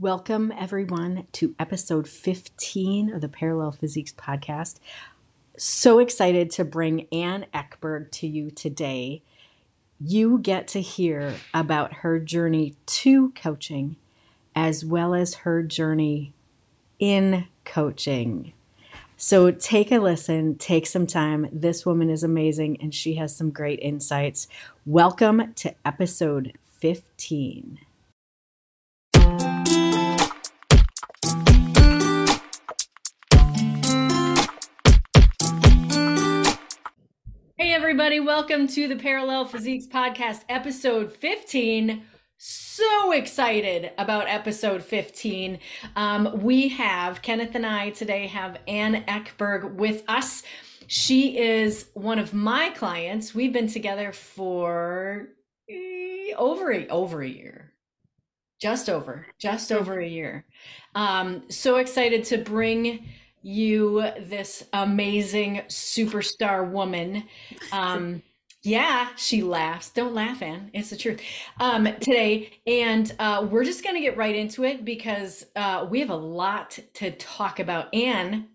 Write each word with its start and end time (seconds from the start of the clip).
Welcome, 0.00 0.50
everyone, 0.56 1.26
to 1.32 1.54
episode 1.58 2.08
15 2.08 3.12
of 3.12 3.20
the 3.20 3.28
Parallel 3.28 3.72
Physiques 3.72 4.14
podcast. 4.14 4.76
So 5.58 5.98
excited 5.98 6.50
to 6.52 6.64
bring 6.64 7.06
Ann 7.12 7.44
Eckberg 7.52 8.10
to 8.12 8.26
you 8.26 8.50
today. 8.50 9.20
You 10.00 10.38
get 10.38 10.66
to 10.68 10.80
hear 10.80 11.34
about 11.52 11.96
her 11.96 12.18
journey 12.18 12.76
to 12.86 13.32
coaching 13.32 13.96
as 14.56 14.86
well 14.86 15.12
as 15.12 15.34
her 15.34 15.62
journey 15.62 16.32
in 16.98 17.48
coaching. 17.66 18.54
So 19.18 19.50
take 19.50 19.92
a 19.92 19.98
listen, 19.98 20.56
take 20.56 20.86
some 20.86 21.06
time. 21.06 21.46
This 21.52 21.84
woman 21.84 22.08
is 22.08 22.22
amazing 22.22 22.80
and 22.80 22.94
she 22.94 23.16
has 23.16 23.36
some 23.36 23.50
great 23.50 23.80
insights. 23.80 24.48
Welcome 24.86 25.52
to 25.56 25.74
episode 25.84 26.54
15. 26.78 27.80
Hey, 37.60 37.74
everybody, 37.74 38.20
welcome 38.20 38.66
to 38.68 38.88
the 38.88 38.96
Parallel 38.96 39.44
Physiques 39.44 39.86
Podcast, 39.86 40.44
episode 40.48 41.12
15. 41.12 42.02
So 42.38 43.12
excited 43.12 43.92
about 43.98 44.30
episode 44.30 44.82
15. 44.82 45.58
Um, 45.94 46.40
we 46.40 46.68
have, 46.68 47.20
Kenneth 47.20 47.54
and 47.54 47.66
I 47.66 47.90
today 47.90 48.28
have 48.28 48.56
Ann 48.66 49.04
Eckberg 49.06 49.74
with 49.74 50.04
us. 50.08 50.42
She 50.86 51.36
is 51.36 51.90
one 51.92 52.18
of 52.18 52.32
my 52.32 52.70
clients. 52.70 53.34
We've 53.34 53.52
been 53.52 53.68
together 53.68 54.14
for 54.14 55.28
eh, 55.68 56.32
over 56.38 56.72
a, 56.72 56.88
over 56.88 57.20
a 57.20 57.28
year 57.28 57.66
just 58.58 58.90
over 58.90 59.26
just 59.38 59.72
over 59.72 59.98
a 59.98 60.06
year 60.06 60.44
um 60.94 61.44
so 61.48 61.76
excited 61.76 62.24
to 62.24 62.36
bring 62.36 63.08
you 63.42 64.02
this 64.20 64.64
amazing 64.72 65.62
superstar 65.68 66.70
woman. 66.70 67.24
Um, 67.72 68.22
yeah, 68.62 69.08
she 69.16 69.42
laughs. 69.42 69.90
Don't 69.90 70.14
laugh, 70.14 70.42
Ann. 70.42 70.70
It's 70.74 70.90
the 70.90 70.96
truth. 70.96 71.22
Um, 71.58 71.84
today, 71.84 72.60
and 72.66 73.10
uh, 73.18 73.46
we're 73.50 73.64
just 73.64 73.82
going 73.82 73.96
to 73.96 74.02
get 74.02 74.18
right 74.18 74.36
into 74.36 74.64
it 74.64 74.84
because 74.84 75.46
uh, 75.56 75.86
we 75.88 76.00
have 76.00 76.10
a 76.10 76.16
lot 76.16 76.78
to 76.94 77.10
talk 77.12 77.58
about. 77.58 77.94
Ann, 77.94 78.48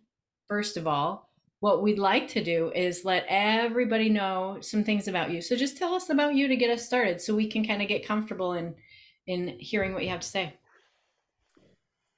first 0.47 0.77
of 0.77 0.85
all, 0.85 1.29
what 1.59 1.81
we'd 1.81 1.97
like 1.97 2.27
to 2.29 2.43
do 2.43 2.71
is 2.75 3.03
let 3.03 3.25
everybody 3.27 4.09
know 4.09 4.57
some 4.61 4.83
things 4.83 5.07
about 5.07 5.31
you. 5.31 5.41
So 5.41 5.55
just 5.55 5.77
tell 5.77 5.95
us 5.95 6.11
about 6.11 6.35
you 6.35 6.47
to 6.47 6.55
get 6.55 6.69
us 6.69 6.85
started, 6.85 7.19
so 7.19 7.33
we 7.33 7.47
can 7.47 7.65
kind 7.65 7.81
of 7.81 7.87
get 7.87 8.05
comfortable 8.05 8.53
in 8.53 8.75
in 9.25 9.57
hearing 9.59 9.93
what 9.95 10.03
you 10.03 10.09
have 10.09 10.19
to 10.19 10.27
say. 10.27 10.53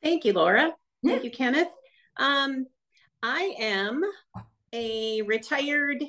Thank 0.03 0.25
you, 0.25 0.33
Laura. 0.33 0.73
Thank 1.05 1.23
you, 1.23 1.31
Kenneth. 1.31 1.69
Um, 2.17 2.65
I 3.21 3.55
am 3.59 4.03
a 4.73 5.21
retired 5.23 6.03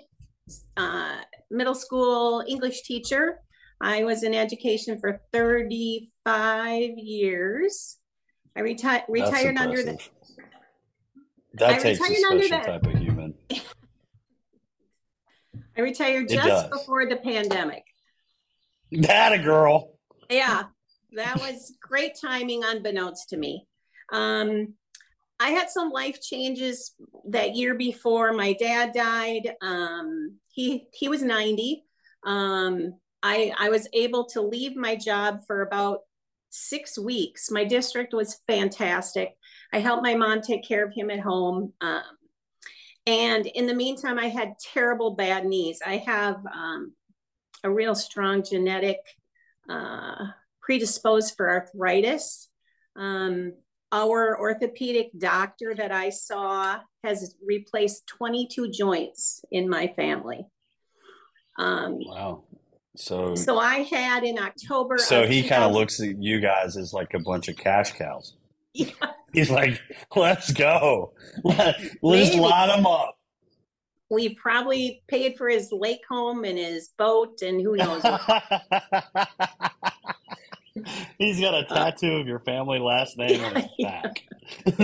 uh, 0.76 1.16
middle 1.50 1.74
school 1.74 2.44
English 2.46 2.82
teacher. 2.82 3.40
I 3.80 4.04
was 4.04 4.22
in 4.22 4.34
education 4.34 4.98
for 4.98 5.20
35 5.32 6.90
years. 6.96 7.98
I 8.56 8.60
reti- 8.60 9.04
retired 9.08 9.56
under 9.56 9.82
the. 9.82 9.98
That 11.54 11.70
I 11.70 11.78
takes 11.78 12.00
a 12.00 12.14
special 12.14 12.60
type 12.60 12.86
of 12.86 12.94
human. 13.00 13.34
I 15.76 15.80
retired 15.80 16.28
just 16.28 16.70
before 16.70 17.08
the 17.08 17.16
pandemic. 17.16 17.84
That 18.90 19.32
a 19.32 19.38
girl. 19.38 19.92
Yeah, 20.28 20.64
that 21.12 21.36
was 21.38 21.74
great 21.80 22.12
timing, 22.20 22.64
unbeknownst 22.64 23.28
to 23.30 23.36
me. 23.36 23.66
Um, 24.12 24.74
I 25.40 25.50
had 25.50 25.70
some 25.70 25.90
life 25.90 26.20
changes 26.20 26.94
that 27.28 27.54
year 27.54 27.74
before 27.74 28.32
my 28.32 28.54
dad 28.54 28.92
died. 28.92 29.54
Um, 29.62 30.36
he 30.48 30.88
he 30.92 31.08
was 31.08 31.22
90. 31.22 31.84
Um, 32.26 32.94
I 33.22 33.52
I 33.58 33.68
was 33.68 33.88
able 33.92 34.24
to 34.26 34.42
leave 34.42 34.76
my 34.76 34.96
job 34.96 35.40
for 35.46 35.62
about 35.62 36.00
six 36.50 36.98
weeks. 36.98 37.50
My 37.50 37.64
district 37.64 38.12
was 38.14 38.40
fantastic. 38.46 39.36
I 39.72 39.78
helped 39.78 40.02
my 40.02 40.14
mom 40.14 40.40
take 40.40 40.66
care 40.66 40.84
of 40.84 40.94
him 40.94 41.10
at 41.10 41.20
home. 41.20 41.72
Um, 41.80 42.02
and 43.06 43.46
in 43.46 43.66
the 43.66 43.74
meantime, 43.74 44.18
I 44.18 44.28
had 44.28 44.58
terrible 44.72 45.12
bad 45.14 45.46
knees. 45.46 45.80
I 45.84 45.98
have 45.98 46.36
um, 46.52 46.92
a 47.64 47.70
real 47.70 47.94
strong 47.94 48.42
genetic 48.42 48.98
uh, 49.68 50.26
predisposed 50.60 51.34
for 51.36 51.48
arthritis. 51.48 52.48
Um, 52.96 53.52
our 53.92 54.38
orthopedic 54.38 55.10
doctor 55.18 55.74
that 55.74 55.92
I 55.92 56.10
saw 56.10 56.80
has 57.04 57.34
replaced 57.44 58.06
22 58.06 58.70
joints 58.70 59.44
in 59.50 59.68
my 59.68 59.92
family. 59.96 60.46
Um, 61.58 61.98
wow. 62.00 62.44
So, 62.96 63.34
so 63.34 63.58
I 63.58 63.78
had 63.78 64.24
in 64.24 64.38
October. 64.38 64.98
So 64.98 65.26
he 65.26 65.42
kind 65.42 65.62
of 65.62 65.72
looks 65.72 66.00
at 66.00 66.20
you 66.20 66.40
guys 66.40 66.76
as 66.76 66.92
like 66.92 67.14
a 67.14 67.20
bunch 67.20 67.48
of 67.48 67.56
cash 67.56 67.92
cows. 67.92 68.34
Yeah. 68.74 68.90
He's 69.32 69.50
like, 69.50 69.80
let's 70.16 70.52
go. 70.52 71.12
Let, 71.44 71.78
us 71.78 72.34
line 72.34 72.68
them 72.68 72.86
up. 72.86 73.18
We 74.10 74.34
probably 74.34 75.02
paid 75.06 75.36
for 75.36 75.50
his 75.50 75.70
lake 75.70 76.00
home 76.08 76.44
and 76.44 76.56
his 76.56 76.88
boat 76.96 77.42
and 77.42 77.60
who 77.60 77.76
knows. 77.76 78.02
He's 81.18 81.40
got 81.40 81.54
a 81.54 81.58
uh, 81.58 81.74
tattoo 81.74 82.16
of 82.16 82.26
your 82.26 82.40
family 82.40 82.78
last 82.78 83.16
name 83.18 83.42
on 83.44 83.54
his 83.54 83.70
back. 83.80 84.22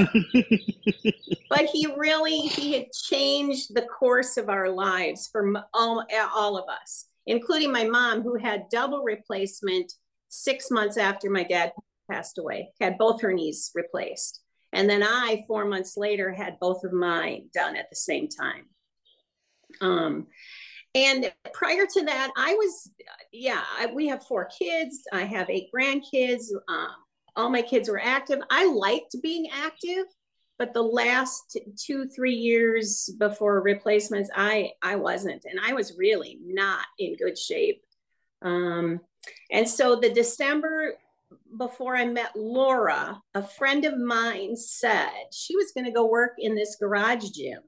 but 1.50 1.66
he 1.72 1.86
really 1.96 2.38
he 2.38 2.74
had 2.74 2.92
changed 2.92 3.74
the 3.74 3.82
course 3.82 4.36
of 4.36 4.48
our 4.48 4.68
lives 4.68 5.28
for 5.30 5.52
all, 5.72 6.04
all 6.34 6.56
of 6.58 6.68
us, 6.68 7.06
including 7.26 7.72
my 7.72 7.84
mom, 7.84 8.22
who 8.22 8.36
had 8.36 8.68
double 8.70 9.02
replacement 9.02 9.92
six 10.28 10.70
months 10.70 10.96
after 10.96 11.30
my 11.30 11.44
dad 11.44 11.72
passed 12.10 12.38
away, 12.38 12.70
had 12.80 12.98
both 12.98 13.20
her 13.22 13.32
knees 13.32 13.70
replaced. 13.74 14.40
And 14.72 14.90
then 14.90 15.02
I, 15.02 15.44
four 15.46 15.64
months 15.64 15.96
later, 15.96 16.32
had 16.32 16.58
both 16.60 16.82
of 16.84 16.92
mine 16.92 17.48
done 17.54 17.76
at 17.76 17.88
the 17.90 17.96
same 17.96 18.28
time. 18.28 18.66
Um, 19.80 20.26
and 20.94 21.32
prior 21.52 21.86
to 21.86 22.04
that, 22.04 22.30
I 22.36 22.54
was, 22.54 22.90
yeah, 23.32 23.62
I, 23.78 23.86
we 23.86 24.06
have 24.08 24.26
four 24.26 24.46
kids. 24.46 25.02
I 25.12 25.22
have 25.22 25.50
eight 25.50 25.68
grandkids. 25.74 26.44
Um, 26.68 26.88
all 27.36 27.50
my 27.50 27.62
kids 27.62 27.88
were 27.88 28.00
active. 28.00 28.38
I 28.50 28.70
liked 28.70 29.16
being 29.22 29.48
active, 29.52 30.04
but 30.56 30.72
the 30.72 30.82
last 30.82 31.58
two, 31.76 32.06
three 32.06 32.34
years 32.34 33.10
before 33.18 33.60
replacements, 33.60 34.30
I 34.34 34.70
I 34.82 34.94
wasn't, 34.94 35.44
and 35.44 35.58
I 35.60 35.72
was 35.72 35.98
really 35.98 36.38
not 36.44 36.86
in 37.00 37.16
good 37.16 37.36
shape. 37.36 37.82
Um, 38.42 39.00
and 39.50 39.68
so 39.68 39.96
the 39.96 40.10
December 40.10 40.94
before 41.56 41.96
I 41.96 42.04
met 42.04 42.36
Laura, 42.36 43.20
a 43.34 43.42
friend 43.42 43.84
of 43.84 43.98
mine 43.98 44.54
said 44.54 45.10
she 45.32 45.56
was 45.56 45.72
going 45.72 45.86
to 45.86 45.90
go 45.90 46.06
work 46.06 46.34
in 46.38 46.54
this 46.54 46.76
garage 46.76 47.30
gym 47.30 47.62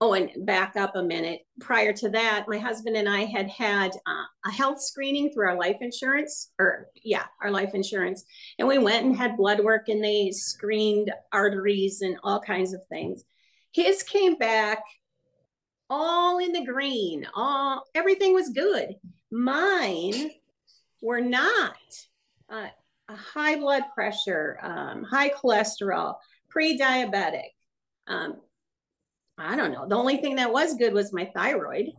Oh, 0.00 0.12
and 0.14 0.30
back 0.44 0.76
up 0.76 0.96
a 0.96 1.02
minute. 1.02 1.42
Prior 1.60 1.92
to 1.92 2.08
that, 2.10 2.46
my 2.48 2.58
husband 2.58 2.96
and 2.96 3.08
I 3.08 3.24
had 3.24 3.48
had 3.48 3.92
uh, 4.06 4.24
a 4.44 4.50
health 4.50 4.82
screening 4.82 5.32
through 5.32 5.48
our 5.48 5.56
life 5.56 5.78
insurance, 5.80 6.50
or 6.58 6.88
yeah, 7.02 7.24
our 7.42 7.50
life 7.50 7.74
insurance. 7.74 8.24
And 8.58 8.66
we 8.66 8.78
went 8.78 9.06
and 9.06 9.16
had 9.16 9.36
blood 9.36 9.60
work 9.60 9.88
and 9.88 10.02
they 10.02 10.30
screened 10.32 11.12
arteries 11.32 12.02
and 12.02 12.16
all 12.24 12.40
kinds 12.40 12.74
of 12.74 12.80
things. 12.88 13.24
His 13.72 14.02
came 14.02 14.34
back 14.36 14.82
all 15.88 16.38
in 16.38 16.52
the 16.52 16.64
green, 16.64 17.26
all 17.34 17.84
everything 17.94 18.34
was 18.34 18.50
good. 18.50 18.96
Mine 19.30 20.30
were 21.00 21.20
not. 21.20 21.76
Uh, 22.48 22.68
high 23.08 23.56
blood 23.56 23.84
pressure, 23.94 24.58
um, 24.62 25.04
high 25.04 25.30
cholesterol, 25.30 26.16
pre 26.48 26.78
diabetic. 26.78 27.50
Um, 28.06 28.40
I 29.38 29.56
don't 29.56 29.72
know. 29.72 29.88
The 29.88 29.96
only 29.96 30.18
thing 30.18 30.36
that 30.36 30.52
was 30.52 30.76
good 30.76 30.92
was 30.92 31.12
my 31.12 31.30
thyroid. 31.34 31.92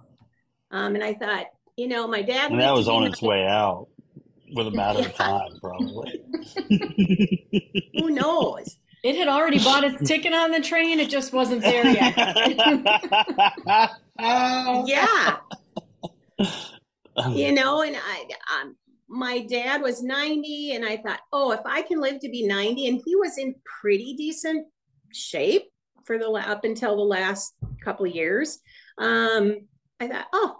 Um, 0.72 0.96
and 0.96 1.04
I 1.04 1.14
thought, 1.14 1.48
you 1.76 1.88
know, 1.88 2.08
my 2.08 2.22
dad. 2.22 2.52
And 2.52 2.60
that 2.62 2.74
was 2.74 2.88
on 2.88 3.04
its 3.04 3.22
way 3.22 3.46
out 3.46 3.88
with 4.54 4.68
a 4.68 4.72
matter 4.72 5.00
of 5.00 5.14
time, 5.16 5.60
probably. 5.62 6.22
Who 8.00 8.10
knows? 8.10 8.78
It 9.04 9.16
had 9.18 9.28
already 9.28 9.60
bought 9.60 9.84
its 9.84 10.08
ticket 10.08 10.34
on 10.34 10.52
the 10.52 10.62
train. 10.62 11.00
It 11.00 11.10
just 11.10 11.32
wasn't 11.32 11.62
there 11.62 11.86
yet. 11.86 12.16
yeah. 14.20 15.38
You 17.30 17.54
know, 17.54 17.82
and 17.82 17.96
I, 17.96 18.28
um, 18.60 18.76
my 19.08 19.40
dad 19.40 19.82
was 19.82 20.04
90, 20.04 20.74
and 20.74 20.84
I 20.84 20.98
thought, 20.98 21.22
oh, 21.32 21.54
if 21.54 21.62
I 21.66 21.82
can 21.82 22.02
live 22.02 22.20
to 22.20 22.30
be 22.30 22.46
90, 22.46 22.90
and 22.90 23.02
he 23.06 23.16
was 23.16 23.38
in 23.38 23.56
pretty 23.82 24.16
decent 24.18 24.68
shape 25.14 25.64
for 26.06 26.18
the 26.18 26.30
up 26.30 26.63
until 26.63 26.96
the 26.96 27.04
last 27.04 27.54
couple 27.84 28.07
years. 28.07 28.60
Um, 28.98 29.68
I 30.00 30.07
thought, 30.07 30.28
oh, 30.34 30.56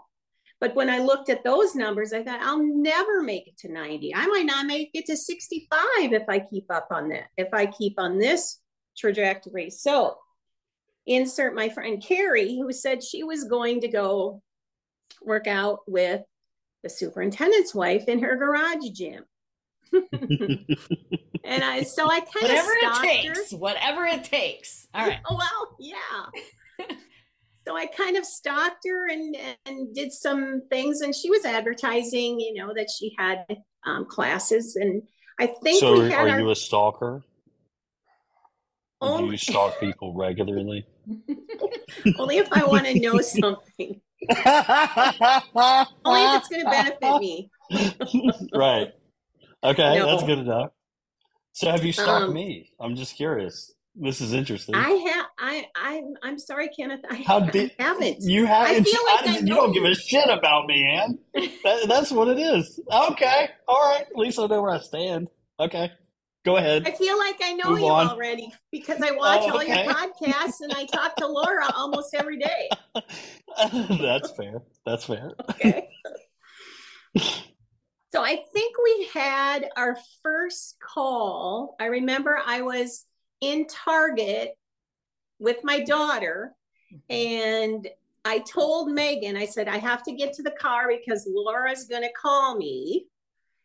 But 0.60 0.74
when 0.74 0.88
I 0.88 0.98
looked 0.98 1.28
at 1.28 1.44
those 1.44 1.74
numbers, 1.74 2.12
I 2.12 2.22
thought 2.22 2.40
I'll 2.42 2.62
never 2.62 3.22
make 3.22 3.46
it 3.48 3.58
to 3.58 3.72
90. 3.72 4.14
I 4.14 4.26
might 4.26 4.46
not 4.46 4.66
make 4.66 4.90
it 4.94 5.06
to 5.06 5.16
65 5.16 5.78
if 6.12 6.28
I 6.28 6.40
keep 6.40 6.70
up 6.70 6.88
on 6.90 7.08
that, 7.10 7.26
if 7.36 7.48
I 7.52 7.66
keep 7.66 7.98
on 7.98 8.18
this 8.18 8.60
trajectory. 8.96 9.70
So 9.70 10.16
insert 11.06 11.54
my 11.54 11.68
friend 11.68 12.02
Carrie, 12.02 12.56
who 12.56 12.72
said 12.72 13.02
she 13.02 13.22
was 13.22 13.44
going 13.44 13.80
to 13.82 13.88
go 13.88 14.42
work 15.22 15.46
out 15.46 15.80
with 15.86 16.22
the 16.82 16.88
superintendent's 16.88 17.74
wife 17.74 18.04
in 18.08 18.20
her 18.20 18.36
garage 18.36 18.90
gym. 18.92 19.24
And 21.44 21.64
I 21.64 21.82
so 21.82 22.10
I 22.10 22.20
kind 22.20 22.26
of 22.26 22.42
whatever 22.42 22.70
of 22.70 23.04
it 23.04 23.22
takes, 23.22 23.50
her. 23.50 23.56
whatever 23.56 24.04
it 24.04 24.24
takes. 24.24 24.86
All 24.94 25.06
right. 25.06 25.20
Oh 25.28 25.36
well, 25.38 25.76
yeah. 25.78 26.86
so 27.66 27.76
I 27.76 27.86
kind 27.86 28.16
of 28.16 28.24
stalked 28.24 28.86
her 28.86 29.08
and 29.08 29.36
and 29.66 29.94
did 29.94 30.12
some 30.12 30.62
things, 30.70 31.00
and 31.00 31.14
she 31.14 31.30
was 31.30 31.44
advertising, 31.44 32.40
you 32.40 32.54
know, 32.54 32.72
that 32.74 32.88
she 32.90 33.14
had 33.18 33.44
um, 33.86 34.06
classes, 34.06 34.76
and 34.76 35.02
I 35.38 35.46
think. 35.46 35.80
So, 35.80 36.02
are 36.02 36.28
our, 36.28 36.40
you 36.40 36.50
a 36.50 36.56
stalker? 36.56 37.22
Do 39.02 39.26
you 39.26 39.36
stalk 39.36 39.78
people 39.78 40.14
regularly? 40.14 40.86
Only 42.18 42.38
if 42.38 42.48
I 42.50 42.64
want 42.64 42.86
to 42.86 42.98
know 42.98 43.20
something. 43.20 44.00
Only 46.04 46.22
if 46.24 46.42
it's 46.42 46.48
going 46.48 46.64
to 46.64 46.70
benefit 46.70 47.20
me. 47.20 47.50
right. 48.54 48.92
Okay, 49.64 49.98
no. 49.98 50.06
that's 50.06 50.22
good 50.22 50.38
enough. 50.38 50.70
So 51.52 51.70
have 51.70 51.84
you 51.84 51.92
stalked 51.92 52.26
um, 52.26 52.34
me? 52.34 52.70
I'm 52.78 52.96
just 52.96 53.16
curious. 53.16 53.72
This 53.94 54.20
is 54.20 54.34
interesting. 54.34 54.74
I 54.74 54.90
have. 54.90 55.26
I. 55.38 55.66
I'm. 55.74 56.14
I'm 56.22 56.38
sorry, 56.38 56.68
Kenneth. 56.68 57.00
I, 57.08 57.24
How 57.26 57.40
did, 57.40 57.72
I 57.78 57.82
haven't. 57.82 58.18
You 58.20 58.44
haven't. 58.44 58.82
I 58.82 58.82
feel 58.82 59.00
like 59.06 59.26
I 59.26 59.38
you 59.38 59.46
don't 59.46 59.72
give 59.72 59.84
a 59.84 59.94
shit 59.94 60.28
about 60.28 60.66
me, 60.66 60.84
Ann. 60.84 61.18
That, 61.34 61.86
that's 61.88 62.12
what 62.12 62.28
it 62.28 62.38
is. 62.38 62.78
Okay. 62.92 63.48
All 63.66 63.90
right. 63.90 64.02
At 64.02 64.16
least 64.16 64.38
I 64.38 64.46
know 64.46 64.60
where 64.60 64.72
I 64.72 64.80
stand. 64.80 65.28
Okay. 65.58 65.90
Go 66.44 66.58
ahead. 66.58 66.86
I 66.86 66.92
feel 66.92 67.18
like 67.18 67.36
I 67.42 67.54
know 67.54 67.70
Move 67.70 67.80
you 67.80 67.88
on. 67.88 68.08
already 68.08 68.52
because 68.70 69.00
I 69.02 69.12
watch 69.12 69.40
oh, 69.44 69.58
okay. 69.58 69.72
all 69.72 69.84
your 69.84 69.94
podcasts 69.94 70.60
and 70.60 70.72
I 70.74 70.84
talk 70.84 71.16
to 71.16 71.26
Laura 71.26 71.72
almost 71.74 72.14
every 72.14 72.38
day. 72.38 72.68
that's 74.00 74.30
fair. 74.30 74.62
That's 74.84 75.06
fair. 75.06 75.32
Okay. 75.50 75.88
So 78.12 78.22
I 78.22 78.42
think 78.52 78.76
we 78.82 79.08
had 79.12 79.68
our 79.76 79.96
first 80.22 80.76
call. 80.80 81.76
I 81.80 81.86
remember 81.86 82.38
I 82.44 82.62
was 82.62 83.04
in 83.40 83.66
Target 83.66 84.56
with 85.38 85.58
my 85.64 85.80
daughter 85.80 86.54
mm-hmm. 86.92 87.14
and 87.14 87.88
I 88.24 88.40
told 88.40 88.90
Megan, 88.90 89.36
I 89.36 89.46
said, 89.46 89.68
I 89.68 89.78
have 89.78 90.02
to 90.04 90.12
get 90.12 90.32
to 90.34 90.42
the 90.42 90.50
car 90.50 90.88
because 90.88 91.28
Laura's 91.30 91.84
going 91.84 92.02
to 92.02 92.12
call 92.20 92.56
me. 92.56 93.06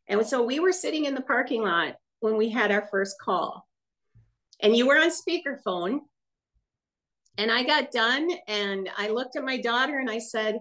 And 0.08 0.26
so 0.26 0.44
we 0.44 0.60
were 0.60 0.72
sitting 0.72 1.06
in 1.06 1.16
the 1.16 1.22
parking 1.22 1.64
lot 1.64 1.96
when 2.20 2.38
we 2.38 2.50
had 2.50 2.72
our 2.72 2.88
first 2.92 3.16
call. 3.20 3.68
And 4.62 4.76
you 4.76 4.88
were 4.88 4.98
on 4.98 5.10
speakerphone. 5.10 6.02
And 7.40 7.52
I 7.52 7.64
got 7.64 7.92
done 7.92 8.30
and 8.48 8.88
I 8.96 9.08
looked 9.08 9.36
at 9.36 9.44
my 9.44 9.58
daughter 9.58 9.98
and 9.98 10.12
I 10.12 10.20
said, 10.20 10.60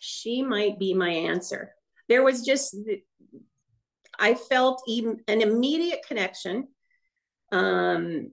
she 0.00 0.42
might 0.42 0.78
be 0.78 0.92
my 0.92 1.10
answer. 1.10 1.75
There 2.08 2.22
was 2.22 2.42
just, 2.42 2.76
I 4.18 4.34
felt 4.34 4.82
even 4.86 5.20
an 5.28 5.42
immediate 5.42 6.00
connection. 6.06 6.68
Um, 7.52 8.32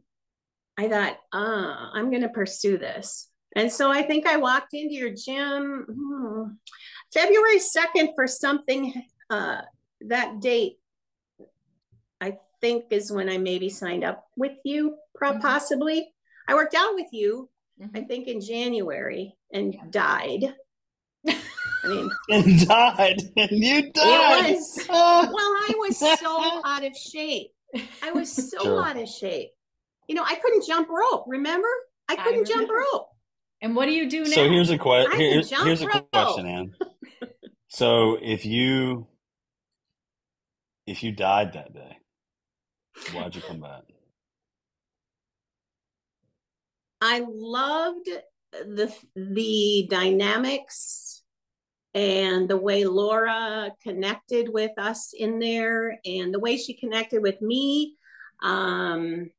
I 0.78 0.88
thought, 0.88 1.18
ah, 1.34 1.92
I'm 1.94 2.10
going 2.10 2.22
to 2.24 2.30
pursue 2.30 2.78
this. 2.78 3.30
And 3.56 3.72
so 3.72 3.92
I 3.92 4.02
think 4.02 4.26
I 4.26 4.38
walked 4.38 4.74
into 4.74 4.96
your 4.96 5.12
gym 5.12 5.86
hmm, 5.88 6.44
February 7.14 7.60
2nd 7.60 8.16
for 8.16 8.26
something 8.26 8.94
uh, 9.30 9.62
that 10.02 10.40
date 10.40 10.78
I 12.24 12.38
think 12.62 12.86
is 12.92 13.12
when 13.12 13.28
I 13.30 13.38
maybe 13.38 13.70
signed 13.70 14.06
up 14.06 14.26
with 14.38 14.54
you, 14.64 14.96
mm-hmm. 15.22 15.42
possibly. 15.42 16.14
I 16.48 16.54
worked 16.54 16.76
out 16.76 16.96
with 16.96 17.08
you, 17.12 17.50
mm-hmm. 17.82 17.98
I 17.98 18.02
think 18.02 18.28
in 18.28 18.40
January 18.40 19.36
and 19.52 19.76
died. 19.90 20.56
I 21.84 21.88
mean, 21.88 22.10
and 22.30 22.68
died, 22.68 23.22
and 23.38 23.52
you 23.52 23.92
died. 23.92 24.54
Was, 24.54 24.86
well, 24.90 25.34
I 25.36 25.74
was 25.78 25.98
so 25.98 26.62
out 26.66 26.86
of 26.86 26.96
shape. 26.96 27.52
I 28.02 28.12
was 28.12 28.32
so 28.32 28.62
sure. 28.62 28.86
out 28.86 28.98
of 28.98 29.08
shape. 29.08 29.52
You 30.08 30.16
know, 30.16 30.24
I 30.24 30.36
couldn't 30.36 30.66
jump 30.66 30.90
rope. 30.90 31.26
Remember, 31.28 31.68
I 32.08 32.16
couldn't 32.16 32.50
I 32.50 32.54
jump 32.54 32.70
rope. 32.70 33.10
And 33.62 33.76
what 33.76 33.86
do 33.86 33.94
you 33.94 34.10
do 34.10 34.24
now? 34.24 34.32
So 34.32 34.50
here's 34.50 34.70
a 34.70 34.78
question. 34.78 35.20
Here, 35.20 35.42
here's 35.64 35.82
a 35.82 35.88
rope. 35.88 36.12
question, 36.12 36.46
Ann. 36.46 36.74
so 37.70 38.18
if 38.22 38.46
you 38.46 39.08
if 40.86 41.02
you 41.02 41.14
died 41.14 41.54
that 41.54 41.74
day, 41.74 41.98
Why'd 43.12 43.36
you 43.36 43.42
come 43.42 43.60
back? 43.60 43.84
I 47.02 47.26
loved 47.28 48.10
the 48.52 48.94
the 49.16 49.88
dynamics 49.90 51.13
and 51.94 52.50
the 52.50 52.58
way 52.58 52.86
Laura 52.86 53.72
connected 53.82 54.50
with 54.50 54.72
us 54.78 55.14
in 55.18 55.40
there 55.40 56.00
and 56.06 56.34
the 56.34 56.40
way 56.40 56.58
she 56.58 56.74
connected 56.74 57.22
with 57.22 57.42
me. 57.42 57.96
Um, 58.42 59.30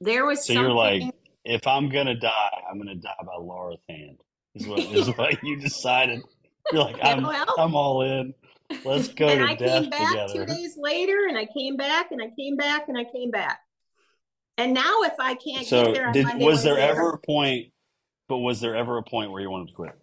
there 0.00 0.26
was 0.26 0.46
so 0.46 0.52
you're 0.52 0.70
like, 0.70 1.02
if 1.44 1.66
I'm 1.66 1.88
gonna 1.88 2.14
die, 2.14 2.62
I'm 2.70 2.78
gonna 2.78 2.94
die 2.94 3.10
by 3.24 3.36
Laura's 3.38 3.80
hand. 3.88 4.18
Is 4.54 4.66
what 4.66 4.80
is 4.80 5.08
what 5.16 5.42
you 5.42 5.56
decided. 5.58 6.22
You're 6.72 6.84
like, 6.84 6.98
I'm 7.02 7.22
well, 7.22 7.54
I'm 7.58 7.74
all 7.74 8.02
in. 8.02 8.34
Let's 8.84 9.08
go 9.08 9.28
and 9.28 9.42
I 9.42 9.56
came 9.56 9.88
back 9.88 10.10
together. 10.10 10.46
two 10.46 10.54
days 10.54 10.76
later, 10.76 11.26
and 11.28 11.38
I 11.38 11.46
came 11.46 11.76
back, 11.76 12.12
and 12.12 12.20
I 12.20 12.30
came 12.38 12.56
back, 12.56 12.88
and 12.88 12.98
I 12.98 13.04
came 13.04 13.30
back. 13.30 13.60
And 14.58 14.74
now, 14.74 15.02
if 15.02 15.14
I 15.18 15.34
can't 15.34 15.66
so 15.66 15.86
get 15.86 15.94
there, 15.94 16.12
did, 16.12 16.26
was 16.38 16.62
there 16.62 16.78
ever 16.78 17.10
a 17.10 17.18
point? 17.18 17.72
But 18.28 18.38
was 18.38 18.60
there 18.60 18.76
ever 18.76 18.98
a 18.98 19.02
point 19.02 19.30
where 19.30 19.40
you 19.40 19.48
wanted 19.48 19.68
to 19.68 19.74
quit? 19.74 19.98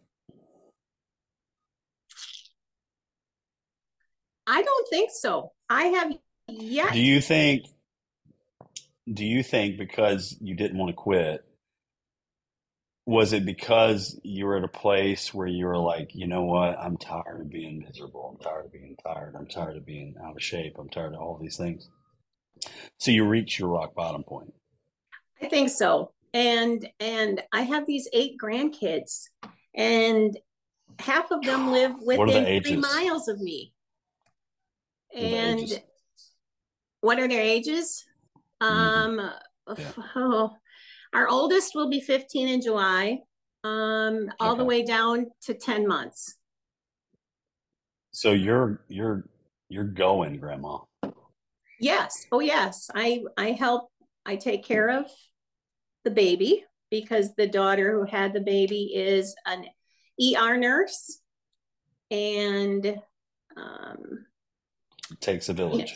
I 4.48 4.62
don't 4.62 4.88
think 4.90 5.12
so. 5.12 5.52
I 5.70 5.86
have 5.86 6.14
yet. 6.48 6.94
Do 6.94 7.00
you 7.00 7.22
think? 7.22 7.66
Do 9.12 9.26
you 9.26 9.44
think 9.44 9.78
because 9.78 10.36
you 10.42 10.56
didn't 10.56 10.78
want 10.78 10.90
to 10.90 10.96
quit 10.96 11.46
was 13.06 13.34
it 13.34 13.46
because 13.46 14.20
you 14.24 14.46
were 14.46 14.58
at 14.58 14.64
a 14.64 14.68
place 14.70 15.34
where 15.34 15.48
you 15.48 15.68
were 15.68 15.78
like, 15.78 16.16
you 16.16 16.28
know 16.28 16.44
what, 16.44 16.78
I'm 16.80 16.98
tired 16.98 17.42
of 17.42 17.50
being 17.50 17.80
miserable. 17.80 18.36
I'm 18.36 18.44
tired 18.44 18.66
of 18.66 18.74
being 18.74 18.96
tired. 19.04 19.36
I'm 19.38 19.46
tired 19.46 19.78
of 19.78 19.86
being 19.86 20.16
out 20.24 20.36
of 20.36 20.42
shape. 20.42 20.76
I'm 20.80 20.90
tired 20.90 21.14
of 21.14 21.22
all 21.22 21.38
these 21.40 21.58
things. 21.58 21.88
So 22.98 23.12
you 23.12 23.28
reach 23.28 23.60
your 23.60 23.70
rock 23.70 23.94
bottom 23.94 24.24
point. 24.24 24.54
I 25.42 25.48
think 25.48 25.70
so. 25.70 26.14
And 26.34 26.90
and 27.00 27.44
I 27.54 27.62
have 27.62 27.86
these 27.86 28.10
eight 28.12 28.38
grandkids, 28.42 29.26
and 29.74 30.38
half 31.00 31.32
of 31.32 31.44
them 31.44 31.72
live 31.72 31.96
within 32.02 32.62
three 32.62 32.76
miles 32.76 33.28
of 33.28 33.40
me. 33.40 33.72
And 35.16 35.82
what 37.02 37.20
are 37.20 37.28
their 37.28 37.42
ages? 37.42 38.04
Mm-hmm. 38.62 39.20
Um, 39.20 39.32
yeah. 39.78 39.92
oh, 40.16 40.52
our 41.14 41.28
oldest 41.28 41.74
will 41.76 41.90
be 41.90 42.02
15 42.02 42.48
in 42.48 42.62
July, 42.62 43.20
um, 43.64 44.30
all 44.40 44.52
okay. 44.52 44.58
the 44.60 44.66
way 44.66 44.84
down 44.84 45.28
to 45.44 45.54
10 45.54 45.88
months. 45.88 46.36
So 48.12 48.32
you're 48.32 48.82
you're 48.88 49.28
you're 49.68 49.84
going, 49.84 50.38
Grandma. 50.38 50.80
Yes. 51.80 52.26
Oh 52.32 52.40
yes. 52.40 52.90
I 52.96 53.24
I 53.38 53.52
help. 53.52 53.92
I 54.26 54.38
take 54.38 54.64
care 54.64 54.90
of 54.90 55.12
the 56.06 56.12
baby 56.12 56.64
because 56.90 57.36
the 57.36 57.46
daughter 57.46 57.92
who 57.92 58.06
had 58.06 58.32
the 58.32 58.40
baby 58.40 58.94
is 58.96 59.36
an 59.46 59.66
ER 60.20 60.56
nurse, 60.58 61.20
and 62.10 63.02
um, 63.58 64.26
it 65.12 65.22
takes 65.22 65.50
a 65.50 65.54
village. 65.54 65.96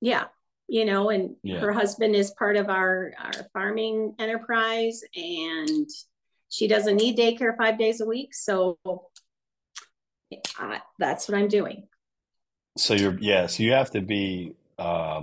Yeah 0.00 0.26
you 0.68 0.84
know, 0.84 1.10
and 1.10 1.36
yeah. 1.42 1.60
her 1.60 1.72
husband 1.72 2.14
is 2.14 2.30
part 2.32 2.56
of 2.56 2.68
our, 2.68 3.12
our 3.22 3.32
farming 3.52 4.14
enterprise 4.18 5.02
and 5.14 5.88
she 6.48 6.66
doesn't 6.66 6.96
need 6.96 7.18
daycare 7.18 7.56
five 7.56 7.78
days 7.78 8.00
a 8.00 8.06
week. 8.06 8.34
So 8.34 8.78
that's 10.98 11.28
what 11.28 11.36
I'm 11.36 11.48
doing. 11.48 11.86
So 12.76 12.94
you're, 12.94 13.18
yeah, 13.20 13.46
so 13.46 13.62
you 13.62 13.72
have 13.72 13.90
to 13.90 14.00
be 14.00 14.54
uh, 14.78 15.22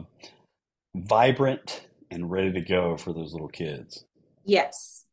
vibrant 0.96 1.88
and 2.12 2.29
ready 2.29 2.51
to 2.53 2.62
go 2.62 2.98
for 2.98 3.13
those 3.13 3.34
little 3.34 3.50
kids. 3.50 4.05
Yes. 4.46 5.05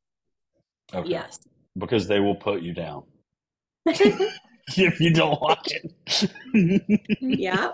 Okay. 0.92 1.08
Yes. 1.08 1.40
Because 1.76 2.06
they 2.06 2.20
will 2.20 2.36
put 2.36 2.62
you 2.62 2.74
down. 2.74 3.04
if 4.76 5.00
you 5.00 5.12
don't 5.12 5.40
watch 5.40 5.68
it. 5.70 7.10
yeah. 7.20 7.72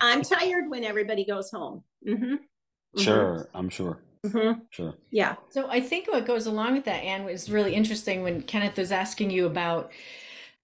I'm 0.00 0.22
tired 0.22 0.68
when 0.68 0.84
everybody 0.84 1.24
goes 1.24 1.50
home. 1.50 1.82
Mm-hmm. 2.06 2.24
Mm-hmm. 2.24 3.00
Sure, 3.00 3.48
I'm 3.54 3.68
sure. 3.68 4.00
Mhm. 4.24 4.62
Sure. 4.70 4.94
Yeah. 5.10 5.36
So 5.50 5.68
I 5.68 5.80
think 5.80 6.08
what 6.08 6.26
goes 6.26 6.46
along 6.46 6.74
with 6.74 6.84
that, 6.86 7.02
Ann, 7.02 7.24
was 7.24 7.50
really 7.50 7.74
interesting 7.74 8.22
when 8.22 8.42
Kenneth 8.42 8.76
was 8.76 8.92
asking 8.92 9.30
you 9.30 9.46
about 9.46 9.92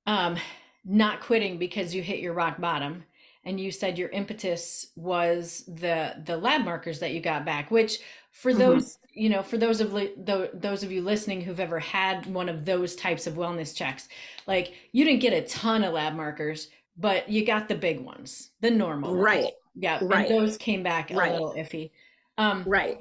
um, 0.07 0.37
not 0.85 1.21
quitting 1.21 1.59
because 1.59 1.95
you 1.95 2.03
hit 2.03 2.21
your 2.21 2.33
rock 2.33 2.61
bottom, 2.61 3.05
and 3.45 3.61
you 3.61 3.71
said 3.71 3.99
your 3.99 4.09
impetus 4.09 4.89
was 4.97 5.65
the 5.69 6.15
the 6.25 6.37
lab 6.37 6.65
markers 6.65 7.01
that 7.01 7.12
you 7.12 7.21
got 7.21 7.45
back. 7.45 7.71
Which, 7.71 8.01
for 8.33 8.53
Mhm. 8.53 8.59
those 8.59 8.99
you 9.15 9.29
know, 9.29 9.43
for 9.43 9.59
those 9.59 9.83
of 9.83 9.93
li- 9.93 10.15
tho- 10.17 10.49
those 10.55 10.83
of 10.83 10.91
you 10.91 11.03
listening 11.03 11.43
who've 11.43 11.61
ever 11.61 11.79
had 11.79 12.25
one 12.33 12.49
of 12.49 12.65
those 12.65 12.97
types 12.97 13.27
of 13.27 13.35
wellness 13.35 13.77
checks, 13.77 14.09
like 14.47 14.73
you 14.93 15.05
didn't 15.05 15.21
get 15.21 15.35
a 15.35 15.43
ton 15.47 15.85
of 15.85 15.93
lab 15.93 16.15
markers, 16.15 16.71
but 16.97 17.29
you 17.29 17.45
got 17.45 17.69
the 17.69 17.75
big 17.75 18.01
ones, 18.01 18.53
the 18.62 18.71
normal 18.71 19.11
ones. 19.11 19.23
Right. 19.23 19.53
Yeah, 19.75 19.99
Right. 20.03 20.31
and 20.31 20.35
those 20.41 20.57
came 20.57 20.83
back 20.83 21.11
a 21.11 21.15
Right. 21.15 21.31
little 21.33 21.53
iffy. 21.53 21.91
Um, 22.39 22.65
Right. 22.67 23.01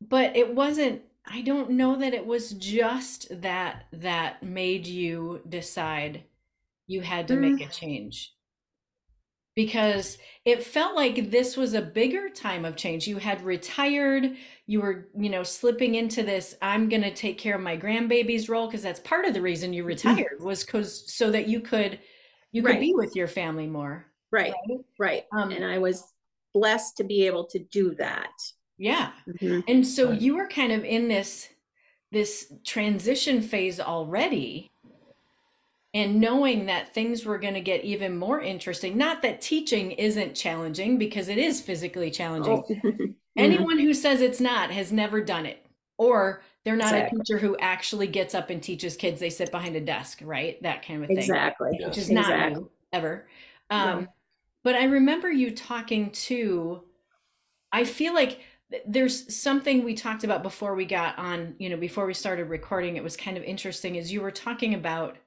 but 0.00 0.34
it 0.36 0.54
wasn't 0.54 1.02
i 1.26 1.42
don't 1.42 1.68
know 1.72 1.96
that 1.96 2.14
it 2.14 2.24
was 2.24 2.52
just 2.52 3.28
that 3.42 3.84
that 3.92 4.42
made 4.42 4.86
you 4.86 5.42
decide 5.50 6.24
you 6.86 7.02
had 7.02 7.28
to 7.28 7.36
make 7.36 7.60
a 7.60 7.68
change 7.70 8.32
because 9.56 10.18
it 10.44 10.62
felt 10.62 10.94
like 10.96 11.30
this 11.30 11.56
was 11.56 11.74
a 11.74 11.82
bigger 11.82 12.28
time 12.30 12.64
of 12.64 12.76
change 12.76 13.06
you 13.08 13.18
had 13.18 13.42
retired 13.42 14.36
you 14.66 14.80
were 14.80 15.08
you 15.18 15.28
know 15.30 15.42
slipping 15.42 15.94
into 15.96 16.22
this 16.22 16.54
i'm 16.62 16.88
going 16.88 17.02
to 17.02 17.12
take 17.14 17.38
care 17.38 17.56
of 17.56 17.60
my 17.62 17.76
grandbabies 17.76 18.48
role 18.48 18.66
because 18.66 18.82
that's 18.82 19.00
part 19.00 19.24
of 19.24 19.34
the 19.34 19.42
reason 19.42 19.72
you 19.72 19.84
retired 19.84 20.40
was 20.40 20.64
cuz 20.64 21.12
so 21.12 21.30
that 21.30 21.48
you 21.48 21.60
could 21.60 22.00
you 22.52 22.62
could 22.62 22.78
Right. 22.78 22.80
be 22.80 22.92
with 22.94 23.16
your 23.16 23.28
family 23.28 23.66
more 23.66 24.12
Right. 24.32 24.60
right 24.68 24.80
Right. 24.98 25.24
um 25.32 25.50
And 25.50 25.64
I 25.64 25.78
was 25.78 26.14
blessed 26.54 26.96
to 26.98 27.04
be 27.04 27.26
able 27.26 27.46
to 27.48 27.58
do 27.58 27.94
that. 27.96 28.32
yeah 28.78 29.12
Mhm. 29.26 29.62
And 29.66 29.86
so 29.86 30.10
Right. 30.10 30.22
you 30.22 30.36
were 30.36 30.48
kind 30.48 30.72
of 30.72 30.84
in 30.84 31.08
this 31.08 31.48
this 32.12 32.52
transition 32.66 33.42
phase 33.42 33.80
already 33.80 34.69
and 35.92 36.20
knowing 36.20 36.66
that 36.66 36.94
things 36.94 37.24
were 37.24 37.38
going 37.38 37.54
to 37.54 37.60
get 37.60 37.84
even 37.84 38.16
more 38.16 38.40
interesting. 38.40 38.96
Not 38.96 39.22
that 39.22 39.40
teaching 39.40 39.90
isn't 39.92 40.34
challenging 40.34 40.98
because 40.98 41.28
it 41.28 41.38
is 41.38 41.60
physically 41.60 42.10
challenging. 42.10 42.64
Oh. 42.84 43.14
Mhm. 43.38 43.44
Anyone 43.44 43.78
who 43.78 43.94
says 43.94 44.20
it's 44.20 44.40
not 44.40 44.72
has 44.72 44.90
never 44.90 45.22
done 45.22 45.46
it 45.46 45.64
or 45.98 46.42
they're 46.64 46.74
not 46.74 46.92
Exactly. 46.92 47.20
a 47.20 47.22
teacher 47.24 47.38
who 47.38 47.56
actually 47.58 48.08
gets 48.08 48.34
up 48.34 48.50
and 48.50 48.60
teaches 48.60 48.96
kids. 48.96 49.20
They 49.20 49.30
sit 49.30 49.52
behind 49.52 49.76
a 49.76 49.80
desk, 49.80 50.18
right? 50.24 50.60
That 50.64 50.84
kind 50.84 51.02
of 51.04 51.08
thing 51.08 51.18
Exactly. 51.18 51.78
Which 51.80 51.96
is 51.96 52.10
not 52.10 52.24
Exactly. 52.24 52.62
you 52.62 52.70
ever. 52.92 53.28
No. 53.70 53.76
Um, 53.76 54.08
But 54.64 54.74
I 54.74 54.84
remember 54.84 55.30
you 55.30 55.52
talking 55.52 56.10
to, 56.10 56.82
I 57.72 57.84
feel 57.84 58.14
like 58.14 58.40
there's 58.84 59.34
something 59.34 59.84
we 59.84 59.94
talked 59.94 60.24
about 60.24 60.42
before 60.42 60.74
we 60.74 60.84
got 60.84 61.16
on, 61.16 61.54
you 61.58 61.68
know, 61.70 61.76
before 61.76 62.06
we 62.06 62.14
started 62.14 62.46
recording. 62.50 62.96
It 62.96 63.04
was 63.04 63.16
kind 63.16 63.36
of 63.36 63.44
interesting 63.44 63.94
is 63.94 64.12
you 64.12 64.22
were 64.22 64.32
talking 64.32 64.74
about 64.74 65.18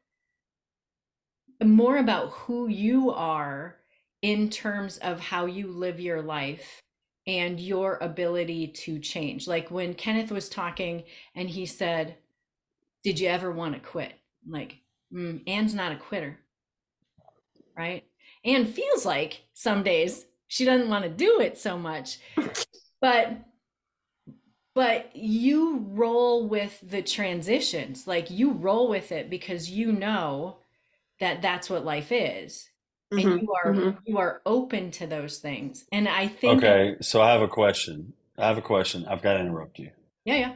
more 1.64 1.98
about 1.98 2.30
who 2.32 2.68
you 2.68 3.12
are 3.12 3.78
in 4.22 4.50
terms 4.50 4.98
of 5.00 5.20
how 5.20 5.46
you 5.46 5.68
live 5.68 6.00
your 6.00 6.22
life 6.22 6.82
and 7.28 7.60
your 7.60 7.98
ability 8.02 8.68
to 8.68 9.00
change. 9.00 9.48
Like 9.48 9.70
when 9.72 9.94
Kenneth 9.94 10.32
was 10.32 10.50
talking 10.50 11.04
and 11.36 11.50
he 11.50 11.66
said, 11.66 12.16
Did 13.04 13.20
you 13.20 13.28
ever 13.28 13.52
want 13.52 13.74
to 13.76 13.80
quit? 13.80 14.14
Like, 14.48 14.78
mm, 15.14 15.42
Ann's 15.48 15.74
not 15.74 15.92
a 15.92 15.98
quitter, 15.98 16.40
right? 17.78 18.04
Ann 18.46 18.66
feels 18.66 19.06
like 19.06 19.42
some 19.54 19.84
days 19.84 20.26
she 20.48 20.66
doesn't 20.66 20.90
want 20.90 21.04
to 21.04 21.10
do 21.10 21.40
it 21.40 21.58
so 21.58 21.78
much, 21.78 22.20
but 23.02 23.38
but 24.76 25.16
you 25.16 25.86
roll 25.90 26.48
with 26.48 26.80
the 26.82 27.02
transitions 27.04 28.08
like 28.08 28.32
you 28.32 28.52
roll 28.52 28.90
with 28.90 29.12
it 29.12 29.30
because 29.30 29.70
you 29.70 29.92
know 29.92 30.58
that 31.20 31.42
that's 31.42 31.70
what 31.70 31.86
life 31.86 32.12
is 32.12 32.70
and 33.12 33.22
Mhm. 33.22 33.42
you 33.42 33.54
are 33.54 33.74
Mhm. 33.74 33.98
you 34.06 34.18
are 34.18 34.42
open 34.46 34.90
to 34.92 35.06
those 35.08 35.38
things 35.40 35.86
and 35.92 36.08
i 36.10 36.28
think 36.28 36.64
Okay, 36.64 36.96
so 37.02 37.22
I 37.22 37.32
have 37.32 37.42
a 37.42 37.48
question. 37.48 38.14
I 38.38 38.48
have 38.48 38.58
a 38.58 38.62
question. 38.62 39.06
I've 39.06 39.22
got 39.22 39.34
to 39.36 39.40
interrupt 39.40 39.78
you. 39.80 39.92
yeah 40.26 40.36
yeah 40.38 40.56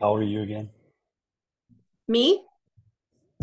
How 0.00 0.08
old 0.08 0.20
are 0.20 0.24
you 0.24 0.40
again? 0.42 0.70
Me, 2.08 2.42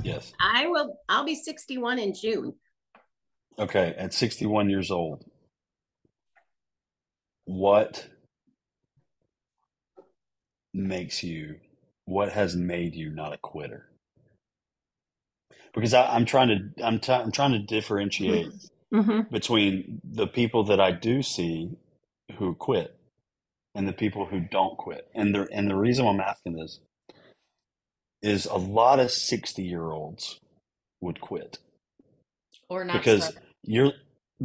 Yes. 0.03 0.33
I 0.39 0.65
will. 0.67 0.97
I'll 1.07 1.23
be 1.23 1.35
61 1.35 1.99
in 1.99 2.13
June. 2.15 2.55
Okay, 3.59 3.93
at 3.97 4.13
61 4.13 4.69
years 4.69 4.89
old, 4.91 5.23
what 7.45 8.07
makes 10.73 11.23
you, 11.23 11.59
what 12.05 12.31
has 12.31 12.55
made 12.55 12.95
you 12.95 13.09
not 13.11 13.33
a 13.33 13.37
quitter? 13.37 13.91
Because 15.77 15.95
I, 15.95 16.07
I'm 16.15 16.25
trying 16.25 16.49
to, 16.49 16.85
I'm, 16.85 16.99
t- 16.99 17.13
I'm 17.13 17.33
trying 17.33 17.53
to 17.53 17.59
differentiate 17.59 18.53
hmm 18.93 19.21
between 19.31 20.01
the 20.05 20.27
people 20.27 20.65
that 20.65 20.79
I 20.81 20.91
do 20.91 21.23
see 21.23 21.71
who 22.39 22.55
quit 22.55 22.97
and 23.75 23.87
the 23.87 23.93
people 23.93 24.27
who 24.27 24.41
don't 24.41 24.77
quit. 24.77 25.09
And 25.15 25.35
the, 25.35 25.47
and 25.53 25.69
the 25.69 25.75
reason 25.77 26.05
why 26.05 26.13
I'm 26.13 26.21
asking 26.21 26.57
this 26.57 26.79
is 28.23 28.45
a 28.47 28.57
lot 28.57 28.99
of 28.99 29.11
60 29.11 29.63
year 29.63 29.91
olds 29.91 30.39
would 31.01 31.21
quit 31.21 31.59
or 32.69 32.85
not 32.85 32.93
because 32.93 33.07
start. 33.07 33.35
you're 33.63 33.93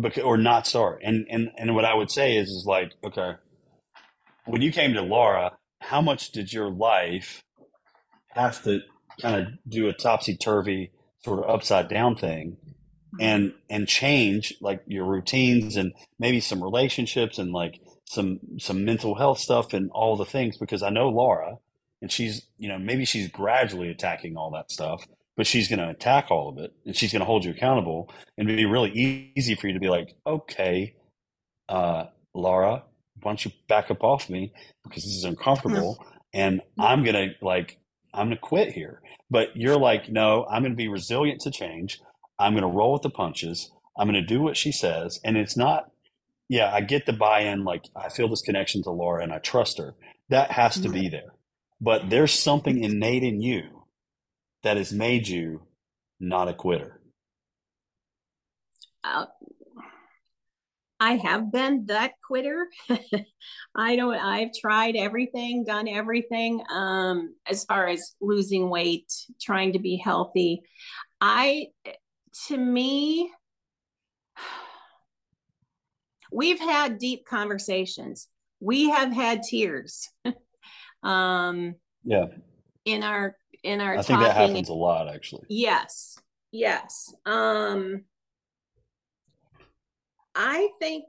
because 0.00 0.24
or 0.24 0.38
not 0.38 0.66
start 0.66 1.00
and 1.04 1.26
and 1.30 1.50
and 1.58 1.74
what 1.74 1.84
i 1.86 1.94
would 1.94 2.10
say 2.10 2.36
is 2.36 2.50
is 2.50 2.64
like 2.66 2.92
okay 3.04 3.34
when 4.46 4.62
you 4.62 4.72
came 4.72 4.94
to 4.94 5.02
laura 5.02 5.52
how 5.80 6.00
much 6.02 6.32
did 6.32 6.52
your 6.52 6.70
life 6.70 7.42
have 8.34 8.62
to 8.64 8.80
kind 9.20 9.36
of 9.36 9.48
do 9.68 9.88
a 9.88 9.92
topsy-turvy 9.92 10.90
sort 11.24 11.38
of 11.38 11.50
upside 11.50 11.88
down 11.88 12.16
thing 12.16 12.56
and 13.20 13.52
and 13.68 13.86
change 13.86 14.54
like 14.60 14.82
your 14.86 15.04
routines 15.04 15.76
and 15.76 15.92
maybe 16.18 16.40
some 16.40 16.62
relationships 16.62 17.38
and 17.38 17.52
like 17.52 17.80
some 18.06 18.40
some 18.58 18.84
mental 18.84 19.14
health 19.14 19.38
stuff 19.38 19.72
and 19.72 19.90
all 19.92 20.16
the 20.16 20.24
things 20.24 20.56
because 20.56 20.82
i 20.82 20.90
know 20.90 21.08
laura 21.08 21.56
and 22.00 22.10
she's 22.10 22.46
you 22.58 22.68
know 22.68 22.78
maybe 22.78 23.04
she's 23.04 23.28
gradually 23.28 23.90
attacking 23.90 24.36
all 24.36 24.50
that 24.50 24.70
stuff 24.70 25.06
but 25.36 25.46
she's 25.46 25.68
going 25.68 25.78
to 25.78 25.88
attack 25.88 26.30
all 26.30 26.48
of 26.48 26.58
it 26.58 26.72
and 26.86 26.96
she's 26.96 27.12
going 27.12 27.20
to 27.20 27.26
hold 27.26 27.44
you 27.44 27.50
accountable 27.50 28.10
and 28.38 28.48
be 28.48 28.66
really 28.66 28.90
easy 29.36 29.54
for 29.54 29.66
you 29.66 29.74
to 29.74 29.80
be 29.80 29.88
like 29.88 30.14
okay 30.26 30.94
uh 31.68 32.04
laura 32.34 32.82
why 33.20 33.30
don't 33.30 33.44
you 33.44 33.50
back 33.68 33.90
up 33.90 34.02
off 34.02 34.30
me 34.30 34.52
because 34.84 35.04
this 35.04 35.14
is 35.16 35.24
uncomfortable 35.32 36.02
and 36.32 36.62
i'm 36.78 37.04
going 37.04 37.14
to 37.14 37.44
like 37.44 37.78
i'm 38.14 38.26
going 38.26 38.36
to 38.36 38.40
quit 38.40 38.72
here. 38.72 39.00
But 39.30 39.56
you're 39.56 39.78
like 39.78 40.10
no 40.10 40.46
i'm 40.50 40.62
going 40.62 40.72
to 40.72 40.76
be 40.76 40.88
resilient 40.88 41.40
to 41.42 41.50
change. 41.50 42.00
I'm 42.38 42.54
going 42.54 42.62
to 42.62 42.68
roll 42.68 42.94
with 42.94 43.02
the 43.02 43.10
punches. 43.10 43.70
I'm 43.96 44.08
going 44.08 44.20
to 44.20 44.26
do 44.26 44.40
what 44.40 44.56
she 44.56 44.72
says. 44.72 45.20
And 45.24 45.36
it's 45.36 45.56
not 45.56 45.90
yeah 46.48 46.72
i 46.72 46.80
get 46.80 47.06
the 47.06 47.12
buy-in 47.12 47.64
like 47.64 47.84
i 47.96 48.08
feel 48.08 48.28
this 48.28 48.42
connection 48.42 48.82
to 48.82 48.90
laura 48.90 49.22
and 49.22 49.32
i 49.32 49.38
trust 49.38 49.78
her. 49.78 49.94
That 50.28 50.52
has 50.52 50.80
to 50.80 50.88
be 50.88 51.08
there. 51.08 51.34
But 51.80 52.10
there's 52.10 52.32
something 52.32 52.82
innate 52.82 53.22
in 53.24 53.42
you 53.42 53.84
that 54.62 54.76
has 54.76 54.92
made 54.92 55.28
you 55.28 55.62
not 56.20 56.48
a 56.48 56.54
quitter. 56.54 57.00
Uh, 59.04 59.26
I 61.02 61.16
have 61.16 61.50
been 61.50 61.86
that 61.86 62.12
quitter. 62.24 62.68
I 63.74 63.96
don't. 63.96 64.14
I've 64.14 64.52
tried 64.52 64.94
everything, 64.94 65.64
done 65.64 65.88
everything. 65.88 66.62
Um, 66.70 67.34
as 67.46 67.64
far 67.64 67.88
as 67.88 68.14
losing 68.20 68.70
weight, 68.70 69.12
trying 69.40 69.72
to 69.72 69.80
be 69.80 69.96
healthy. 69.96 70.62
I, 71.20 71.68
to 72.46 72.56
me, 72.56 73.32
we've 76.32 76.60
had 76.60 76.98
deep 76.98 77.26
conversations. 77.26 78.28
We 78.60 78.90
have 78.90 79.12
had 79.12 79.42
tears. 79.42 80.08
um, 81.02 81.74
yeah 82.04 82.26
in 82.84 83.02
our 83.02 83.36
in 83.62 83.80
our 83.80 83.96
i 83.96 84.02
think 84.02 84.20
that 84.20 84.36
happens 84.36 84.68
a 84.68 84.74
lot 84.74 85.08
actually 85.08 85.44
Yes. 85.48 86.18
Yes. 86.50 87.14
Um 87.24 88.04
I 90.34 90.70
think 90.80 91.04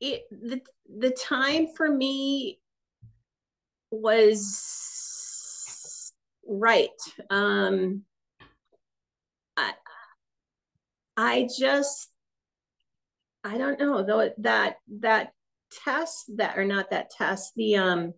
it 0.00 0.22
the 0.30 0.60
the 0.98 1.10
time 1.10 1.68
for 1.76 1.88
me 1.88 2.60
was 3.90 4.82
right. 6.46 6.90
Um 7.30 8.02
I 9.56 9.72
I 11.16 11.48
just 11.56 12.10
I 13.44 13.58
don't 13.58 13.78
know 13.78 14.02
though 14.02 14.30
that 14.38 14.76
that 15.00 15.32
test 15.84 16.36
that 16.36 16.58
or 16.58 16.64
not 16.64 16.90
that 16.90 17.10
test 17.10 17.52
the 17.56 17.76
um 17.76 18.14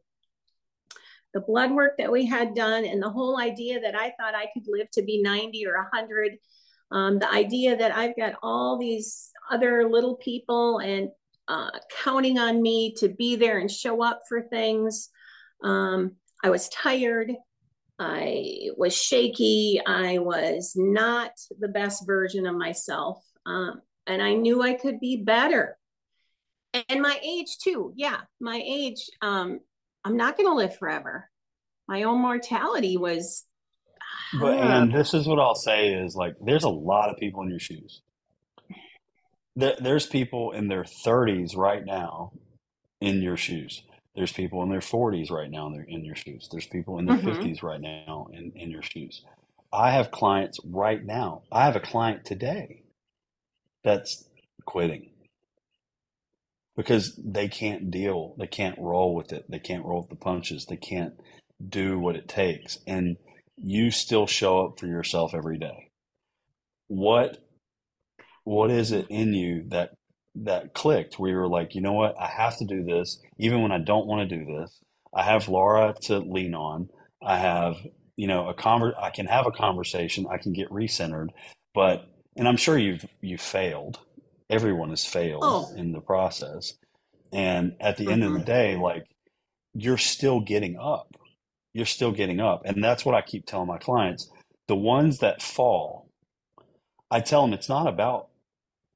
the 1.34 1.40
blood 1.40 1.70
work 1.72 1.98
that 1.98 2.10
we 2.10 2.24
had 2.24 2.54
done 2.54 2.84
and 2.86 3.02
the 3.02 3.10
whole 3.10 3.38
idea 3.38 3.80
that 3.80 3.94
I 3.94 4.14
thought 4.18 4.34
I 4.34 4.48
could 4.54 4.66
live 4.66 4.90
to 4.92 5.02
be 5.02 5.20
90 5.20 5.66
or 5.66 5.76
100 5.92 6.38
um, 6.90 7.18
the 7.18 7.30
idea 7.30 7.76
that 7.76 7.94
I've 7.94 8.16
got 8.16 8.34
all 8.42 8.78
these 8.78 9.30
other 9.50 9.88
little 9.88 10.16
people 10.16 10.78
and 10.78 11.10
uh, 11.48 11.70
counting 12.02 12.38
on 12.38 12.62
me 12.62 12.94
to 12.94 13.08
be 13.08 13.36
there 13.36 13.58
and 13.58 13.70
show 13.70 14.02
up 14.02 14.22
for 14.28 14.42
things. 14.42 15.10
Um, 15.62 16.12
I 16.42 16.50
was 16.50 16.68
tired. 16.68 17.32
I 17.98 18.70
was 18.76 18.94
shaky. 18.94 19.80
I 19.86 20.18
was 20.18 20.74
not 20.76 21.32
the 21.58 21.68
best 21.68 22.06
version 22.06 22.46
of 22.46 22.56
myself. 22.56 23.24
Um, 23.46 23.80
and 24.06 24.22
I 24.22 24.34
knew 24.34 24.62
I 24.62 24.74
could 24.74 25.00
be 25.00 25.16
better. 25.16 25.78
And 26.88 27.00
my 27.00 27.18
age, 27.22 27.58
too. 27.58 27.92
Yeah, 27.96 28.20
my 28.40 28.62
age. 28.64 29.08
Um, 29.22 29.60
I'm 30.04 30.16
not 30.16 30.36
going 30.36 30.48
to 30.48 30.54
live 30.54 30.76
forever. 30.76 31.28
My 31.88 32.04
own 32.04 32.20
mortality 32.20 32.96
was. 32.96 33.44
But, 34.40 34.58
and 34.58 34.92
this 34.92 35.14
is 35.14 35.26
what 35.26 35.38
I'll 35.38 35.54
say 35.54 35.94
is 35.94 36.16
like, 36.16 36.34
there's 36.40 36.64
a 36.64 36.68
lot 36.68 37.10
of 37.10 37.16
people 37.16 37.42
in 37.42 37.50
your 37.50 37.60
shoes. 37.60 38.02
There, 39.54 39.76
there's 39.80 40.06
people 40.06 40.52
in 40.52 40.68
their 40.68 40.84
30s 40.84 41.56
right 41.56 41.84
now 41.84 42.32
in 43.00 43.22
your 43.22 43.36
shoes 43.36 43.82
there's 44.16 44.32
people 44.32 44.62
in 44.62 44.70
their 44.70 44.80
40s 44.80 45.30
right 45.30 45.50
now 45.50 45.66
in, 45.68 45.84
in 45.88 46.04
your 46.04 46.16
shoes. 46.16 46.48
There's 46.50 46.66
people 46.66 46.98
in 46.98 47.04
their 47.04 47.18
mm-hmm. 47.18 47.42
50s 47.42 47.62
right 47.62 47.80
now 47.80 48.28
in, 48.32 48.52
in 48.56 48.70
your 48.70 48.82
shoes. 48.82 49.22
I 49.72 49.90
have 49.90 50.10
clients 50.10 50.58
right 50.64 51.04
now. 51.04 51.42
I 51.52 51.66
have 51.66 51.76
a 51.76 51.80
client 51.80 52.24
today 52.24 52.82
that's 53.84 54.24
quitting 54.64 55.10
because 56.76 57.18
they 57.22 57.48
can't 57.48 57.90
deal, 57.90 58.34
they 58.38 58.46
can't 58.46 58.78
roll 58.78 59.14
with 59.14 59.32
it, 59.32 59.44
they 59.50 59.58
can't 59.58 59.84
roll 59.84 60.00
with 60.00 60.10
the 60.10 60.16
punches, 60.16 60.66
they 60.66 60.76
can't 60.76 61.14
do 61.66 61.98
what 61.98 62.16
it 62.16 62.28
takes. 62.28 62.78
And 62.86 63.16
you 63.56 63.90
still 63.90 64.26
show 64.26 64.66
up 64.66 64.78
for 64.78 64.86
yourself 64.86 65.34
every 65.34 65.58
day. 65.58 65.90
What 66.88 67.38
what 68.44 68.70
is 68.70 68.92
it 68.92 69.06
in 69.10 69.34
you 69.34 69.64
that 69.68 69.90
that 70.36 70.74
clicked 70.74 71.18
where 71.18 71.30
you 71.30 71.36
were 71.36 71.48
like, 71.48 71.74
you 71.74 71.80
know 71.80 71.94
what, 71.94 72.14
I 72.20 72.26
have 72.26 72.58
to 72.58 72.64
do 72.64 72.84
this, 72.84 73.20
even 73.38 73.62
when 73.62 73.72
I 73.72 73.78
don't 73.78 74.06
want 74.06 74.28
to 74.28 74.36
do 74.36 74.44
this. 74.44 74.80
I 75.14 75.22
have 75.22 75.48
Laura 75.48 75.94
to 76.02 76.18
lean 76.18 76.54
on. 76.54 76.90
I 77.22 77.38
have, 77.38 77.76
you 78.16 78.26
know, 78.26 78.48
a 78.48 78.54
conver- 78.54 79.00
I 79.00 79.10
can 79.10 79.26
have 79.26 79.46
a 79.46 79.50
conversation. 79.50 80.26
I 80.30 80.36
can 80.36 80.52
get 80.52 80.70
recentered, 80.70 81.28
but 81.74 82.06
and 82.36 82.46
I'm 82.46 82.56
sure 82.56 82.76
you've 82.76 83.06
you've 83.20 83.40
failed. 83.40 83.98
Everyone 84.50 84.90
has 84.90 85.04
failed 85.04 85.42
oh. 85.42 85.72
in 85.74 85.92
the 85.92 86.00
process, 86.00 86.74
and 87.32 87.74
at 87.80 87.96
the 87.96 88.04
mm-hmm. 88.04 88.12
end 88.12 88.24
of 88.24 88.32
the 88.32 88.38
mm-hmm. 88.38 88.46
day, 88.46 88.76
like 88.76 89.06
you're 89.74 89.98
still 89.98 90.40
getting 90.40 90.76
up. 90.78 91.08
You're 91.76 91.84
still 91.84 92.10
getting 92.10 92.40
up, 92.40 92.62
and 92.64 92.82
that's 92.82 93.04
what 93.04 93.14
I 93.14 93.20
keep 93.20 93.44
telling 93.44 93.68
my 93.68 93.76
clients. 93.76 94.30
The 94.66 94.74
ones 94.74 95.18
that 95.18 95.42
fall, 95.42 96.08
I 97.10 97.20
tell 97.20 97.42
them 97.42 97.52
it's 97.52 97.68
not 97.68 97.86
about 97.86 98.28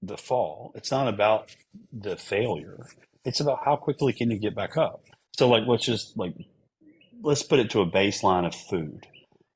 the 0.00 0.16
fall. 0.16 0.72
It's 0.74 0.90
not 0.90 1.06
about 1.06 1.54
the 1.92 2.16
failure. 2.16 2.86
It's 3.22 3.38
about 3.38 3.66
how 3.66 3.76
quickly 3.76 4.14
can 4.14 4.30
you 4.30 4.38
get 4.38 4.54
back 4.54 4.78
up. 4.78 5.04
So 5.36 5.46
like 5.46 5.64
let's 5.66 5.84
just 5.84 6.16
like 6.16 6.32
let's 7.22 7.42
put 7.42 7.58
it 7.58 7.68
to 7.72 7.82
a 7.82 7.90
baseline 7.90 8.46
of 8.46 8.54
food. 8.54 9.06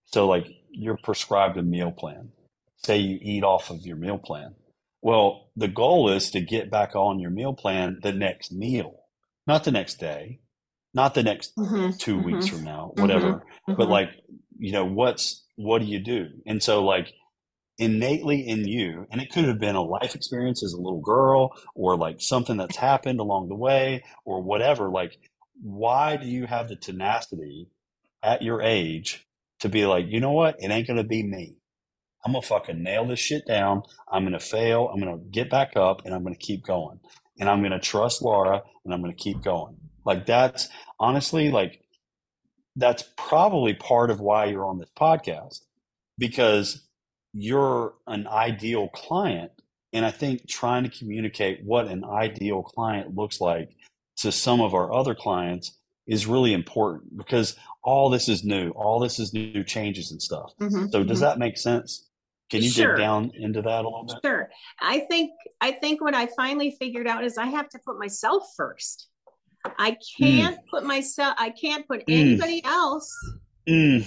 So 0.04 0.26
like 0.26 0.46
you're 0.70 0.98
prescribed 1.02 1.56
a 1.56 1.62
meal 1.62 1.92
plan. 1.92 2.32
Say 2.76 2.98
you 2.98 3.18
eat 3.22 3.42
off 3.42 3.70
of 3.70 3.86
your 3.86 3.96
meal 3.96 4.18
plan. 4.18 4.54
Well, 5.00 5.48
the 5.56 5.68
goal 5.68 6.10
is 6.10 6.30
to 6.32 6.42
get 6.42 6.70
back 6.70 6.94
on 6.94 7.20
your 7.20 7.30
meal 7.30 7.54
plan 7.54 8.00
the 8.02 8.12
next 8.12 8.52
meal, 8.52 9.00
not 9.46 9.64
the 9.64 9.72
next 9.72 9.98
day, 9.98 10.40
not 10.94 11.14
the 11.14 11.22
next 11.22 11.56
mm-hmm, 11.56 11.90
2 11.98 12.16
mm-hmm, 12.16 12.24
weeks 12.24 12.48
from 12.48 12.64
now, 12.64 12.92
whatever. 12.96 13.32
Mm-hmm, 13.32 13.74
but 13.74 13.84
mm-hmm. 13.84 13.92
like, 13.92 14.10
you 14.58 14.72
know, 14.72 14.84
what's 14.84 15.44
what 15.56 15.80
do 15.80 15.86
you 15.86 15.98
do? 15.98 16.28
And 16.46 16.62
so 16.62 16.84
like 16.84 17.12
innately 17.78 18.46
in 18.46 18.68
you 18.68 19.04
and 19.10 19.20
it 19.20 19.32
could 19.32 19.44
have 19.44 19.58
been 19.58 19.74
a 19.74 19.82
life 19.82 20.14
experience 20.14 20.62
as 20.62 20.72
a 20.72 20.80
little 20.80 21.00
girl 21.00 21.52
or 21.74 21.96
like 21.96 22.20
something 22.20 22.56
that's 22.56 22.76
happened 22.76 23.18
along 23.18 23.48
the 23.48 23.54
way 23.56 24.00
or 24.24 24.40
whatever 24.40 24.88
like 24.90 25.18
why 25.60 26.16
do 26.16 26.24
you 26.24 26.46
have 26.46 26.68
the 26.68 26.76
tenacity 26.76 27.68
at 28.22 28.42
your 28.42 28.62
age 28.62 29.26
to 29.60 29.68
be 29.68 29.86
like 29.86 30.06
you 30.08 30.20
know 30.20 30.32
what? 30.32 30.56
It 30.58 30.70
ain't 30.70 30.86
gonna 30.86 31.04
be 31.04 31.22
me. 31.22 31.56
I'm 32.24 32.32
gonna 32.32 32.42
fucking 32.42 32.82
nail 32.82 33.06
this 33.06 33.20
shit 33.20 33.46
down. 33.46 33.82
I'm 34.10 34.24
gonna 34.24 34.40
fail. 34.40 34.90
I'm 34.92 34.98
gonna 34.98 35.18
get 35.30 35.50
back 35.50 35.76
up 35.76 36.02
and 36.04 36.14
i'm 36.14 36.22
gonna 36.22 36.36
keep 36.36 36.64
going. 36.64 37.00
And 37.38 37.48
i'm 37.48 37.62
gonna 37.62 37.80
trust 37.80 38.22
laura 38.22 38.62
and 38.84 38.94
i'm 38.94 39.00
gonna 39.00 39.14
keep 39.14 39.42
going. 39.42 39.76
Like 40.04 40.26
that's 40.26 40.68
honestly 40.98 41.50
like 41.50 41.80
that's 42.76 43.04
probably 43.16 43.74
part 43.74 44.10
of 44.10 44.20
why 44.20 44.46
you're 44.46 44.66
on 44.66 44.78
this 44.78 44.90
podcast 44.98 45.60
because 46.18 46.82
you're 47.32 47.94
an 48.06 48.26
ideal 48.26 48.88
client. 48.88 49.52
And 49.92 50.04
I 50.04 50.10
think 50.10 50.48
trying 50.48 50.82
to 50.84 50.90
communicate 50.90 51.64
what 51.64 51.86
an 51.86 52.04
ideal 52.04 52.62
client 52.62 53.14
looks 53.14 53.40
like 53.40 53.70
to 54.18 54.32
some 54.32 54.60
of 54.60 54.74
our 54.74 54.92
other 54.92 55.14
clients 55.14 55.78
is 56.06 56.26
really 56.26 56.52
important 56.52 57.16
because 57.16 57.56
all 57.82 58.10
this 58.10 58.28
is 58.28 58.44
new, 58.44 58.70
all 58.70 58.98
this 58.98 59.18
is 59.18 59.32
new 59.32 59.62
changes 59.64 60.10
and 60.10 60.20
stuff. 60.20 60.52
Mm-hmm, 60.60 60.88
so 60.88 61.04
does 61.04 61.18
mm-hmm. 61.18 61.24
that 61.24 61.38
make 61.38 61.56
sense? 61.56 62.08
Can 62.50 62.62
you 62.62 62.70
sure. 62.70 62.94
dig 62.94 62.98
down 62.98 63.30
into 63.34 63.62
that 63.62 63.84
a 63.84 63.88
little 63.88 64.04
bit? 64.04 64.16
Sure. 64.24 64.50
I 64.80 65.00
think 65.00 65.32
I 65.60 65.72
think 65.72 66.00
what 66.00 66.14
I 66.14 66.26
finally 66.36 66.76
figured 66.78 67.06
out 67.06 67.24
is 67.24 67.38
I 67.38 67.46
have 67.46 67.68
to 67.70 67.78
put 67.78 67.98
myself 67.98 68.42
first. 68.56 69.08
I 69.78 69.92
mm. 69.92 69.96
can't 70.18 70.56
mm. 70.56 70.66
put 70.70 70.84
myself 70.84 71.34
I 71.38 71.50
can't 71.50 71.86
put 71.86 72.06
mm. 72.06 72.20
anybody 72.20 72.64
else 72.64 73.12
mm. 73.68 74.06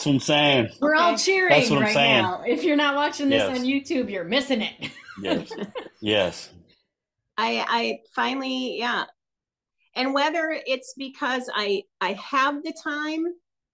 That's 0.00 0.06
what 0.06 0.12
I'm 0.12 0.20
saying. 0.20 0.68
We're 0.80 0.94
all 0.94 1.18
cheering 1.18 1.50
That's 1.50 1.68
what 1.68 1.80
right 1.80 1.88
I'm 1.88 1.94
saying. 1.94 2.22
now. 2.22 2.42
If 2.46 2.64
you're 2.64 2.76
not 2.76 2.94
watching 2.94 3.28
this 3.28 3.42
yes. 3.42 3.58
on 3.58 3.66
YouTube, 3.66 4.10
you're 4.10 4.24
missing 4.24 4.62
it. 4.62 4.90
yes. 5.20 5.52
Yes. 6.02 6.48
I 7.36 7.62
I 7.68 7.98
finally, 8.14 8.78
yeah. 8.78 9.04
And 9.94 10.14
whether 10.14 10.58
it's 10.66 10.94
because 10.96 11.50
I 11.54 11.82
I 12.00 12.12
have 12.14 12.62
the 12.62 12.72
time, 12.82 13.26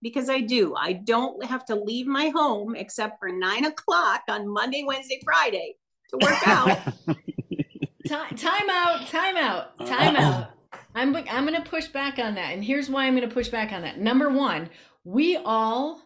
because 0.02 0.28
I 0.28 0.40
do. 0.40 0.74
I 0.74 0.94
don't 0.94 1.44
have 1.44 1.64
to 1.66 1.76
leave 1.76 2.08
my 2.08 2.30
home 2.30 2.74
except 2.74 3.20
for 3.20 3.28
nine 3.28 3.64
o'clock 3.64 4.22
on 4.28 4.48
Monday, 4.48 4.82
Wednesday, 4.84 5.20
Friday 5.24 5.76
to 6.10 6.18
work 6.20 6.48
out. 6.48 6.66
time, 8.08 8.36
time 8.36 8.70
out, 8.70 9.06
time 9.06 9.36
out, 9.36 9.86
time 9.86 10.16
out. 10.16 10.50
I'm 10.96 11.14
I'm 11.14 11.46
going 11.46 11.62
to 11.62 11.68
push 11.68 11.88
back 11.88 12.18
on 12.18 12.34
that, 12.34 12.54
and 12.54 12.64
here's 12.64 12.88
why 12.88 13.04
I'm 13.04 13.14
going 13.14 13.28
to 13.28 13.34
push 13.34 13.48
back 13.48 13.70
on 13.70 13.82
that. 13.82 13.98
Number 13.98 14.30
one, 14.30 14.70
we 15.04 15.36
all 15.36 16.00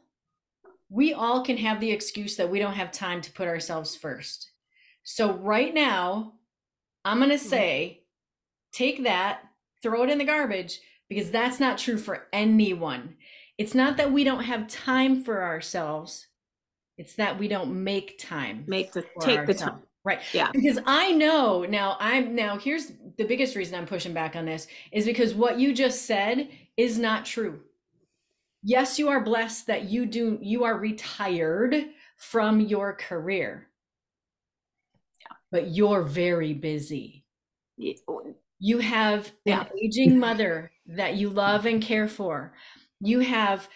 we 0.91 1.15
all 1.15 1.45
can 1.45 1.57
have 1.57 1.81
the 1.81 1.93
excuse 1.93 2.37
that 2.37 2.51
we 2.51 2.59
don't 2.59 2.75
have 2.75 2.91
time 2.91 3.21
to 3.23 3.33
put 3.33 3.47
ourselves 3.47 3.95
first. 3.95 4.51
So, 5.05 5.33
right 5.33 5.73
now, 5.73 6.35
I'm 7.05 7.19
going 7.19 7.31
to 7.31 7.37
mm-hmm. 7.37 7.49
say 7.49 8.03
take 8.73 9.05
that, 9.05 9.43
throw 9.83 10.03
it 10.03 10.11
in 10.11 10.19
the 10.19 10.25
garbage, 10.25 10.81
because 11.09 11.31
that's 11.31 11.61
not 11.61 11.79
true 11.79 11.97
for 11.97 12.27
anyone. 12.33 13.15
It's 13.59 13.75
not 13.75 13.97
that 13.99 14.13
we 14.13 14.25
don't 14.25 14.45
have 14.45 14.67
time 14.67 15.23
for 15.23 15.43
ourselves, 15.43 16.27
it's 16.99 17.15
that 17.15 17.39
we 17.39 17.47
don't 17.47 17.85
make 17.85 18.19
time. 18.19 18.65
Make 18.67 18.93
the 18.93 19.03
take 19.21 19.39
ourselves. 19.39 19.61
the 19.61 19.67
time. 19.67 19.83
Right. 20.03 20.21
Yeah. 20.33 20.51
Because 20.53 20.79
I 20.87 21.13
know 21.13 21.65
now 21.65 21.97
I'm 22.01 22.35
now 22.35 22.59
here's 22.59 22.93
the 23.19 23.25
biggest 23.25 23.55
reason 23.55 23.75
I'm 23.75 23.87
pushing 23.87 24.15
back 24.15 24.35
on 24.35 24.47
this 24.47 24.67
is 24.93 25.05
because 25.05 25.35
what 25.35 25.59
you 25.59 25.75
just 25.75 26.07
said 26.07 26.49
is 26.77 26.99
not 26.99 27.27
true 27.27 27.61
yes 28.63 28.99
you 28.99 29.09
are 29.09 29.21
blessed 29.21 29.67
that 29.67 29.85
you 29.85 30.07
do 30.07 30.39
you 30.43 30.65
are 30.65 30.79
retired 30.79 31.87
from 32.17 32.61
your 32.61 32.95
career 32.95 33.69
yeah. 35.21 35.37
but 35.51 35.69
you're 35.69 36.03
very 36.03 36.53
busy 36.53 37.25
yeah. 37.77 37.95
you 38.59 38.79
have 38.79 39.33
yeah. 39.45 39.63
an 39.63 39.67
aging 39.83 40.19
mother 40.19 40.71
that 40.87 41.15
you 41.17 41.31
love 41.31 41.65
and 41.67 41.83
care 41.83 42.09
for 42.09 42.53
you 43.01 43.21
have 43.21 43.69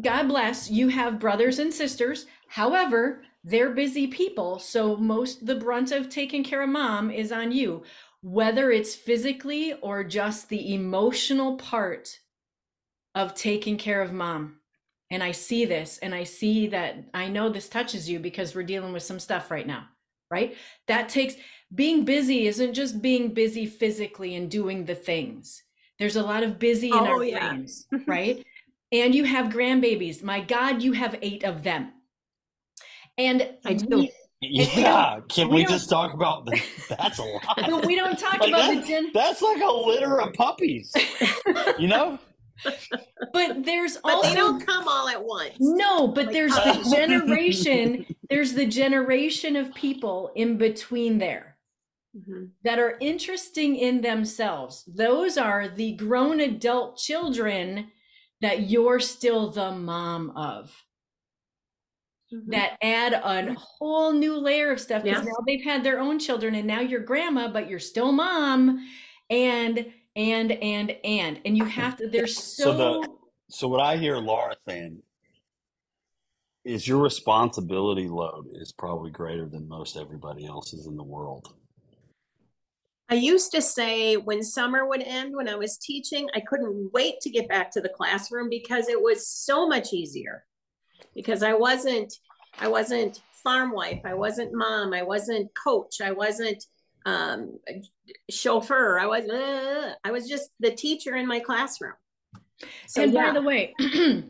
god 0.00 0.26
bless 0.28 0.70
you 0.70 0.88
have 0.88 1.20
brothers 1.20 1.58
and 1.58 1.72
sisters 1.72 2.26
however 2.48 3.22
they're 3.44 3.70
busy 3.70 4.06
people 4.06 4.58
so 4.58 4.96
most 4.96 5.46
the 5.46 5.54
brunt 5.54 5.90
of 5.90 6.08
taking 6.08 6.44
care 6.44 6.62
of 6.62 6.68
mom 6.68 7.10
is 7.10 7.32
on 7.32 7.50
you 7.50 7.82
whether 8.22 8.70
it's 8.70 8.94
physically 8.94 9.74
or 9.82 10.04
just 10.04 10.48
the 10.48 10.74
emotional 10.74 11.56
part 11.56 12.20
of 13.14 13.34
taking 13.34 13.76
care 13.76 14.00
of 14.00 14.12
mom. 14.12 14.56
And 15.10 15.22
I 15.22 15.32
see 15.32 15.66
this 15.66 15.98
and 15.98 16.14
I 16.14 16.24
see 16.24 16.68
that 16.68 17.04
I 17.12 17.28
know 17.28 17.50
this 17.50 17.68
touches 17.68 18.08
you 18.08 18.18
because 18.18 18.54
we're 18.54 18.62
dealing 18.62 18.92
with 18.92 19.02
some 19.02 19.18
stuff 19.18 19.50
right 19.50 19.66
now, 19.66 19.86
right? 20.30 20.56
That 20.86 21.08
takes 21.08 21.34
being 21.74 22.04
busy 22.04 22.46
isn't 22.46 22.74
just 22.74 23.02
being 23.02 23.34
busy 23.34 23.66
physically 23.66 24.36
and 24.36 24.50
doing 24.50 24.84
the 24.84 24.94
things. 24.94 25.62
There's 25.98 26.16
a 26.16 26.22
lot 26.22 26.42
of 26.42 26.58
busy 26.58 26.88
in 26.88 26.94
oh, 26.94 27.06
our 27.06 27.24
yeah. 27.24 27.50
brains, 27.50 27.86
right? 28.06 28.44
and 28.92 29.14
you 29.14 29.24
have 29.24 29.52
grandbabies. 29.52 30.22
My 30.22 30.40
God, 30.40 30.82
you 30.82 30.92
have 30.92 31.18
eight 31.22 31.44
of 31.44 31.62
them. 31.62 31.92
And 33.18 33.48
I 33.64 33.74
do. 33.74 33.98
We, 33.98 34.12
yeah, 34.40 35.20
can 35.28 35.48
we, 35.48 35.56
we 35.56 35.64
just 35.66 35.88
talk 35.88 36.14
about 36.14 36.46
the, 36.46 36.60
that's 36.88 37.18
a 37.18 37.22
lot. 37.22 37.42
But 37.56 37.86
we 37.86 37.94
don't 37.94 38.18
talk 38.18 38.40
like 38.40 38.48
about 38.48 38.72
that, 38.72 38.82
the 38.82 38.88
gen- 38.88 39.10
That's 39.14 39.40
like 39.40 39.62
a 39.62 39.70
litter 39.70 40.20
of 40.20 40.32
puppies. 40.32 40.92
you 41.78 41.86
know? 41.88 42.18
but 43.32 43.64
there's 43.64 43.98
but 43.98 44.14
also 44.14 44.28
they 44.28 44.34
don't 44.34 44.64
come 44.64 44.86
all 44.88 45.08
at 45.08 45.24
once. 45.24 45.54
No, 45.60 46.08
but 46.08 46.26
like, 46.26 46.32
there's 46.32 46.52
uh, 46.56 46.72
the 46.82 46.90
generation. 46.96 48.06
there's 48.28 48.54
the 48.54 48.66
generation 48.66 49.56
of 49.56 49.74
people 49.74 50.32
in 50.34 50.58
between 50.58 51.18
there. 51.18 51.56
mm-hmm. 52.16 52.46
that 52.64 52.78
are 52.78 52.96
interesting 53.00 53.76
in 53.76 54.00
themselves. 54.00 54.84
Those 54.86 55.38
are 55.38 55.68
the 55.68 55.92
grown 55.92 56.40
adult 56.40 56.98
children 56.98 57.90
that 58.40 58.68
you're 58.68 59.00
still 59.00 59.50
the 59.50 59.72
mom 59.72 60.30
of. 60.36 60.74
Mm-hmm. 62.32 62.50
That 62.50 62.78
add 62.82 63.12
a 63.12 63.54
whole 63.54 64.12
new 64.12 64.38
layer 64.38 64.72
of 64.72 64.80
stuff 64.80 65.02
because 65.02 65.24
yeah. 65.24 65.30
now 65.30 65.44
they've 65.46 65.64
had 65.64 65.84
their 65.84 66.00
own 66.00 66.18
children 66.18 66.54
and 66.54 66.66
now 66.66 66.80
you're 66.80 67.00
grandma, 67.00 67.48
but 67.48 67.68
you're 67.68 67.78
still 67.78 68.12
mom. 68.12 68.88
And 69.28 69.92
and 70.16 70.52
and 70.52 70.96
and 71.04 71.40
and 71.44 71.56
you 71.56 71.64
have 71.64 71.96
to 71.96 72.08
there's 72.08 72.36
so 72.42 72.64
so, 72.64 72.76
the, 72.76 73.08
so 73.50 73.68
what 73.68 73.80
I 73.80 73.96
hear 73.96 74.16
Laura 74.16 74.56
saying 74.66 75.02
is 76.64 76.86
your 76.86 77.02
responsibility 77.02 78.08
load 78.08 78.48
is 78.52 78.72
probably 78.72 79.10
greater 79.10 79.46
than 79.46 79.68
most 79.68 79.96
everybody 79.96 80.46
else's 80.46 80.86
in 80.86 80.96
the 80.96 81.02
world. 81.02 81.52
I 83.08 83.16
used 83.16 83.52
to 83.52 83.60
say 83.60 84.16
when 84.16 84.42
summer 84.42 84.86
would 84.86 85.02
end 85.02 85.36
when 85.36 85.48
I 85.48 85.56
was 85.56 85.76
teaching, 85.76 86.28
I 86.34 86.40
couldn't 86.40 86.90
wait 86.92 87.20
to 87.22 87.30
get 87.30 87.48
back 87.48 87.70
to 87.72 87.80
the 87.80 87.88
classroom 87.88 88.48
because 88.48 88.88
it 88.88 89.00
was 89.00 89.26
so 89.26 89.68
much 89.68 89.92
easier. 89.92 90.44
Because 91.14 91.42
I 91.42 91.54
wasn't 91.54 92.12
I 92.58 92.68
wasn't 92.68 93.20
farm 93.30 93.72
wife, 93.72 94.00
I 94.04 94.14
wasn't 94.14 94.52
mom, 94.52 94.92
I 94.92 95.02
wasn't 95.02 95.50
coach, 95.54 96.00
I 96.00 96.12
wasn't 96.12 96.64
um, 97.04 97.58
chauffeur, 98.30 98.98
I 98.98 99.06
was 99.06 99.28
uh, 99.28 99.94
I 100.04 100.10
was 100.10 100.28
just 100.28 100.50
the 100.60 100.70
teacher 100.70 101.16
in 101.16 101.26
my 101.26 101.40
classroom. 101.40 101.94
So, 102.86 103.02
and 103.02 103.12
yeah. 103.12 103.28
by 103.28 103.32
the 103.32 103.42
way, 103.42 103.74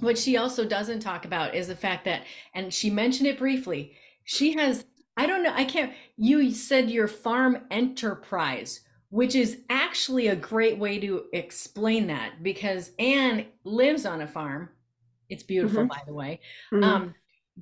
what 0.00 0.18
she 0.18 0.36
also 0.36 0.64
doesn't 0.64 1.00
talk 1.00 1.24
about 1.24 1.54
is 1.54 1.68
the 1.68 1.76
fact 1.76 2.04
that, 2.04 2.22
and 2.54 2.72
she 2.72 2.90
mentioned 2.90 3.28
it 3.28 3.38
briefly, 3.38 3.96
she 4.24 4.52
has, 4.54 4.84
I 5.16 5.26
don't 5.26 5.42
know, 5.42 5.52
I 5.54 5.64
can't, 5.64 5.92
you 6.16 6.50
said 6.52 6.90
your 6.90 7.08
farm 7.08 7.58
enterprise, 7.70 8.80
which 9.10 9.34
is 9.34 9.60
actually 9.68 10.28
a 10.28 10.36
great 10.36 10.78
way 10.78 10.98
to 11.00 11.24
explain 11.32 12.06
that 12.06 12.42
because 12.42 12.92
Ann 12.98 13.46
lives 13.64 14.06
on 14.06 14.22
a 14.22 14.26
farm. 14.26 14.70
It's 15.32 15.42
beautiful, 15.42 15.80
mm-hmm. 15.80 15.88
by 15.88 16.02
the 16.06 16.14
way. 16.14 16.40
Mm-hmm. 16.72 16.84
Um, 16.84 17.14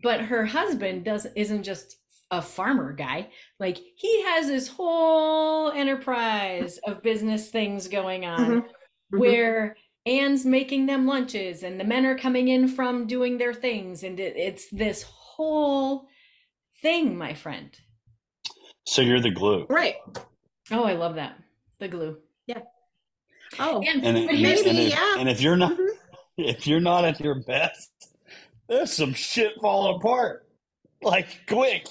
but 0.02 0.20
her 0.20 0.44
husband 0.44 1.04
does 1.04 1.26
isn't 1.36 1.62
just 1.62 1.96
a 2.30 2.42
farmer 2.42 2.92
guy. 2.92 3.28
Like 3.58 3.78
he 3.96 4.22
has 4.22 4.46
this 4.46 4.68
whole 4.68 5.70
enterprise 5.70 6.78
of 6.86 7.02
business 7.02 7.48
things 7.48 7.88
going 7.88 8.24
on 8.24 8.40
mm-hmm. 8.40 8.58
mm-hmm. 8.58 9.18
where 9.18 9.76
Ann's 10.06 10.44
making 10.44 10.86
them 10.86 11.06
lunches 11.06 11.62
and 11.62 11.78
the 11.78 11.84
men 11.84 12.06
are 12.06 12.18
coming 12.18 12.48
in 12.48 12.68
from 12.68 13.06
doing 13.06 13.38
their 13.38 13.54
things. 13.54 14.02
And 14.02 14.18
it, 14.18 14.36
it's 14.36 14.68
this 14.70 15.02
whole 15.02 16.06
thing, 16.82 17.16
my 17.18 17.34
friend. 17.34 17.70
So 18.86 19.02
you're 19.02 19.20
the 19.20 19.30
glue. 19.30 19.66
Right. 19.68 19.96
Oh, 20.70 20.84
I 20.84 20.94
love 20.94 21.16
that. 21.16 21.36
The 21.78 21.88
glue. 21.88 22.18
Yeah. 22.46 22.60
Oh, 23.58 23.82
and, 23.82 24.04
and, 24.04 24.16
and 24.16 24.26
maybe, 24.26 24.68
and 24.68 24.78
if, 24.78 24.92
yeah. 24.92 25.16
And 25.18 25.28
if 25.28 25.40
you're 25.40 25.56
not, 25.56 25.72
mm-hmm. 25.72 25.89
If 26.46 26.66
you're 26.66 26.80
not 26.80 27.04
at 27.04 27.20
your 27.20 27.36
best, 27.36 27.90
there's 28.68 28.92
some 28.92 29.14
shit 29.14 29.52
falling 29.60 29.96
apart. 29.96 30.46
Like 31.02 31.46
quick. 31.46 31.86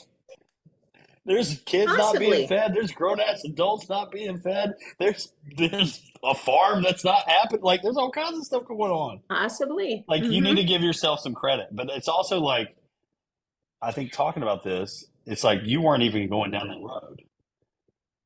There's 1.25 1.59
kids 1.59 1.91
Possibly. 1.95 2.27
not 2.27 2.35
being 2.35 2.47
fed. 2.47 2.73
There's 2.73 2.91
grown 2.91 3.19
ass 3.19 3.43
adults 3.43 3.89
not 3.89 4.11
being 4.11 4.39
fed. 4.39 4.73
There's 4.99 5.31
there's 5.57 6.01
a 6.23 6.33
farm 6.33 6.81
that's 6.81 7.03
not 7.03 7.27
happening. 7.29 7.61
Like 7.61 7.81
there's 7.81 7.97
all 7.97 8.11
kinds 8.11 8.37
of 8.37 8.45
stuff 8.45 8.65
going 8.65 8.91
on. 8.91 9.21
Possibly. 9.29 10.05
Like 10.07 10.23
mm-hmm. 10.23 10.31
you 10.31 10.41
need 10.41 10.55
to 10.55 10.63
give 10.63 10.81
yourself 10.81 11.19
some 11.19 11.33
credit, 11.33 11.67
but 11.71 11.89
it's 11.89 12.07
also 12.07 12.39
like 12.39 12.75
I 13.81 13.91
think 13.91 14.11
talking 14.11 14.43
about 14.43 14.63
this, 14.63 15.05
it's 15.25 15.43
like 15.43 15.61
you 15.63 15.81
weren't 15.81 16.03
even 16.03 16.29
going 16.29 16.51
down 16.51 16.67
that 16.67 16.81
road, 16.81 17.21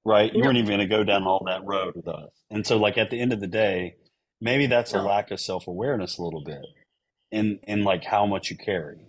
right? 0.05 0.33
You 0.33 0.41
no. 0.41 0.47
weren't 0.47 0.57
even 0.57 0.69
going 0.69 0.79
to 0.79 0.85
go 0.85 1.03
down 1.03 1.23
all 1.23 1.43
that 1.45 1.63
road 1.65 1.95
with 1.95 2.07
us. 2.07 2.31
And 2.49 2.65
so, 2.65 2.77
like 2.77 2.97
at 2.97 3.09
the 3.09 3.19
end 3.19 3.33
of 3.33 3.39
the 3.39 3.47
day, 3.47 3.95
maybe 4.43 4.67
that's 4.67 4.93
no. 4.93 5.01
a 5.01 5.03
lack 5.03 5.31
of 5.31 5.39
self 5.39 5.67
awareness 5.67 6.17
a 6.17 6.21
little 6.21 6.43
bit, 6.43 6.61
in 7.31 7.59
in 7.63 7.83
like 7.83 8.03
how 8.03 8.27
much 8.27 8.51
you 8.51 8.57
carry. 8.57 8.99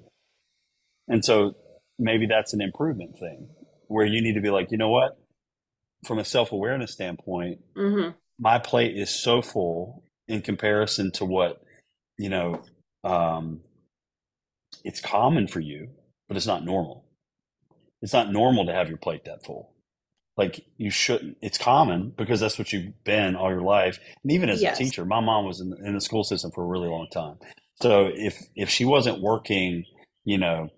And 1.08 1.22
so 1.22 1.56
maybe 1.98 2.26
that's 2.26 2.54
an 2.54 2.62
improvement 2.62 3.18
thing 3.18 3.50
where 3.88 4.06
you 4.06 4.22
need 4.22 4.34
to 4.34 4.40
be 4.40 4.50
like, 4.50 4.70
you 4.70 4.78
know 4.78 4.88
what? 4.88 5.18
From 6.06 6.18
a 6.18 6.24
self 6.24 6.52
awareness 6.52 6.92
standpoint, 6.92 7.58
mm-hmm. 7.76 8.10
my 8.38 8.58
plate 8.58 8.96
is 8.96 9.10
so 9.10 9.42
full 9.42 10.04
in 10.28 10.40
comparison 10.40 11.10
to 11.12 11.24
what, 11.24 11.60
you 12.16 12.30
know, 12.30 12.62
um, 13.02 13.60
it's 14.84 15.00
common 15.00 15.48
for 15.48 15.60
you, 15.60 15.90
but 16.28 16.36
it's 16.36 16.46
not 16.46 16.64
normal. 16.64 17.04
It's 18.00 18.12
not 18.12 18.32
normal 18.32 18.66
to 18.66 18.72
have 18.72 18.88
your 18.88 18.98
plate 18.98 19.24
that 19.24 19.44
full. 19.44 19.73
Like 20.36 20.64
you 20.76 20.90
shouldn't. 20.90 21.36
It's 21.42 21.58
common 21.58 22.12
because 22.16 22.40
that's 22.40 22.58
what 22.58 22.72
you've 22.72 23.04
been 23.04 23.36
all 23.36 23.50
your 23.50 23.62
life. 23.62 23.98
And 24.22 24.32
even 24.32 24.48
as 24.48 24.60
yes. 24.60 24.78
a 24.78 24.82
teacher, 24.82 25.04
my 25.04 25.20
mom 25.20 25.44
was 25.44 25.60
in, 25.60 25.74
in 25.84 25.94
the 25.94 26.00
school 26.00 26.24
system 26.24 26.50
for 26.50 26.64
a 26.64 26.66
really 26.66 26.88
long 26.88 27.06
time. 27.12 27.36
So 27.80 28.10
if 28.12 28.42
if 28.56 28.68
she 28.68 28.84
wasn't 28.84 29.20
working, 29.22 29.84
you 30.24 30.38
know, 30.38 30.70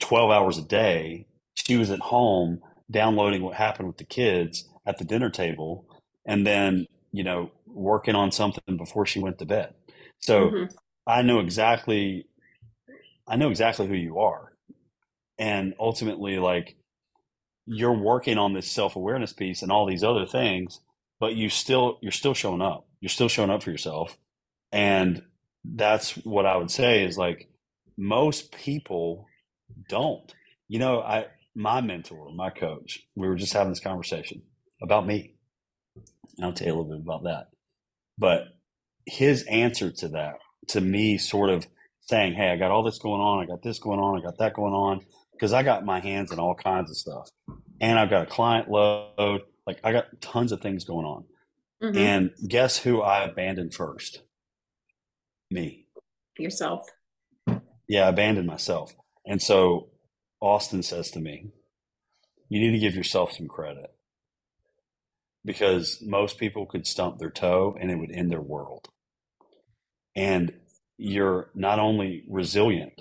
twelve 0.00 0.30
hours 0.30 0.58
a 0.58 0.62
day, 0.62 1.26
she 1.54 1.76
was 1.76 1.90
at 1.90 2.00
home 2.00 2.60
downloading 2.90 3.42
what 3.42 3.54
happened 3.54 3.88
with 3.88 3.98
the 3.98 4.04
kids 4.04 4.68
at 4.86 4.98
the 4.98 5.04
dinner 5.04 5.30
table 5.30 5.86
and 6.26 6.46
then 6.46 6.86
you 7.12 7.24
know 7.24 7.50
working 7.66 8.14
on 8.14 8.32
something 8.32 8.76
before 8.76 9.06
she 9.06 9.20
went 9.20 9.38
to 9.38 9.46
bed 9.46 9.74
so 10.18 10.48
mm-hmm. 10.48 10.64
i 11.06 11.22
know 11.22 11.38
exactly 11.38 12.26
i 13.28 13.36
know 13.36 13.50
exactly 13.50 13.86
who 13.86 13.94
you 13.94 14.18
are 14.18 14.52
and 15.38 15.74
ultimately 15.78 16.38
like 16.38 16.76
you're 17.70 17.96
working 17.96 18.38
on 18.38 18.52
this 18.54 18.70
self-awareness 18.70 19.32
piece 19.32 19.62
and 19.62 19.72
all 19.72 19.86
these 19.86 20.04
other 20.04 20.26
things 20.26 20.80
but 21.20 21.34
you 21.34 21.48
still 21.48 21.98
you're 22.02 22.12
still 22.12 22.34
showing 22.34 22.62
up 22.62 22.86
you're 23.00 23.08
still 23.08 23.28
showing 23.28 23.50
up 23.50 23.62
for 23.62 23.70
yourself 23.70 24.18
and 24.72 25.22
that's 25.64 26.12
what 26.24 26.46
i 26.46 26.56
would 26.56 26.70
say 26.70 27.04
is 27.04 27.18
like 27.18 27.48
most 27.96 28.52
people 28.52 29.26
don't 29.88 30.34
you 30.68 30.78
know 30.78 31.00
i 31.00 31.26
my 31.54 31.80
mentor, 31.80 32.30
my 32.34 32.50
coach, 32.50 33.00
we 33.16 33.28
were 33.28 33.36
just 33.36 33.52
having 33.52 33.70
this 33.70 33.80
conversation 33.80 34.42
about 34.82 35.06
me. 35.06 35.34
I'll 36.42 36.52
tell 36.52 36.68
you 36.68 36.72
a 36.72 36.76
little 36.76 36.90
bit 36.90 37.04
about 37.04 37.24
that. 37.24 37.48
But 38.18 38.44
his 39.06 39.42
answer 39.44 39.90
to 39.90 40.08
that, 40.08 40.34
to 40.68 40.80
me, 40.80 41.18
sort 41.18 41.50
of 41.50 41.66
saying, 42.02 42.34
Hey, 42.34 42.50
I 42.50 42.56
got 42.56 42.70
all 42.70 42.82
this 42.82 42.98
going 42.98 43.20
on. 43.20 43.42
I 43.42 43.46
got 43.46 43.62
this 43.62 43.78
going 43.78 44.00
on. 44.00 44.18
I 44.18 44.22
got 44.22 44.38
that 44.38 44.54
going 44.54 44.72
on. 44.72 45.00
Because 45.40 45.54
I 45.54 45.62
got 45.62 45.86
my 45.86 46.00
hands 46.00 46.32
in 46.32 46.38
all 46.38 46.54
kinds 46.54 46.90
of 46.90 46.98
stuff. 46.98 47.30
And 47.80 47.98
I've 47.98 48.10
got 48.10 48.24
a 48.24 48.30
client 48.30 48.70
load. 48.70 49.40
Like 49.66 49.80
I 49.82 49.90
got 49.90 50.20
tons 50.20 50.52
of 50.52 50.60
things 50.60 50.84
going 50.84 51.06
on. 51.06 51.24
Mm-hmm. 51.82 51.96
And 51.96 52.30
guess 52.46 52.76
who 52.76 53.00
I 53.00 53.24
abandoned 53.24 53.72
first? 53.72 54.20
Me. 55.50 55.86
Yourself. 56.38 56.86
Yeah, 57.88 58.04
I 58.04 58.08
abandoned 58.10 58.46
myself. 58.46 58.94
And 59.24 59.40
so 59.40 59.88
Austin 60.42 60.82
says 60.82 61.10
to 61.12 61.20
me, 61.20 61.46
you 62.50 62.60
need 62.60 62.72
to 62.72 62.78
give 62.78 62.94
yourself 62.94 63.32
some 63.32 63.48
credit 63.48 63.94
because 65.42 66.02
most 66.02 66.36
people 66.36 66.66
could 66.66 66.86
stump 66.86 67.18
their 67.18 67.30
toe 67.30 67.78
and 67.80 67.90
it 67.90 67.96
would 67.96 68.10
end 68.10 68.30
their 68.30 68.42
world. 68.42 68.88
And 70.14 70.52
you're 70.98 71.48
not 71.54 71.78
only 71.78 72.24
resilient, 72.28 73.00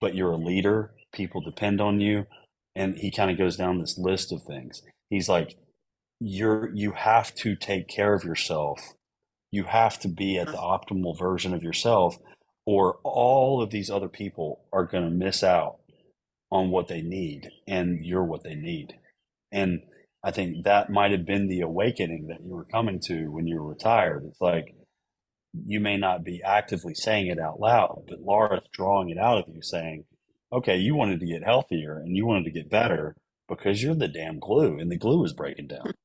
but 0.00 0.16
you're 0.16 0.32
a 0.32 0.36
leader. 0.36 0.92
People 1.12 1.40
depend 1.40 1.80
on 1.80 2.00
you. 2.00 2.26
And 2.74 2.96
he 2.96 3.10
kind 3.10 3.30
of 3.30 3.38
goes 3.38 3.56
down 3.56 3.80
this 3.80 3.98
list 3.98 4.32
of 4.32 4.42
things. 4.42 4.82
He's 5.10 5.28
like, 5.28 5.56
you're, 6.20 6.70
you 6.74 6.92
have 6.92 7.34
to 7.36 7.56
take 7.56 7.88
care 7.88 8.14
of 8.14 8.24
yourself. 8.24 8.80
You 9.50 9.64
have 9.64 9.98
to 10.00 10.08
be 10.08 10.38
at 10.38 10.48
the 10.48 10.58
optimal 10.58 11.18
version 11.18 11.54
of 11.54 11.62
yourself, 11.62 12.16
or 12.66 12.98
all 13.02 13.62
of 13.62 13.70
these 13.70 13.90
other 13.90 14.08
people 14.08 14.60
are 14.72 14.84
going 14.84 15.04
to 15.04 15.10
miss 15.10 15.42
out 15.42 15.78
on 16.50 16.70
what 16.70 16.88
they 16.88 17.00
need 17.00 17.48
and 17.66 18.04
you're 18.04 18.24
what 18.24 18.44
they 18.44 18.54
need. 18.54 18.94
And 19.50 19.80
I 20.22 20.30
think 20.30 20.64
that 20.64 20.90
might 20.90 21.12
have 21.12 21.24
been 21.24 21.48
the 21.48 21.60
awakening 21.60 22.26
that 22.28 22.44
you 22.44 22.54
were 22.54 22.64
coming 22.64 23.00
to 23.06 23.30
when 23.30 23.46
you 23.46 23.56
were 23.56 23.68
retired. 23.68 24.24
It's 24.26 24.40
like 24.40 24.74
you 25.52 25.80
may 25.80 25.96
not 25.96 26.24
be 26.24 26.42
actively 26.42 26.94
saying 26.94 27.28
it 27.28 27.38
out 27.38 27.60
loud, 27.60 28.04
but 28.08 28.20
Laura's 28.20 28.64
drawing 28.72 29.10
it 29.10 29.18
out 29.18 29.38
of 29.38 29.54
you 29.54 29.62
saying, 29.62 30.04
okay, 30.52 30.76
you 30.76 30.94
wanted 30.94 31.20
to 31.20 31.26
get 31.26 31.44
healthier 31.44 31.98
and 31.98 32.16
you 32.16 32.26
wanted 32.26 32.44
to 32.44 32.50
get 32.50 32.70
better 32.70 33.16
because 33.48 33.82
you're 33.82 33.94
the 33.94 34.08
damn 34.08 34.38
glue 34.38 34.78
and 34.78 34.90
the 34.90 34.96
glue 34.96 35.24
is 35.24 35.32
breaking 35.32 35.68
down. 35.68 35.92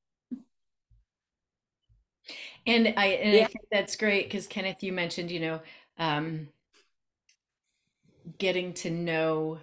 And 2.66 2.94
I, 2.96 3.06
and 3.08 3.34
yeah. 3.34 3.42
I 3.42 3.44
think 3.44 3.66
that's 3.70 3.94
great 3.94 4.24
because 4.24 4.46
Kenneth, 4.46 4.82
you 4.82 4.90
mentioned, 4.90 5.30
you 5.30 5.38
know, 5.38 5.60
um, 5.98 6.48
getting 8.38 8.72
to 8.72 8.90
know 8.90 9.58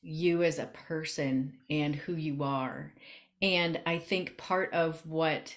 you 0.00 0.42
as 0.42 0.58
a 0.58 0.66
person 0.66 1.58
and 1.68 1.94
who 1.94 2.14
you 2.14 2.42
are. 2.42 2.94
And 3.42 3.80
I 3.84 3.98
think 3.98 4.38
part 4.38 4.72
of 4.72 5.04
what 5.06 5.56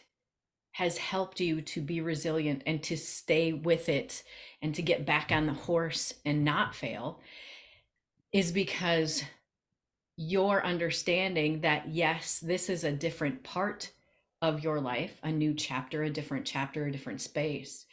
has 0.72 0.98
helped 0.98 1.40
you 1.40 1.62
to 1.62 1.82
be 1.82 2.02
resilient 2.02 2.62
and 2.66 2.84
to 2.84 2.98
stay 2.98 3.54
with 3.54 3.90
it 3.90 4.24
and 4.62 4.76
to 4.76 4.82
get 4.82 5.06
back 5.06 5.32
on 5.32 5.46
the 5.46 5.54
horse 5.54 6.14
and 6.26 6.44
not 6.44 6.76
fail 6.76 7.20
is 8.34 8.52
because 8.52 9.24
your 10.18 10.66
understanding 10.66 11.62
that 11.62 11.88
yes, 11.90 12.40
this 12.40 12.70
is 12.70 12.84
a 12.84 12.92
different 12.92 13.44
part 13.44 13.92
of 14.42 14.64
your 14.64 14.80
life, 14.80 15.20
a 15.24 15.32
new 15.32 15.54
chapter, 15.54 16.04
a 16.04 16.10
different 16.10 16.46
chapter, 16.46 16.86
a 16.86 16.92
different 16.92 17.22
space. 17.22 17.86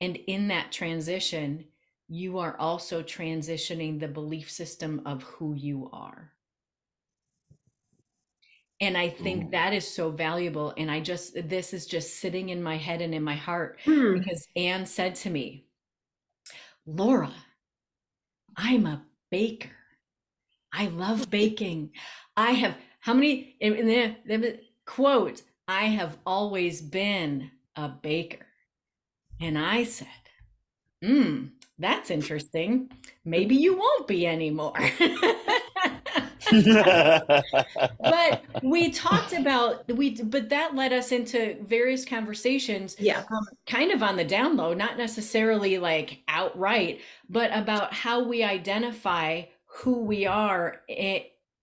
And 0.00 0.16
in 0.26 0.48
that 0.48 0.72
transition, 0.72 1.64
you 2.08 2.38
are 2.38 2.56
also 2.58 3.02
transitioning 3.02 3.98
the 3.98 4.08
belief 4.08 4.50
system 4.50 5.02
of 5.06 5.22
who 5.22 5.54
you 5.54 5.90
are. 5.92 6.32
And 8.80 8.98
I 8.98 9.10
think 9.10 9.44
Ooh. 9.44 9.50
that 9.52 9.72
is 9.72 9.86
so 9.86 10.10
valuable. 10.10 10.74
And 10.76 10.90
I 10.90 11.00
just, 11.00 11.34
this 11.48 11.72
is 11.72 11.86
just 11.86 12.18
sitting 12.18 12.48
in 12.48 12.60
my 12.60 12.76
head 12.76 13.00
and 13.00 13.14
in 13.14 13.22
my 13.22 13.36
heart 13.36 13.78
Hmm. 13.84 14.14
because 14.14 14.46
Ann 14.56 14.86
said 14.86 15.14
to 15.16 15.30
me, 15.30 15.66
Laura, 16.84 17.32
I'm 18.56 18.86
a 18.86 19.04
baker. 19.30 19.70
I 20.72 20.86
love 20.88 21.30
baking. 21.30 21.90
I 22.36 22.52
have, 22.52 22.76
how 23.00 23.14
many, 23.14 23.56
in 23.60 23.86
the, 23.86 24.16
the 24.26 24.60
quote, 24.86 25.42
I 25.68 25.84
have 25.84 26.18
always 26.26 26.80
been 26.80 27.50
a 27.76 27.88
baker. 27.88 28.46
And 29.40 29.58
I 29.58 29.84
said, 29.84 30.08
hmm, 31.02 31.46
that's 31.78 32.10
interesting. 32.10 32.90
Maybe 33.24 33.56
you 33.56 33.76
won't 33.76 34.06
be 34.06 34.26
anymore. 34.26 34.74
but 38.00 38.44
we 38.62 38.90
talked 38.90 39.32
about 39.32 39.88
we 39.88 40.22
but 40.22 40.50
that 40.50 40.74
led 40.74 40.92
us 40.92 41.12
into 41.12 41.56
various 41.62 42.04
conversations 42.04 42.96
Yeah. 42.98 43.22
um, 43.30 43.46
kind 43.66 43.90
of 43.90 44.02
on 44.02 44.16
the 44.16 44.24
down 44.24 44.56
low 44.56 44.74
not 44.74 44.98
necessarily 44.98 45.78
like 45.78 46.18
outright 46.28 47.00
but 47.28 47.50
about 47.56 47.94
how 47.94 48.22
we 48.22 48.42
identify 48.42 49.42
who 49.76 50.02
we 50.04 50.26
are 50.26 50.82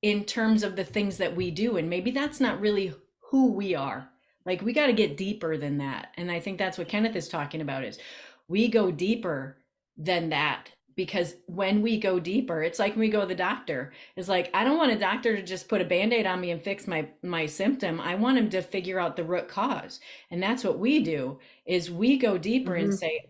in 0.02 0.24
terms 0.26 0.64
of 0.64 0.76
the 0.76 0.84
things 0.84 1.18
that 1.18 1.36
we 1.36 1.52
do 1.52 1.78
and 1.78 1.90
maybe 1.90 2.12
that's 2.12 2.40
not 2.40 2.60
really 2.60 2.94
who 3.32 3.52
we 3.52 3.76
are. 3.76 4.10
Like 4.46 4.62
we 4.62 4.74
got 4.74 4.88
to 4.88 4.94
get 4.94 5.18
deeper 5.18 5.58
than 5.58 5.78
that 5.78 6.10
and 6.18 6.32
i 6.32 6.40
think 6.40 6.58
that's 6.58 6.78
what 6.78 6.88
kenneth 6.88 7.16
is 7.16 7.28
talking 7.30 7.62
about 7.62 7.84
is 7.84 8.00
we 8.48 8.68
go 8.68 8.90
deeper 8.92 9.58
than 9.98 10.30
that 10.30 10.72
because 10.96 11.36
when 11.46 11.82
we 11.82 12.00
go 12.00 12.20
deeper 12.20 12.64
it's 12.64 12.80
like 12.80 12.94
when 12.94 13.02
we 13.02 13.10
go 13.10 13.22
to 13.22 13.28
the 13.28 13.36
doctor. 13.36 13.94
It's 14.16 14.28
like 14.28 14.50
i 14.54 14.64
don't 14.64 14.78
want 14.78 14.92
a 14.92 14.98
doctor 15.00 15.36
to 15.36 15.44
just 15.44 15.70
put 15.70 15.82
a 15.82 15.86
band-aid 15.86 16.26
on 16.26 16.42
me 16.42 16.52
and 16.52 16.62
fix 16.62 16.88
my 16.88 17.08
my 17.22 17.46
symptom. 17.46 18.00
I 18.02 18.16
want 18.16 18.38
him 18.38 18.50
to 18.52 18.62
figure 18.62 19.00
out 19.00 19.16
the 19.16 19.24
root 19.24 19.48
cause 19.48 20.00
and 20.32 20.42
that's 20.42 20.64
what 20.64 20.80
we 20.80 21.04
do 21.04 21.40
is 21.66 21.92
we 21.92 22.18
go 22.18 22.38
deeper 22.38 22.76
and 22.76 22.92
Mhm. 22.92 22.98
say 22.98 23.22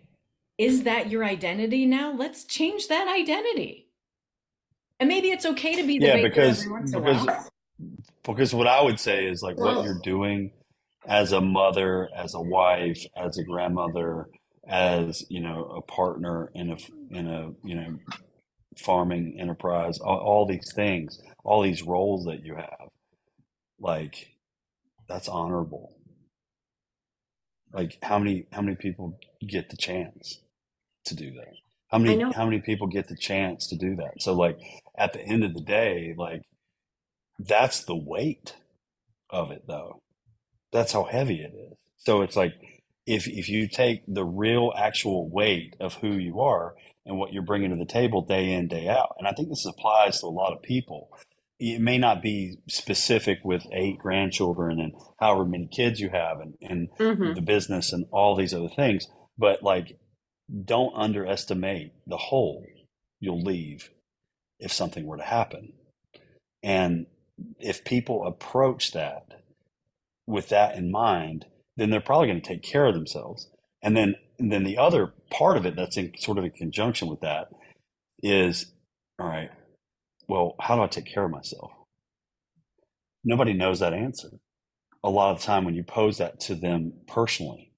is 0.57 0.83
that 0.83 1.09
your 1.09 1.25
identity 1.25 1.85
now? 1.85 2.13
Let's 2.13 2.45
change 2.45 2.87
that 2.89 3.07
identity 3.07 3.88
and 4.99 5.07
maybe 5.07 5.29
it's 5.29 5.45
okay 5.45 5.75
to 5.75 5.87
be 5.87 5.99
the 5.99 6.07
yeah, 6.07 6.21
because 6.21 6.59
every 6.61 6.71
once 6.71 6.93
in 6.93 7.03
a 7.05 7.13
because 7.13 7.27
because 8.25 8.53
what 8.53 8.67
I 8.67 8.81
would 8.81 8.99
say 8.99 9.25
is 9.25 9.41
like 9.41 9.57
what 9.57 9.83
you're 9.83 9.99
doing 10.03 10.51
as 11.07 11.31
a 11.31 11.41
mother, 11.41 12.09
as 12.15 12.33
a 12.35 12.41
wife, 12.41 13.03
as 13.15 13.37
a 13.37 13.43
grandmother, 13.43 14.27
as 14.67 15.25
you 15.29 15.41
know, 15.41 15.65
a 15.77 15.81
partner 15.81 16.51
in 16.53 16.71
a 16.71 16.77
in 17.11 17.27
a 17.27 17.51
you 17.63 17.75
know 17.75 17.97
farming 18.77 19.37
enterprise, 19.39 19.99
all, 19.99 20.19
all 20.19 20.45
these 20.45 20.71
things, 20.75 21.19
all 21.43 21.61
these 21.61 21.83
roles 21.83 22.25
that 22.25 22.43
you 22.45 22.55
have, 22.55 22.89
like 23.79 24.29
that's 25.07 25.29
honorable. 25.29 25.95
Like 27.73 27.97
how 28.03 28.19
many 28.19 28.47
how 28.51 28.61
many 28.61 28.75
people 28.75 29.19
get 29.47 29.69
the 29.69 29.77
chance 29.77 30.41
to 31.05 31.15
do 31.15 31.31
that? 31.31 31.68
How 31.89 31.97
many 31.97 32.21
how 32.35 32.45
many 32.45 32.59
people 32.61 32.87
get 32.87 33.07
the 33.07 33.15
chance 33.17 33.67
to 33.67 33.77
do 33.77 33.95
that? 33.97 34.21
So 34.21 34.33
like 34.33 34.57
at 34.97 35.13
the 35.13 35.21
end 35.21 35.43
of 35.43 35.53
the 35.53 35.61
day, 35.61 36.13
like 36.17 36.41
that's 37.39 37.83
the 37.83 37.95
weight 37.95 38.55
of 39.29 39.51
it 39.51 39.63
though. 39.67 40.01
That's 40.71 40.93
how 40.93 41.05
heavy 41.05 41.41
it 41.41 41.53
is. 41.55 41.77
So 41.97 42.21
it's 42.21 42.35
like 42.35 42.53
if 43.05 43.27
if 43.27 43.49
you 43.49 43.67
take 43.67 44.03
the 44.07 44.25
real 44.25 44.71
actual 44.77 45.29
weight 45.29 45.75
of 45.79 45.95
who 45.95 46.11
you 46.13 46.39
are 46.41 46.75
and 47.05 47.17
what 47.17 47.33
you're 47.33 47.43
bringing 47.43 47.71
to 47.71 47.75
the 47.75 47.85
table 47.85 48.21
day 48.23 48.53
in 48.53 48.67
day 48.67 48.87
out, 48.87 49.15
and 49.17 49.27
I 49.27 49.31
think 49.31 49.49
this 49.49 49.65
applies 49.65 50.19
to 50.19 50.27
a 50.27 50.29
lot 50.29 50.53
of 50.53 50.61
people. 50.61 51.09
It 51.59 51.81
may 51.81 51.97
not 51.97 52.21
be 52.21 52.57
specific 52.69 53.39
with 53.43 53.65
eight 53.73 53.97
grandchildren 53.97 54.79
and 54.79 54.93
however 55.19 55.43
many 55.43 55.67
kids 55.67 55.99
you 55.99 56.09
have 56.09 56.39
and, 56.39 56.53
and 56.61 56.89
Mhm. 56.97 57.35
the 57.35 57.41
business 57.41 57.91
and 57.91 58.05
all 58.11 58.35
these 58.35 58.53
other 58.53 58.69
things, 58.69 59.07
but 59.37 59.61
like 59.61 59.97
don't 60.65 60.95
underestimate 60.95 61.93
the 62.07 62.17
hole 62.17 62.65
you'll 63.19 63.41
leave 63.41 63.89
if 64.59 64.71
something 64.71 65.05
were 65.05 65.17
to 65.17 65.23
happen. 65.23 65.73
And 66.63 67.05
if 67.59 67.85
people 67.85 68.25
approach 68.25 68.91
that 68.91 69.41
with 70.27 70.49
that 70.49 70.75
in 70.75 70.91
mind, 70.91 71.45
then 71.77 71.89
they're 71.89 72.01
probably 72.01 72.27
going 72.27 72.41
to 72.41 72.47
take 72.47 72.63
care 72.63 72.85
of 72.85 72.93
themselves. 72.93 73.49
And 73.81 73.95
then, 73.95 74.15
and 74.37 74.51
then 74.51 74.63
the 74.63 74.77
other 74.77 75.13
part 75.31 75.57
of 75.57 75.65
it 75.65 75.75
that's 75.75 75.97
in 75.97 76.13
sort 76.17 76.37
of 76.37 76.43
in 76.43 76.51
conjunction 76.51 77.07
with 77.07 77.21
that 77.21 77.49
is, 78.21 78.73
all 79.19 79.27
right, 79.27 79.49
well, 80.27 80.55
how 80.59 80.75
do 80.75 80.81
I 80.81 80.87
take 80.87 81.05
care 81.05 81.23
of 81.23 81.31
myself? 81.31 81.71
Nobody 83.23 83.53
knows 83.53 83.79
that 83.79 83.93
answer. 83.93 84.29
A 85.03 85.09
lot 85.09 85.31
of 85.31 85.39
the 85.39 85.45
time 85.45 85.65
when 85.65 85.75
you 85.75 85.83
pose 85.83 86.17
that 86.17 86.39
to 86.41 86.55
them 86.55 86.93
personally. 87.07 87.68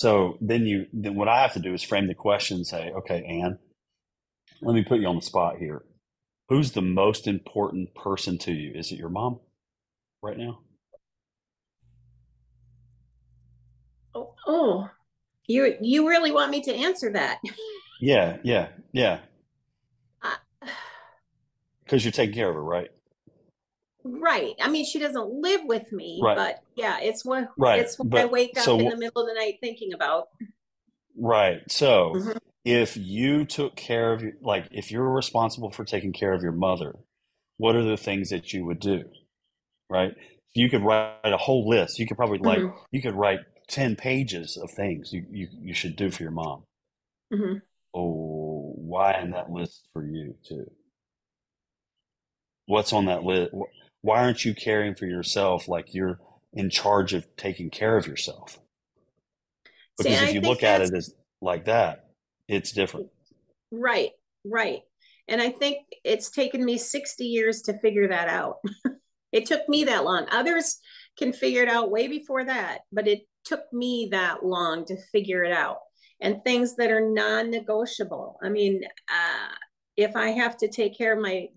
So 0.00 0.38
then 0.40 0.64
you, 0.64 0.86
then 0.94 1.14
what 1.14 1.28
I 1.28 1.42
have 1.42 1.52
to 1.52 1.60
do 1.60 1.74
is 1.74 1.82
frame 1.82 2.06
the 2.06 2.14
question 2.14 2.56
and 2.56 2.66
say, 2.66 2.90
okay, 2.90 3.22
Ann, 3.22 3.58
let 4.62 4.74
me 4.74 4.82
put 4.82 4.98
you 4.98 5.06
on 5.06 5.16
the 5.16 5.20
spot 5.20 5.58
here. 5.58 5.82
Who's 6.48 6.72
the 6.72 6.80
most 6.80 7.26
important 7.26 7.94
person 7.94 8.38
to 8.38 8.50
you? 8.50 8.72
Is 8.74 8.90
it 8.92 8.98
your 8.98 9.10
mom 9.10 9.40
right 10.22 10.38
now? 10.38 10.60
Oh, 14.14 14.32
oh, 14.46 14.88
you 15.46 15.76
you 15.82 16.08
really 16.08 16.32
want 16.32 16.50
me 16.50 16.62
to 16.62 16.74
answer 16.74 17.12
that? 17.12 17.38
Yeah, 18.00 18.38
yeah, 18.42 18.68
yeah. 18.94 19.18
Uh, 20.22 20.36
Because 21.84 22.06
you're 22.06 22.12
taking 22.12 22.34
care 22.34 22.48
of 22.48 22.54
her, 22.54 22.64
right? 22.64 22.88
Right. 24.04 24.54
I 24.60 24.68
mean, 24.68 24.84
she 24.84 24.98
doesn't 24.98 25.30
live 25.30 25.62
with 25.64 25.90
me, 25.92 26.20
Right. 26.22 26.36
but 26.36 26.62
yeah, 26.76 26.98
it's 27.00 27.24
what 27.24 27.50
Right. 27.56 27.80
it's 27.80 27.98
what 27.98 28.18
I 28.20 28.26
wake 28.26 28.56
up 28.56 28.64
so 28.64 28.78
in 28.78 28.88
the 28.88 28.96
middle 28.96 29.22
of 29.22 29.28
the 29.28 29.34
night 29.34 29.58
thinking 29.60 29.92
about. 29.92 30.28
Right. 31.16 31.70
So 31.70 32.14
Mhm. 32.14 32.38
if 32.64 32.96
you 32.96 33.44
took 33.44 33.76
care 33.76 34.12
of 34.12 34.22
your, 34.22 34.32
like, 34.40 34.66
if 34.70 34.90
you're 34.90 35.08
responsible 35.10 35.70
for 35.70 35.84
taking 35.84 36.12
care 36.12 36.32
of 36.32 36.42
your 36.42 36.52
mother, 36.52 36.94
what 37.58 37.76
are 37.76 37.84
the 37.84 37.96
things 37.96 38.30
that 38.30 38.52
you 38.52 38.64
would 38.64 38.80
do? 38.80 39.04
Right. 39.88 40.14
You 40.54 40.68
could 40.70 40.82
write 40.82 41.18
a 41.24 41.36
whole 41.36 41.68
list. 41.68 41.98
You 41.98 42.06
could 42.06 42.16
probably 42.16 42.38
like, 42.38 42.58
Mhm. 42.58 42.74
you 42.90 43.02
could 43.02 43.14
write 43.14 43.40
10 43.68 43.96
pages 43.96 44.56
of 44.56 44.70
things 44.70 45.12
you, 45.12 45.26
you, 45.30 45.48
you 45.52 45.74
should 45.74 45.96
do 45.96 46.10
for 46.10 46.22
your 46.22 46.32
mom. 46.32 46.64
Mhm. 47.32 47.62
Oh, 47.94 48.72
why 48.76 49.20
in 49.20 49.30
that 49.32 49.50
list 49.50 49.88
for 49.92 50.04
you 50.06 50.36
too? 50.44 50.70
What's 52.66 52.92
on 52.92 53.06
that 53.06 53.24
list? 53.24 53.52
Why 54.02 54.24
aren't 54.24 54.44
you 54.44 54.54
caring 54.54 54.94
for 54.94 55.06
yourself 55.06 55.68
like 55.68 55.94
you're 55.94 56.18
in 56.52 56.70
charge 56.70 57.12
of 57.12 57.26
taking 57.36 57.70
care 57.70 57.96
of 57.96 58.06
yourself? 58.06 58.58
Because 59.96 60.20
and 60.20 60.28
if 60.28 60.34
you 60.34 60.40
look 60.40 60.62
at 60.62 60.80
it 60.80 60.94
as 60.94 61.14
like 61.40 61.66
that, 61.66 62.10
it's 62.48 62.72
different. 62.72 63.08
right, 63.70 64.10
right. 64.44 64.80
And 65.28 65.40
I 65.40 65.50
think 65.50 65.86
it's 66.04 66.30
taken 66.30 66.64
me 66.64 66.76
60 66.76 67.24
years 67.24 67.62
to 67.62 67.78
figure 67.78 68.08
that 68.08 68.28
out. 68.28 68.56
it 69.32 69.46
took 69.46 69.68
me 69.68 69.84
that 69.84 70.04
long. 70.04 70.26
Others 70.30 70.78
can 71.18 71.32
figure 71.32 71.62
it 71.62 71.68
out 71.68 71.90
way 71.90 72.08
before 72.08 72.44
that, 72.44 72.80
but 72.90 73.06
it 73.06 73.20
took 73.44 73.72
me 73.72 74.08
that 74.10 74.44
long 74.44 74.84
to 74.86 74.96
figure 75.12 75.44
it 75.44 75.52
out. 75.52 75.78
And 76.20 76.42
things 76.42 76.76
that 76.76 76.90
are 76.90 77.00
non-negotiable. 77.00 78.38
I 78.42 78.48
mean, 78.48 78.82
uh, 79.08 79.54
if 79.96 80.16
I 80.16 80.30
have 80.30 80.56
to 80.58 80.68
take 80.68 80.98
care 80.98 81.14
of 81.14 81.22
my 81.22 81.48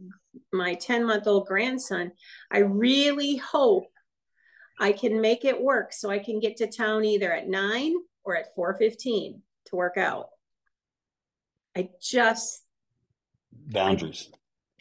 my 0.54 0.76
10 0.76 1.04
month 1.06 1.28
old 1.28 1.48
grandson, 1.48 2.12
I 2.52 2.60
really 2.60 3.38
hope 3.38 3.88
I 4.80 4.92
can 4.92 5.22
make 5.22 5.46
it 5.46 5.62
work 5.62 5.94
so 5.94 6.10
I 6.10 6.20
can 6.20 6.40
get 6.40 6.58
to 6.58 6.68
town 6.68 7.06
either 7.06 7.32
at 7.32 7.48
nine 7.48 7.94
or 8.24 8.36
at 8.36 8.56
4:15 8.56 9.42
to 9.66 9.76
work 9.76 9.98
out. 9.98 10.30
I 11.76 11.90
just 12.02 12.64
Boundaries. 13.52 14.30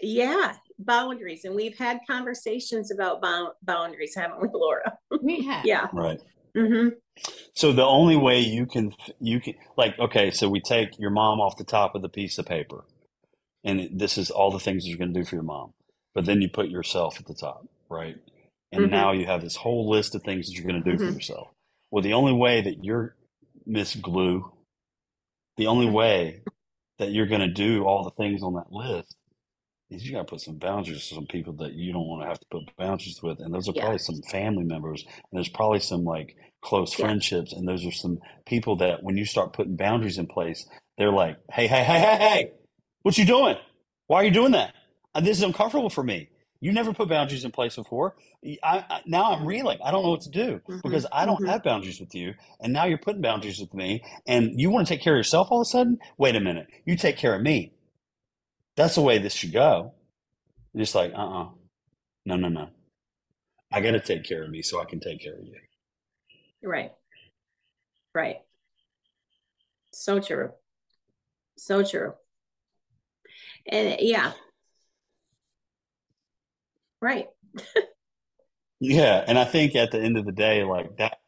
yeah, 0.01 0.55
boundaries. 0.79 1.45
And 1.45 1.55
we've 1.55 1.79
had 1.79 2.01
conversations 2.09 2.91
about 2.91 3.23
bound, 3.23 3.53
boundaries, 3.63 4.15
haven't 4.15 4.43
we, 4.43 4.49
Laura? 4.53 4.99
we 5.23 5.43
have 5.43 5.65
Yeah. 5.65 5.89
Right. 5.93 6.21
hmm 6.55 6.89
So 7.55 7.73
the 7.73 7.85
only 7.85 8.17
way 8.17 8.41
you 8.41 8.67
can, 8.67 8.93
you 9.21 9.41
can, 9.41 9.55
like, 9.77 9.99
okay, 9.99 10.31
so 10.31 10.49
we 10.49 10.61
take 10.61 10.99
your 10.99 11.11
mom 11.11 11.41
off 11.41 11.57
the 11.57 11.65
top 11.65 11.95
of 11.95 12.03
the 12.03 12.09
piece 12.09 12.39
of 12.39 12.47
paper, 12.47 12.85
and 13.65 13.81
it- 13.81 13.99
this 13.99 14.19
is 14.19 14.31
all 14.31 14.51
the 14.51 14.61
things 14.61 14.85
that 14.85 14.91
you're 14.91 14.99
going 14.99 15.13
to 15.15 15.21
do 15.21 15.25
for 15.27 15.37
your 15.37 15.45
mom. 15.45 15.73
But 16.15 16.27
then 16.27 16.43
you 16.43 16.49
put 16.51 16.69
yourself 16.71 17.19
at 17.21 17.27
the 17.27 17.35
top, 17.35 17.67
right? 17.91 18.17
And 18.73 18.91
Mhm. 18.91 18.91
now 18.91 19.13
you 19.13 19.27
have 19.27 19.43
this 19.43 19.57
whole 19.57 19.89
list 19.91 20.15
of 20.15 20.23
things 20.23 20.47
that 20.47 20.55
you're 20.55 20.67
going 20.71 20.83
to 20.83 20.93
do 20.93 20.99
for 20.99 21.11
Mhm. 21.11 21.13
yourself. 21.13 21.49
Well, 21.91 22.03
the 22.03 22.15
only 22.15 22.33
way 22.33 22.61
that 22.63 22.85
you're 22.85 23.17
Miss 23.67 23.97
Glue, 23.97 24.53
the 25.57 25.67
only 25.69 25.87
Mhm. 25.87 25.91
way 25.91 26.43
that 26.99 27.13
you're 27.13 27.27
going 27.27 27.41
to 27.43 27.49
do 27.49 27.85
all 27.85 28.05
the 28.05 28.11
things 28.13 28.43
on 28.43 28.55
that 28.55 28.73
list 28.73 29.17
is 29.91 30.05
you 30.07 30.13
got 30.13 30.21
to 30.21 30.25
put 30.25 30.41
some 30.41 30.57
boundaries 30.59 30.97
with 30.97 31.03
some 31.05 31.27
people 31.27 31.53
that 31.55 31.75
you 31.75 31.93
don't 31.93 32.09
want 32.09 32.23
to 32.23 32.29
have 32.29 32.41
to 32.41 32.47
put 32.51 32.77
boundaries 32.77 33.21
with. 33.23 33.41
And 33.41 33.55
those 33.55 33.69
are 33.69 33.75
Yeah. 33.75 33.83
probably 33.83 33.99
some 33.99 34.23
family 34.31 34.65
members, 34.65 35.05
and 35.07 35.25
there's 35.33 35.49
probably 35.49 35.81
some 35.81 36.05
like 36.05 36.37
close 36.63 36.93
Yeah. 36.97 37.07
friendships, 37.07 37.53
and 37.53 37.69
those 37.69 37.87
are 37.87 37.93
some 37.93 38.19
people 38.47 38.77
that 38.77 39.03
when 39.03 39.17
you 39.17 39.25
start 39.25 39.53
putting 39.53 39.77
boundaries 39.77 40.19
in 40.19 40.27
place, 40.27 40.67
they're 40.99 41.13
like, 41.13 41.39
"Hey, 41.53 41.67
hey, 41.69 41.85
hey, 41.85 42.01
hey, 42.01 42.17
hey, 42.19 42.53
what 43.03 43.19
you 43.19 43.25
doing? 43.25 43.57
Why 44.07 44.19
are 44.19 44.25
you 44.25 44.31
doing 44.31 44.53
that? 44.53 44.75
Uh, 45.15 45.21
This 45.21 45.39
is 45.39 45.43
uncomfortable 45.45 45.91
for 45.91 46.03
me. 46.05 46.29
You 46.61 46.73
never 46.73 46.93
put 46.95 47.09
boundaries 47.09 47.45
in 47.45 47.51
place 47.51 47.75
before. 47.77 48.15
I, 48.45 48.85
I, 48.89 49.03
now 49.07 49.33
I'm 49.33 49.45
reeling. 49.45 49.79
I 49.85 49.91
don't 49.91 50.05
know 50.05 50.11
what 50.11 50.21
to 50.23 50.31
do 50.31 50.61
Mhm, 50.69 50.83
because 50.83 51.07
I 51.13 51.27
don't 51.27 51.41
mhm. 51.41 51.49
have 51.49 51.65
boundaries 51.65 51.99
with 52.01 52.15
you, 52.15 52.35
and 52.61 52.73
now 52.73 52.85
you're 52.85 52.99
putting 52.99 53.21
boundaries 53.23 53.59
with 53.61 53.75
me, 53.75 54.03
and 54.27 54.61
you 54.61 54.71
want 54.71 54.87
to 54.87 54.95
take 54.95 55.03
care 55.03 55.15
of 55.15 55.19
yourself 55.19 55.49
all 55.51 55.61
of 55.61 55.67
a 55.67 55.71
sudden. 55.71 55.99
Wait 56.19 56.37
a 56.37 56.41
minute, 56.41 56.69
you 56.85 56.97
take 56.97 57.17
care 57.17 57.35
of 57.35 57.43
me. 57.43 57.73
That's 58.77 58.95
the 58.95 59.03
way 59.03 59.19
this 59.19 59.35
should 59.35 59.53
go. 59.53 59.95
You're 60.73 60.83
just 60.85 60.95
like, 60.95 61.13
uh 61.15 61.41
uh 61.43 61.49
No, 62.27 62.37
no, 62.37 62.49
no. 62.49 62.71
I 63.73 63.81
got 63.81 63.93
to 63.93 64.01
take 64.01 64.25
care 64.25 64.45
of 64.45 64.51
me 64.51 64.63
so 64.63 64.81
I 64.81 64.85
can 64.85 65.01
take 65.01 65.21
care 65.21 65.35
of 65.35 65.45
you. 65.45 65.57
Right. 66.63 66.93
Right. 68.15 68.43
So 69.93 70.21
true. 70.21 70.53
So 71.57 71.83
true. 71.83 72.15
And 73.67 73.97
yeah. 74.01 74.33
Right. 77.01 77.29
Yeah. 78.85 79.25
And 79.27 79.39
I 79.39 79.45
think 79.45 79.77
at 79.77 79.93
the 79.93 80.01
end 80.01 80.17
of 80.17 80.25
the 80.25 80.33
day, 80.33 80.65
like 80.65 80.97
that, 80.97 81.19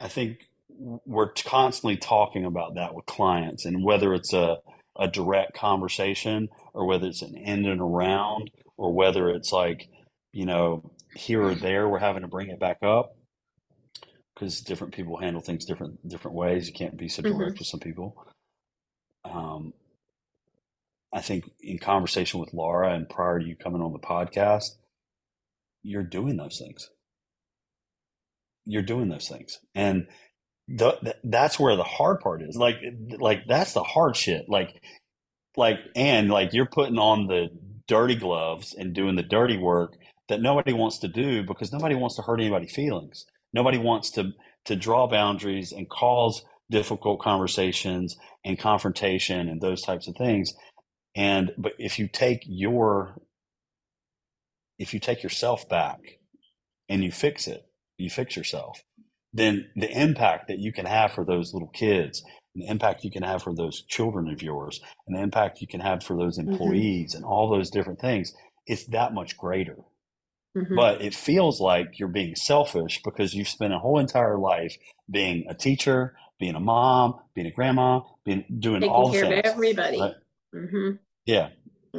I 0.00 0.08
think 0.08 0.48
we're 0.68 1.30
constantly 1.32 1.96
talking 1.96 2.44
about 2.44 2.74
that 2.74 2.92
with 2.92 3.06
clients 3.06 3.64
and 3.64 3.84
whether 3.84 4.12
it's 4.14 4.32
a, 4.32 4.58
a 4.98 5.06
direct 5.06 5.54
conversation 5.54 6.48
or 6.74 6.86
whether 6.86 7.06
it's 7.06 7.22
an 7.22 7.36
in 7.36 7.66
and 7.66 7.80
around 7.80 8.50
or 8.76 8.92
whether 8.92 9.30
it's 9.30 9.52
like, 9.52 9.88
you 10.32 10.44
know, 10.44 10.90
here 11.14 11.42
or 11.42 11.54
there, 11.54 11.88
we're 11.88 11.98
having 11.98 12.22
to 12.22 12.28
bring 12.28 12.48
it 12.48 12.58
back 12.58 12.78
up 12.82 13.16
because 14.34 14.60
different 14.60 14.92
people 14.92 15.16
handle 15.16 15.40
things 15.40 15.64
different 15.64 16.06
different 16.08 16.36
ways. 16.36 16.66
You 16.66 16.74
can't 16.74 16.96
be 16.96 17.08
so 17.08 17.22
direct 17.22 17.58
with 17.58 17.68
some 17.68 17.80
people. 17.80 18.26
Um, 19.24 19.72
I 21.12 21.20
think 21.20 21.50
in 21.60 21.78
conversation 21.78 22.40
with 22.40 22.52
Laura 22.52 22.94
and 22.94 23.08
prior 23.08 23.38
to 23.38 23.44
you 23.44 23.56
coming 23.56 23.82
on 23.82 23.92
the 23.92 23.98
podcast, 23.98 24.64
you're 25.82 26.02
doing 26.02 26.36
those 26.36 26.58
things. 26.58 26.90
You're 28.64 28.82
doing 28.82 29.08
those 29.08 29.28
things, 29.28 29.58
and 29.74 30.08
the, 30.68 30.98
th- 31.02 31.16
that's 31.22 31.60
where 31.60 31.76
the 31.76 31.84
hard 31.84 32.20
part 32.20 32.42
is. 32.42 32.56
Like, 32.56 32.78
like 33.20 33.42
that's 33.46 33.72
the 33.72 33.84
hard 33.84 34.16
shit. 34.16 34.46
Like, 34.48 34.82
like, 35.56 35.78
and 35.94 36.28
like 36.28 36.52
you're 36.52 36.66
putting 36.66 36.98
on 36.98 37.28
the 37.28 37.48
dirty 37.86 38.16
gloves 38.16 38.74
and 38.76 38.92
doing 38.92 39.14
the 39.14 39.22
dirty 39.22 39.56
work 39.56 39.96
that 40.28 40.42
nobody 40.42 40.72
wants 40.72 40.98
to 40.98 41.08
do 41.08 41.44
because 41.44 41.72
nobody 41.72 41.94
wants 41.94 42.16
to 42.16 42.22
hurt 42.22 42.40
anybody's 42.40 42.74
feelings. 42.74 43.24
Nobody 43.52 43.78
wants 43.78 44.10
to 44.12 44.32
to 44.64 44.74
draw 44.76 45.06
boundaries 45.06 45.70
and 45.70 45.88
cause 45.88 46.44
difficult 46.68 47.20
conversations 47.20 48.16
and 48.44 48.58
confrontation 48.58 49.48
and 49.48 49.60
those 49.60 49.82
types 49.82 50.08
of 50.08 50.16
things. 50.16 50.52
And 51.16 51.52
but 51.58 51.72
if 51.78 51.98
you 51.98 52.08
take 52.08 52.44
your 52.46 53.16
if 54.78 54.94
you 54.94 55.00
take 55.00 55.22
yourself 55.22 55.68
back 55.68 56.18
and 56.88 57.02
you 57.02 57.10
fix 57.10 57.46
it, 57.48 57.66
you 57.98 58.10
fix 58.10 58.36
yourself, 58.36 58.82
then 59.32 59.70
the 59.76 59.90
impact 59.90 60.48
that 60.48 60.58
you 60.58 60.72
can 60.72 60.86
have 60.86 61.12
for 61.12 61.24
those 61.24 61.54
little 61.54 61.68
kids, 61.68 62.22
and 62.54 62.64
the 62.64 62.70
impact 62.70 63.04
you 63.04 63.10
can 63.10 63.22
have 63.22 63.42
for 63.42 63.54
those 63.54 63.82
children 63.82 64.28
of 64.28 64.42
yours, 64.42 64.80
and 65.06 65.16
the 65.16 65.22
impact 65.22 65.60
you 65.62 65.66
can 65.66 65.80
have 65.80 66.02
for 66.04 66.16
those 66.16 66.38
employees 66.38 67.14
and 67.14 67.24
all 67.24 67.48
those 67.50 67.70
different 67.70 68.00
things, 68.00 68.34
it's 68.66 68.86
that 68.86 69.14
much 69.14 69.36
greater. 69.38 69.78
Mhm. 70.56 70.76
But 70.76 71.02
it 71.02 71.14
feels 71.14 71.60
like 71.60 71.98
you're 71.98 72.08
being 72.08 72.34
selfish 72.36 73.00
because 73.04 73.34
you've 73.34 73.48
spent 73.48 73.74
a 73.74 73.78
whole 73.78 73.98
entire 73.98 74.38
life 74.38 74.76
being 75.10 75.46
a 75.48 75.54
teacher, 75.54 76.16
being 76.38 76.54
a 76.54 76.60
mom, 76.60 77.20
being 77.34 77.46
a 77.46 77.50
grandma, 77.50 78.00
being 78.24 78.44
doing 78.58 78.84
all 78.84 79.10
Taking 79.10 79.26
the 79.26 79.28
care 79.28 79.38
of 79.38 79.44
everybody. 79.44 80.00
Right. 80.00 80.14
hmm 80.52 80.90
Yeah. 81.26 81.48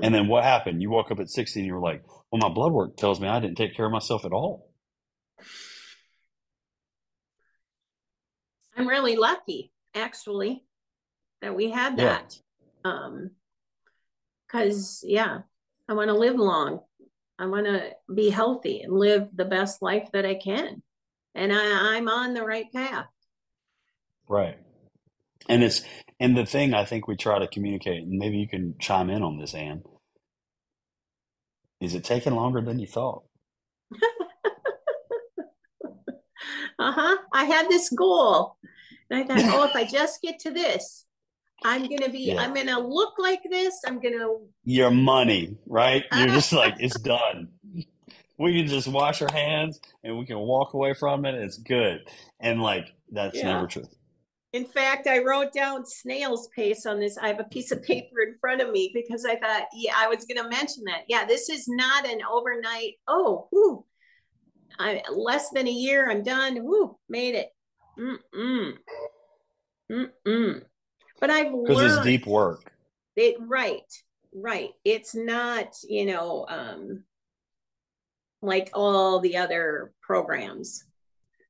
And 0.02 0.14
then 0.14 0.28
what 0.28 0.44
happened? 0.44 0.82
You 0.82 0.90
woke 0.90 1.12
up 1.12 1.20
at 1.20 1.30
60 1.30 1.60
and 1.60 1.68
you 1.68 1.74
were 1.74 1.82
like, 1.82 2.04
well, 2.32 2.40
my 2.40 2.50
blood 2.50 2.72
work 2.72 2.98
tells 2.98 3.20
me 3.20 3.28
I 3.28 3.40
didn't 3.40 3.58
take 3.58 3.76
care 3.76 3.86
of 3.86 3.92
myself 3.92 4.26
at 4.26 4.32
all. 4.32 4.72
I'm 8.76 8.88
really 8.88 9.16
lucky, 9.16 9.72
actually, 9.96 10.64
that 11.42 11.56
we 11.56 11.72
had 11.72 11.98
Yeah. 11.98 12.20
that. 12.20 12.40
Um, 12.86 13.32
cause 14.50 15.04
yeah, 15.06 15.40
I 15.90 15.94
want 15.94 16.10
to 16.10 16.14
live 16.14 16.36
long. 16.36 16.82
I 17.40 17.48
want 17.48 17.66
to 17.66 17.92
be 18.14 18.30
healthy 18.30 18.82
and 18.82 18.94
live 18.94 19.30
the 19.36 19.46
best 19.46 19.82
life 19.82 20.10
that 20.14 20.26
I 20.26 20.36
can. 20.36 20.82
And 21.36 21.52
I, 21.52 21.96
I'm 21.98 22.08
on 22.08 22.34
the 22.34 22.44
right 22.44 22.72
path. 22.74 23.08
Right. 24.28 24.58
And 25.50 25.64
it's, 25.64 25.84
and 26.20 26.36
the 26.38 26.46
thing 26.46 26.74
I 26.74 26.86
think 26.86 27.08
we 27.08 27.16
try 27.16 27.40
to 27.40 27.48
communicate, 27.48 28.04
and 28.04 28.18
maybe 28.18 28.38
you 28.38 28.48
can 28.48 28.76
chime 28.80 29.10
in 29.10 29.24
on 29.24 29.38
this, 29.38 29.54
Ann, 29.54 29.84
is 31.80 31.94
it 31.96 32.04
taking 32.04 32.36
longer 32.36 32.62
than 32.62 32.80
you 32.80 32.88
thought? 32.88 33.24
Uh-huh. 36.80 37.18
I 37.34 37.46
had 37.46 37.68
this 37.70 37.90
goal. 37.90 38.56
And 39.10 39.20
I 39.20 39.26
thought, 39.26 39.54
oh, 39.54 39.64
if 39.64 39.76
I 39.76 39.84
just 39.84 40.22
get 40.22 40.40
to 40.42 40.52
this, 40.52 41.06
I'm 41.64 41.84
gonna 41.88 42.10
be, 42.10 42.20
Yeah. 42.26 42.42
I'm 42.42 42.54
gonna 42.54 42.80
look 42.80 43.18
like 43.18 43.42
this. 43.50 43.82
I'm 43.86 44.00
gonna 44.00 44.28
Your 44.64 44.92
money, 44.92 45.58
right? 45.66 46.06
You're 46.16 46.28
just 46.28 46.54
like, 46.54 46.76
it's 46.80 47.00
done. 47.00 47.50
We 48.38 48.54
can 48.62 48.68
just 48.68 48.88
wash 48.88 49.22
our 49.24 49.32
hands 49.32 49.80
and 50.04 50.20
we 50.20 50.26
can 50.28 50.38
walk 50.38 50.76
away 50.76 50.94
from 50.94 51.26
it. 51.26 51.34
It's 51.36 51.58
good. 51.58 52.08
And 52.40 52.62
like, 52.62 52.94
that's 53.12 53.38
Yeah. 53.38 53.54
never 53.54 53.66
true. 53.68 53.88
In 54.54 54.66
fact, 54.66 55.08
I 55.08 55.24
wrote 55.24 55.52
down 55.54 55.86
snail's 55.86 56.48
pace 56.56 56.86
on 56.86 57.00
this. 57.00 57.18
I 57.18 57.28
have 57.28 57.40
a 57.40 57.46
piece 57.46 57.72
of 57.72 57.84
paper 57.84 58.22
in 58.26 58.36
front 58.40 58.62
of 58.62 58.72
me 58.72 58.92
because 58.94 59.26
I 59.26 59.36
thought, 59.36 59.66
yeah, 59.74 59.94
I 59.96 60.08
was 60.08 60.26
going 60.26 60.42
to 60.42 60.50
mention 60.50 60.84
that. 60.86 61.02
Yeah, 61.08 61.26
this 61.26 61.50
is 61.50 61.68
not 61.68 62.08
an 62.08 62.20
overnight. 62.24 62.94
Oh, 63.08 63.50
whoo, 63.52 63.86
I 64.80 65.04
less 65.14 65.50
than 65.50 65.68
a 65.68 65.72
year. 65.72 66.10
I'm 66.10 66.24
done. 66.24 66.64
Whoo, 66.64 66.98
made 67.10 67.36
it. 67.36 67.50
Mm-mm. 68.00 68.74
Mm-mm. 69.92 70.64
But 71.20 71.30
I've 71.30 71.52
Because 71.52 71.96
it's 71.96 72.04
deep 72.06 72.26
work. 72.26 72.72
it. 73.16 73.36
Right, 73.40 73.92
right. 74.34 74.70
It's 74.86 75.14
not, 75.14 75.76
you 75.84 76.06
know, 76.06 76.46
um, 76.48 77.04
like 78.42 78.70
all 78.74 79.20
the 79.20 79.38
other 79.38 79.94
programs. 80.02 80.86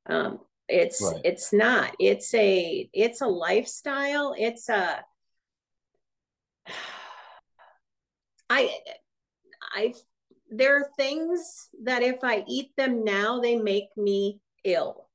Um, 0.10 0.40
it's 0.70 1.02
Right. 1.02 1.22
it's 1.24 1.54
not. 1.54 1.96
It's 2.00 2.34
a 2.34 2.90
it's 2.94 3.22
a 3.22 3.28
lifestyle. 3.28 4.36
It's 4.38 4.70
a 4.70 5.04
I 8.50 8.78
I 9.62 9.94
there 10.50 10.78
are 10.78 10.90
things 10.96 11.68
that 11.84 12.04
if 12.04 12.24
I 12.24 12.44
eat 12.48 12.72
them 12.78 13.04
now, 13.04 13.40
they 13.40 13.58
make 13.58 13.90
me 13.98 14.40
ill. 14.64 15.10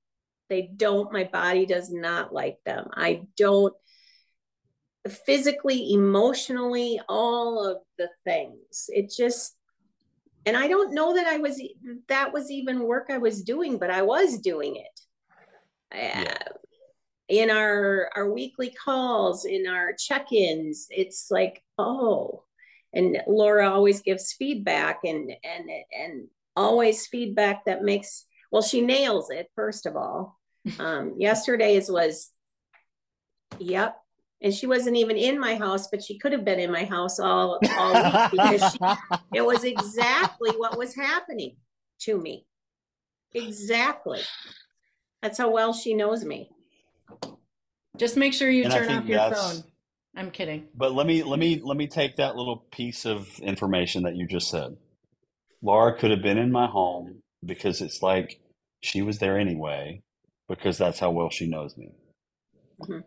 They 0.51 0.71
don't, 0.77 1.11
my 1.13 1.25
body 1.25 1.65
does 1.65 1.91
not 1.91 2.35
like 2.35 2.59
them. 2.67 2.89
I 2.93 3.23
don't 3.39 3.75
physically, 5.27 5.93
emotionally, 5.93 7.01
all 7.09 7.67
of 7.67 7.79
the 7.99 8.09
things. 8.25 8.89
It 8.89 9.11
just 9.11 9.57
and 10.45 10.57
I 10.57 10.67
don't 10.67 10.93
know 10.93 11.15
that 11.15 11.27
I 11.27 11.39
was 11.39 11.63
that 12.09 12.33
was 12.33 12.51
even 12.51 12.83
work 12.83 13.07
I 13.11 13.19
was 13.19 13.43
doing, 13.43 13.79
but 13.79 13.91
I 13.91 14.03
was 14.03 14.39
doing 14.39 14.77
it. 14.77 15.01
Yeah. 15.95 16.35
Uh, 16.47 16.53
in 17.29 17.51
our 17.51 18.11
our 18.15 18.31
weekly 18.31 18.71
calls, 18.71 19.45
in 19.45 19.67
our 19.67 19.93
check-ins, 19.95 20.87
it's 20.91 21.29
like, 21.31 21.63
oh, 21.79 22.45
and 22.93 23.19
Laura 23.27 23.71
always 23.71 24.03
gives 24.03 24.33
feedback 24.33 25.01
and 25.05 25.31
and 25.43 25.71
and 25.99 26.29
always 26.57 27.07
feedback 27.07 27.65
that 27.65 27.83
makes 27.83 28.27
well, 28.51 28.63
she 28.63 28.83
nails 28.83 29.31
it 29.31 29.51
first 29.55 29.87
of 29.87 29.97
all. 29.97 30.39
Um, 30.79 31.17
yesterday's 31.19 31.91
was, 31.91 32.31
yep, 33.59 33.97
and 34.41 34.55
she 34.55 34.69
wasn't 34.69 34.97
even 34.97 35.17
in 35.17 35.41
my 35.41 35.57
house, 35.57 35.89
but 35.89 36.05
she 36.05 36.19
could 36.19 36.31
have 36.31 36.45
been 36.45 36.61
in 36.61 36.71
my 36.71 36.85
house 36.85 37.19
all 37.19 37.59
all 37.77 37.95
week 37.95 38.31
because 38.31 38.73
she 38.73 38.79
it 39.35 39.45
was 39.45 39.65
exactly 39.65 40.51
what 40.51 40.79
was 40.79 40.95
happening 40.95 41.57
to 42.03 42.17
me. 42.17 42.47
Exactly. 43.35 44.21
That's 45.23 45.39
how 45.39 45.51
well 45.51 45.73
she 45.73 45.95
knows 45.95 46.25
me. 46.25 46.51
Just 47.97 48.17
make 48.17 48.33
sure 48.35 48.51
you 48.51 48.65
And 48.65 48.73
I 48.73 48.79
turn 48.79 48.89
think 48.89 49.03
off 49.03 49.09
your 49.09 49.19
that's- 49.19 49.53
phone. 49.63 49.65
I'm 50.15 50.31
kidding. 50.31 50.69
But 50.75 50.93
let 50.93 51.07
me 51.07 51.23
let 51.23 51.39
me 51.39 51.59
let 51.65 51.77
me 51.79 51.87
take 51.87 52.17
that 52.17 52.37
little 52.37 52.67
piece 52.71 53.07
of 53.07 53.39
information 53.39 54.03
that 54.03 54.15
you 54.15 54.27
just 54.27 54.51
said. 54.51 54.77
Laura 55.63 55.97
could 55.97 56.11
have 56.11 56.21
been 56.21 56.37
in 56.37 56.53
my 56.53 56.67
home 56.67 57.23
because 57.43 57.81
it's 57.81 58.03
like 58.03 58.39
she 58.83 59.01
was 59.01 59.21
there 59.21 59.39
anyway, 59.39 60.03
because 60.51 60.77
that's 60.77 60.99
how 60.99 61.13
well 61.13 61.31
she 61.31 61.47
knows 61.49 61.79
me. 61.79 61.93
Mhm. 62.83 63.05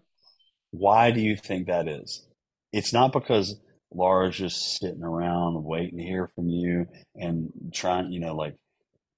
Why 0.71 1.11
do 1.11 1.19
you 1.21 1.35
think 1.35 1.67
that 1.67 1.87
is? 1.87 2.25
It's 2.73 2.91
not 2.91 3.13
because 3.13 3.59
Laura's 3.93 4.35
just 4.37 4.79
sitting 4.79 5.03
around 5.03 5.63
waiting 5.63 5.99
to 5.99 6.03
hear 6.03 6.31
from 6.33 6.49
you 6.49 6.87
and 7.13 7.51
trying, 7.71 8.11
you 8.11 8.19
know, 8.19 8.33
like 8.33 8.55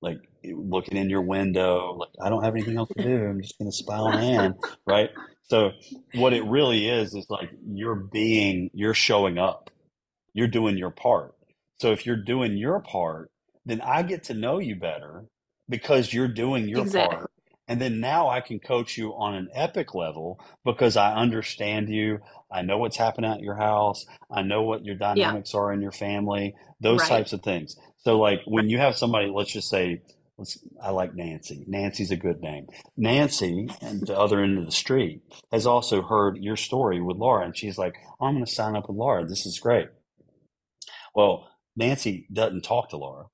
like 0.02 0.18
looking 0.56 0.98
in 0.98 1.10
your 1.10 1.22
window, 1.22 1.94
like 1.94 2.10
I 2.22 2.30
don't 2.30 2.44
have 2.44 2.56
anything 2.56 2.78
else 2.78 2.92
to 2.94 3.02
do. 3.02 3.26
I'm 3.28 3.42
just 3.42 3.58
gonna 3.60 3.72
spy 3.72 3.98
on 3.98 4.18
Ann, 4.18 4.56
right? 4.86 5.10
So 5.44 5.72
what 6.14 6.34
it 6.34 6.44
really 6.46 6.88
is 6.88 7.14
is 7.14 7.28
like 7.30 7.50
you're 7.68 7.96
being, 7.96 8.70
you're 8.74 8.94
showing 8.94 9.38
up, 9.38 9.70
you're 10.34 10.48
doing 10.48 10.78
your 10.78 10.92
part. 10.92 11.36
So 11.80 11.92
if 11.92 12.06
you're 12.06 12.24
doing 12.24 12.58
your 12.58 12.80
part, 12.82 13.32
then 13.66 13.82
I 13.82 14.04
get 14.04 14.24
to 14.26 14.34
know 14.34 14.60
you 14.60 14.76
better 14.76 15.26
because 15.70 16.14
you're 16.14 16.28
doing 16.28 16.68
your 16.70 16.86
Exactly. 16.86 16.86
part. 16.86 17.32
And 17.68 17.82
then 17.82 18.00
now 18.00 18.30
I 18.30 18.42
can 18.42 18.60
coach 18.60 18.98
you 18.98 19.12
on 19.12 19.36
an 19.36 19.50
epic 19.54 19.94
level 19.94 20.40
because 20.66 20.98
I 20.98 21.14
understand 21.16 21.90
you. 21.90 22.20
I 22.52 22.62
know 22.62 22.78
what's 22.78 22.98
happening 22.98 23.32
at 23.32 23.42
your 23.42 23.58
house. 23.58 24.06
I 24.32 24.42
know 24.44 24.64
what 24.64 24.86
your 24.86 24.96
Yeah. 25.14 25.36
dynamics 25.36 25.54
are 25.54 25.74
in 25.74 25.82
your 25.82 25.92
family, 25.92 26.56
those 26.80 27.02
Right. 27.02 27.10
types 27.10 27.34
of 27.34 27.42
things. 27.44 27.76
So 28.00 28.20
like 28.20 28.40
when 28.48 28.70
you 28.70 28.78
have 28.80 28.98
somebody, 28.98 29.32
let's 29.34 29.52
just 29.52 29.70
say, 29.70 30.02
let's, 30.38 30.58
I 30.82 30.92
like 30.92 31.16
Nancy. 31.16 31.64
Nancy's 31.68 32.12
a 32.12 32.18
good 32.18 32.42
name. 32.42 32.68
Nancy, 32.96 33.70
and 33.82 34.06
the 34.06 34.18
other 34.18 34.42
end 34.42 34.58
of 34.58 34.66
the 34.66 34.72
street, 34.72 35.22
has 35.52 35.66
also 35.66 36.02
heard 36.02 36.38
your 36.38 36.56
story 36.56 37.02
with 37.02 37.18
Laura, 37.18 37.46
and 37.46 37.58
she's 37.58 37.78
like, 37.78 37.96
oh, 38.20 38.28
I'm 38.28 38.36
going 38.36 38.46
to 38.46 38.52
sign 38.52 38.76
up 38.76 38.88
with 38.88 38.98
Laura. 38.98 39.26
This 39.26 39.46
is 39.46 39.60
great. 39.60 39.90
Well, 41.16 41.50
Nancy 41.76 42.28
doesn't 42.32 42.64
talk 42.64 42.90
to 42.90 42.98
Laura, 42.98 43.26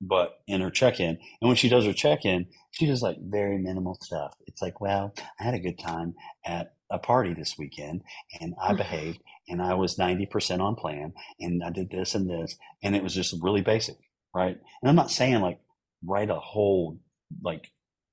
but 0.00 0.40
in 0.46 0.60
her 0.60 0.70
check-in, 0.70 1.18
and 1.40 1.48
when 1.48 1.56
she 1.56 1.68
does 1.68 1.84
her 1.84 1.92
check-in, 1.92 2.46
she 2.72 2.86
does 2.86 3.02
like 3.02 3.18
very 3.20 3.58
minimal 3.58 3.96
stuff. 4.00 4.34
It's 4.46 4.62
like, 4.62 4.80
well, 4.80 5.14
I 5.38 5.44
had 5.44 5.54
a 5.54 5.60
good 5.60 5.78
time 5.78 6.14
at 6.44 6.74
a 6.90 6.98
party 6.98 7.34
this 7.34 7.56
weekend, 7.56 8.02
and 8.40 8.54
I 8.60 8.72
mm. 8.72 8.78
behaved, 8.78 9.20
and 9.48 9.62
I 9.62 9.74
was 9.74 9.96
90% 9.96 10.60
on 10.60 10.74
plan, 10.74 11.12
and 11.38 11.62
I 11.62 11.70
did 11.70 11.90
this 11.90 12.14
and 12.14 12.28
this, 12.28 12.56
and 12.82 12.96
it 12.96 13.02
was 13.02 13.14
just 13.14 13.34
really 13.40 13.62
basic, 13.62 13.96
right? 14.34 14.58
And 14.82 14.88
I'm 14.88 14.96
not 14.96 15.10
saying 15.10 15.40
like 15.40 15.60
write 16.04 16.30
a 16.30 16.38
whole 16.38 16.98
like 17.42 17.70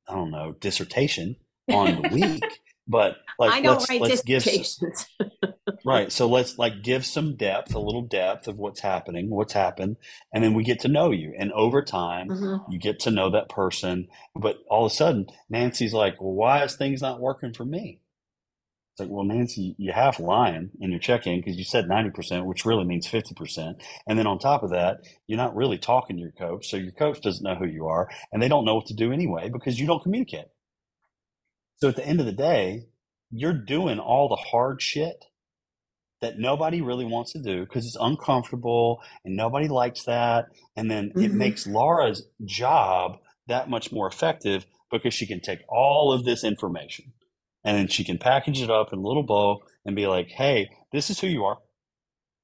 I 0.08 0.16
don't 0.16 0.32
know 0.32 0.54
dissertation 0.54 1.36
on 1.70 1.96
the 1.96 2.16
week, 2.16 2.60
but 2.88 3.18
like 3.38 3.52
I 3.52 3.62
don't 3.62 3.78
let's 3.78 3.90
write 3.90 4.02
let's 4.02 4.22
give. 4.24 4.44
Right. 5.86 6.12
So 6.12 6.28
let's 6.28 6.58
like 6.58 6.84
give 6.84 7.06
some 7.06 7.36
depth, 7.38 7.74
a 7.74 7.80
little 7.80 8.02
depth 8.02 8.48
of 8.48 8.58
what's 8.58 8.82
happening, 8.82 9.30
what's 9.30 9.54
happened, 9.54 9.96
and 10.34 10.44
then 10.44 10.54
we 10.54 10.64
get 10.64 10.82
to 10.82 10.88
know 10.90 11.12
you. 11.12 11.34
And 11.38 11.52
over 11.54 11.82
time, 11.82 12.28
Mhm. 12.30 12.66
you 12.70 12.78
get 12.80 13.00
to 13.02 13.12
know 13.12 13.30
that 13.32 13.50
person. 13.50 14.10
But 14.36 14.58
all 14.70 14.86
of 14.86 14.92
a 14.92 14.96
sudden, 14.96 15.28
Nancy's 15.50 15.94
like, 15.94 16.20
well, 16.22 16.34
why 16.34 16.64
is 16.64 16.76
things 16.76 17.02
not 17.02 17.22
working 17.22 17.54
for 17.54 17.64
me? 17.66 18.02
It's 19.00 19.08
like, 19.08 19.16
well, 19.16 19.24
Nancy, 19.24 19.76
you 19.78 19.94
half 19.94 20.20
lying 20.20 20.72
in 20.82 20.92
your 20.92 21.00
check 21.00 21.26
in 21.26 21.40
because 21.40 21.56
you 21.56 21.64
said 21.64 21.88
90%, 21.88 22.44
which 22.44 22.66
really 22.66 22.84
means 22.84 23.08
50%. 23.08 23.82
And 24.06 24.20
then 24.20 24.28
on 24.28 24.40
top 24.40 24.62
of 24.62 24.72
that, 24.72 24.98
you're 25.26 25.38
not 25.38 25.56
really 25.56 25.78
talking 25.78 26.18
to 26.18 26.22
your 26.22 26.34
coach. 26.34 26.70
So 26.70 26.76
your 26.76 26.92
coach 26.92 27.22
doesn't 27.22 27.42
know 27.42 27.56
who 27.56 27.66
you 27.66 27.88
are 27.88 28.10
and 28.34 28.44
they 28.44 28.50
don't 28.50 28.66
know 28.66 28.76
what 28.76 28.88
to 28.88 28.94
do 28.94 29.14
anyway 29.14 29.48
because 29.48 29.80
you 29.80 29.88
don't 29.88 30.04
communicate. 30.04 30.48
So 31.78 31.88
at 31.88 31.96
the 31.96 32.06
end 32.06 32.20
of 32.20 32.26
the 32.26 32.34
day, 32.34 32.88
you're 33.32 33.54
doing 33.54 34.00
all 34.00 34.28
the 34.28 34.36
hard 34.36 34.82
shit 34.82 35.24
that 36.20 36.38
nobody 36.38 36.82
really 36.82 37.06
wants 37.06 37.32
to 37.32 37.40
do 37.42 37.62
because 37.62 37.86
it's 37.86 37.96
uncomfortable 37.98 39.02
and 39.24 39.38
nobody 39.38 39.70
likes 39.70 40.04
that. 40.04 40.48
And 40.76 40.92
then 40.92 41.14
it 41.16 41.32
Mhm. 41.32 41.36
makes 41.36 41.66
Laura's 41.66 42.28
job 42.44 43.20
that 43.48 43.70
much 43.70 43.94
more 43.94 44.08
effective 44.08 44.66
because 44.92 45.14
she 45.14 45.26
can 45.26 45.40
take 45.40 45.60
all 45.70 46.12
of 46.12 46.26
this 46.26 46.44
information 46.44 47.14
and 47.64 47.78
then 47.78 47.88
she 47.88 48.04
can 48.04 48.18
package 48.18 48.62
it 48.62 48.70
up 48.70 48.94
in 48.94 49.00
a 49.00 49.02
little 49.02 49.24
bow 49.24 49.62
and 49.86 49.96
be 49.96 50.08
like, 50.08 50.30
hey, 50.30 50.70
this 50.92 51.10
is 51.10 51.20
who 51.20 51.28
you 51.28 51.46
are. 51.46 51.58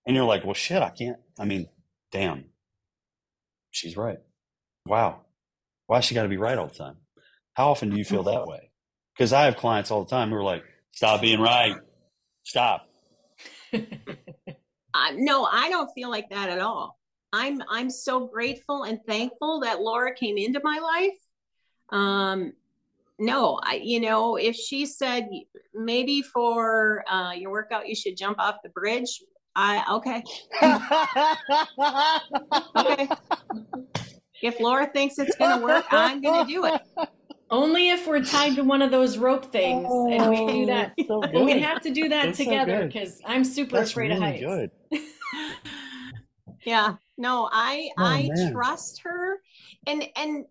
And 0.06 0.16
you're 0.16 0.26
like, 0.26 0.44
well, 0.44 0.54
shit, 0.54 0.82
I 0.82 0.90
can't. 0.90 1.18
I 1.40 1.46
mean, 1.46 1.68
damn, 2.12 2.46
she's 3.72 3.98
right. 3.98 4.20
Wow. 4.86 5.22
Why 5.88 6.00
she 6.00 6.16
got 6.16 6.24
to 6.24 6.30
be 6.30 6.38
right 6.38 6.58
all 6.58 6.68
the 6.68 6.76
time? 6.76 6.98
How 7.54 7.72
often 7.72 7.90
do 7.90 7.98
you 7.98 8.06
feel 8.06 8.24
that 8.24 8.48
way? 8.48 8.72
Because 9.16 9.34
I 9.34 9.46
have 9.46 9.58
clients 9.58 9.92
all 9.92 10.04
the 10.04 10.10
time 10.10 10.30
who 10.30 10.36
are 10.36 10.44
like, 10.44 10.64
stop 10.92 11.22
being 11.22 11.40
right. 11.40 11.76
Stop. 12.44 12.88
Uh, 14.96 15.12
no, 15.18 15.44
I 15.44 15.70
don't 15.70 15.90
feel 15.94 16.10
like 16.10 16.30
that 16.30 16.50
at 16.50 16.60
all. 16.60 16.98
I'm 17.34 17.62
I'm 17.70 17.90
so 17.90 18.28
grateful 18.28 18.84
and 18.84 18.98
thankful 19.06 19.60
that 19.60 19.82
Laura 19.82 20.16
came 20.16 20.38
into 20.38 20.62
my 20.64 20.80
life. 20.80 21.18
Um, 22.00 22.54
no, 23.20 23.60
I 23.64 23.80
you 23.84 24.00
know 24.00 24.36
if 24.36 24.56
she 24.56 24.86
said 24.86 25.28
maybe 25.74 26.22
for 26.22 27.04
uh, 27.10 27.32
your 27.34 27.52
workout 27.52 27.88
you 27.88 27.96
should 27.96 28.18
jump 28.18 28.40
off 28.40 28.56
the 28.64 28.70
bridge, 28.70 29.22
I 29.56 29.84
okay 29.96 30.24
okay. 32.76 33.08
if 34.42 34.60
Laura 34.60 34.88
thinks 34.88 35.18
it's 35.20 35.36
gonna 35.38 35.64
work, 35.64 35.86
I'm 35.92 36.22
gonna 36.22 36.46
do 36.48 36.66
it. 36.66 36.82
Only 37.52 37.90
if 37.90 38.08
we're 38.08 38.24
tied 38.24 38.56
to 38.56 38.64
one 38.64 38.82
of 38.82 38.90
those 38.92 39.18
rope 39.18 39.52
things 39.52 39.88
and 40.10 40.30
we 40.30 40.46
do 40.48 40.66
that. 40.66 40.94
so 41.08 41.22
we 41.44 41.60
have 41.62 41.80
to 41.82 41.92
do 41.94 42.10
that 42.10 42.26
That's 42.26 42.38
together 42.40 42.80
good. 42.82 42.88
because 42.94 43.22
I'm 43.26 43.44
super 43.44 43.78
That's 43.78 43.92
afraid 43.92 44.12
of 44.12 44.20
really 44.20 44.42
heights. 44.44 44.72
good. 44.92 45.02
Yeah, 46.66 46.96
no, 47.20 47.48
I 47.52 47.90
Oh, 48.00 48.04
I 48.04 48.28
man. 48.34 48.52
trust 48.52 49.02
her, 49.04 49.40
and 49.86 50.04
and 50.16 50.46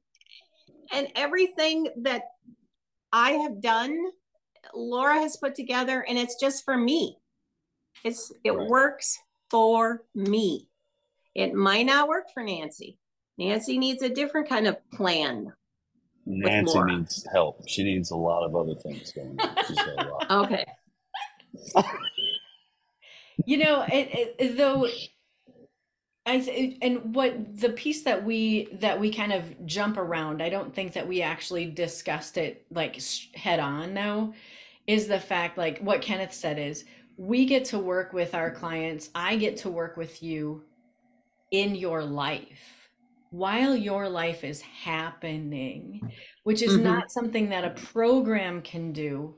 and 0.92 1.08
everything 1.14 1.88
that 1.98 2.22
I 3.12 3.32
have 3.32 3.60
done, 3.60 3.98
Laura 4.74 5.14
has 5.20 5.36
put 5.36 5.54
together, 5.54 6.04
and 6.08 6.18
it's 6.18 6.38
just 6.40 6.64
for 6.64 6.76
me. 6.76 7.18
It's 8.04 8.32
it 8.42 8.50
Right. 8.50 8.68
works 8.68 9.18
for 9.50 10.04
me. 10.14 10.68
It 11.34 11.54
might 11.54 11.86
not 11.86 12.08
work 12.08 12.26
for 12.32 12.42
Nancy. 12.42 12.98
Nancy 13.38 13.78
needs 13.78 14.02
a 14.02 14.08
different 14.08 14.48
kind 14.48 14.66
of 14.66 14.76
plan. 14.90 15.52
Nancy 16.26 16.80
needs 16.82 17.26
help. 17.32 17.68
She 17.68 17.82
needs 17.84 18.10
a 18.10 18.16
lot 18.16 18.44
of 18.44 18.54
other 18.56 18.74
things 18.74 19.12
going 19.12 19.38
on. 19.38 19.56
She's 19.66 19.76
got 19.78 20.06
a 20.06 20.08
lot. 20.08 20.44
Okay. 20.46 20.64
You 23.46 23.58
know, 23.58 23.84
it, 23.92 24.36
it, 24.38 24.56
though, 24.56 24.86
I 26.26 26.40
th- 26.40 26.78
and 26.80 27.14
what 27.14 27.58
the 27.60 27.70
piece 27.70 28.02
that 28.04 28.24
we 28.24 28.68
that 28.80 28.98
we 28.98 29.12
kind 29.12 29.32
of 29.32 29.66
jump 29.66 29.98
around. 29.98 30.42
I 30.42 30.48
don't 30.48 30.74
think 30.74 30.94
that 30.94 31.06
we 31.06 31.20
actually 31.22 31.66
discussed 31.66 32.38
it 32.38 32.66
like 32.70 33.00
head 33.34 33.60
on. 33.60 33.92
Now, 33.92 34.32
is 34.86 35.06
the 35.06 35.20
fact 35.20 35.58
like 35.58 35.80
what 35.80 36.00
Kenneth 36.02 36.32
said 36.32 36.58
is 36.58 36.84
we 37.16 37.44
get 37.46 37.66
to 37.66 37.78
work 37.78 38.12
with 38.12 38.34
our 38.34 38.50
clients. 38.50 39.10
I 39.14 39.36
get 39.36 39.58
to 39.58 39.70
work 39.70 39.96
with 39.96 40.22
you 40.22 40.64
in 41.50 41.74
your 41.74 42.02
life 42.04 42.88
while 43.30 43.76
your 43.76 44.08
life 44.08 44.44
is 44.44 44.60
happening, 44.62 46.10
which 46.44 46.62
is 46.62 46.78
Mhm. 46.78 46.82
not 46.82 47.10
something 47.12 47.50
that 47.50 47.64
a 47.64 47.70
program 47.70 48.62
can 48.62 48.92
do 48.92 49.34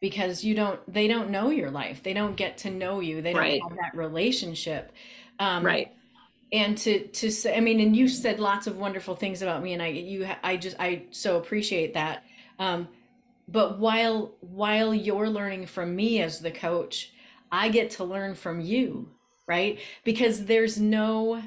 because 0.00 0.44
you 0.44 0.54
don't 0.54 0.80
they 0.92 1.08
don't 1.08 1.30
know 1.30 1.48
your 1.50 1.70
life 1.70 2.02
they 2.02 2.12
don't 2.12 2.36
get 2.36 2.58
to 2.58 2.70
know 2.70 3.00
you 3.00 3.22
they 3.22 3.32
don't 3.32 3.40
Right. 3.40 3.62
have 3.62 3.76
that 3.78 3.96
relationship 3.96 4.92
um 5.38 5.64
Right. 5.64 5.95
And 6.52 6.78
to 6.78 7.06
to 7.08 7.30
say 7.30 7.56
i 7.56 7.60
mean 7.60 7.80
and 7.80 7.96
you 7.96 8.08
said 8.08 8.38
lots 8.38 8.66
of 8.66 8.76
wonderful 8.76 9.16
things 9.16 9.42
about 9.42 9.62
me 9.62 9.72
and 9.72 9.82
i 9.82 9.88
you 9.88 10.26
i 10.42 10.56
just 10.56 10.76
i 10.78 11.02
so 11.10 11.36
appreciate 11.38 11.94
that. 11.94 12.24
Um 12.58 12.88
but 13.48 13.78
while 13.78 14.34
while 14.40 14.94
you're 14.94 15.28
learning 15.28 15.66
from 15.66 15.94
me 15.94 16.22
as 16.22 16.40
the 16.40 16.50
coach 16.50 17.12
i 17.50 17.68
get 17.68 17.90
to 17.90 18.04
learn 18.04 18.34
from 18.34 18.60
you 18.60 19.10
right? 19.46 19.78
Because 20.04 20.46
there's 20.46 20.78
no 20.78 21.42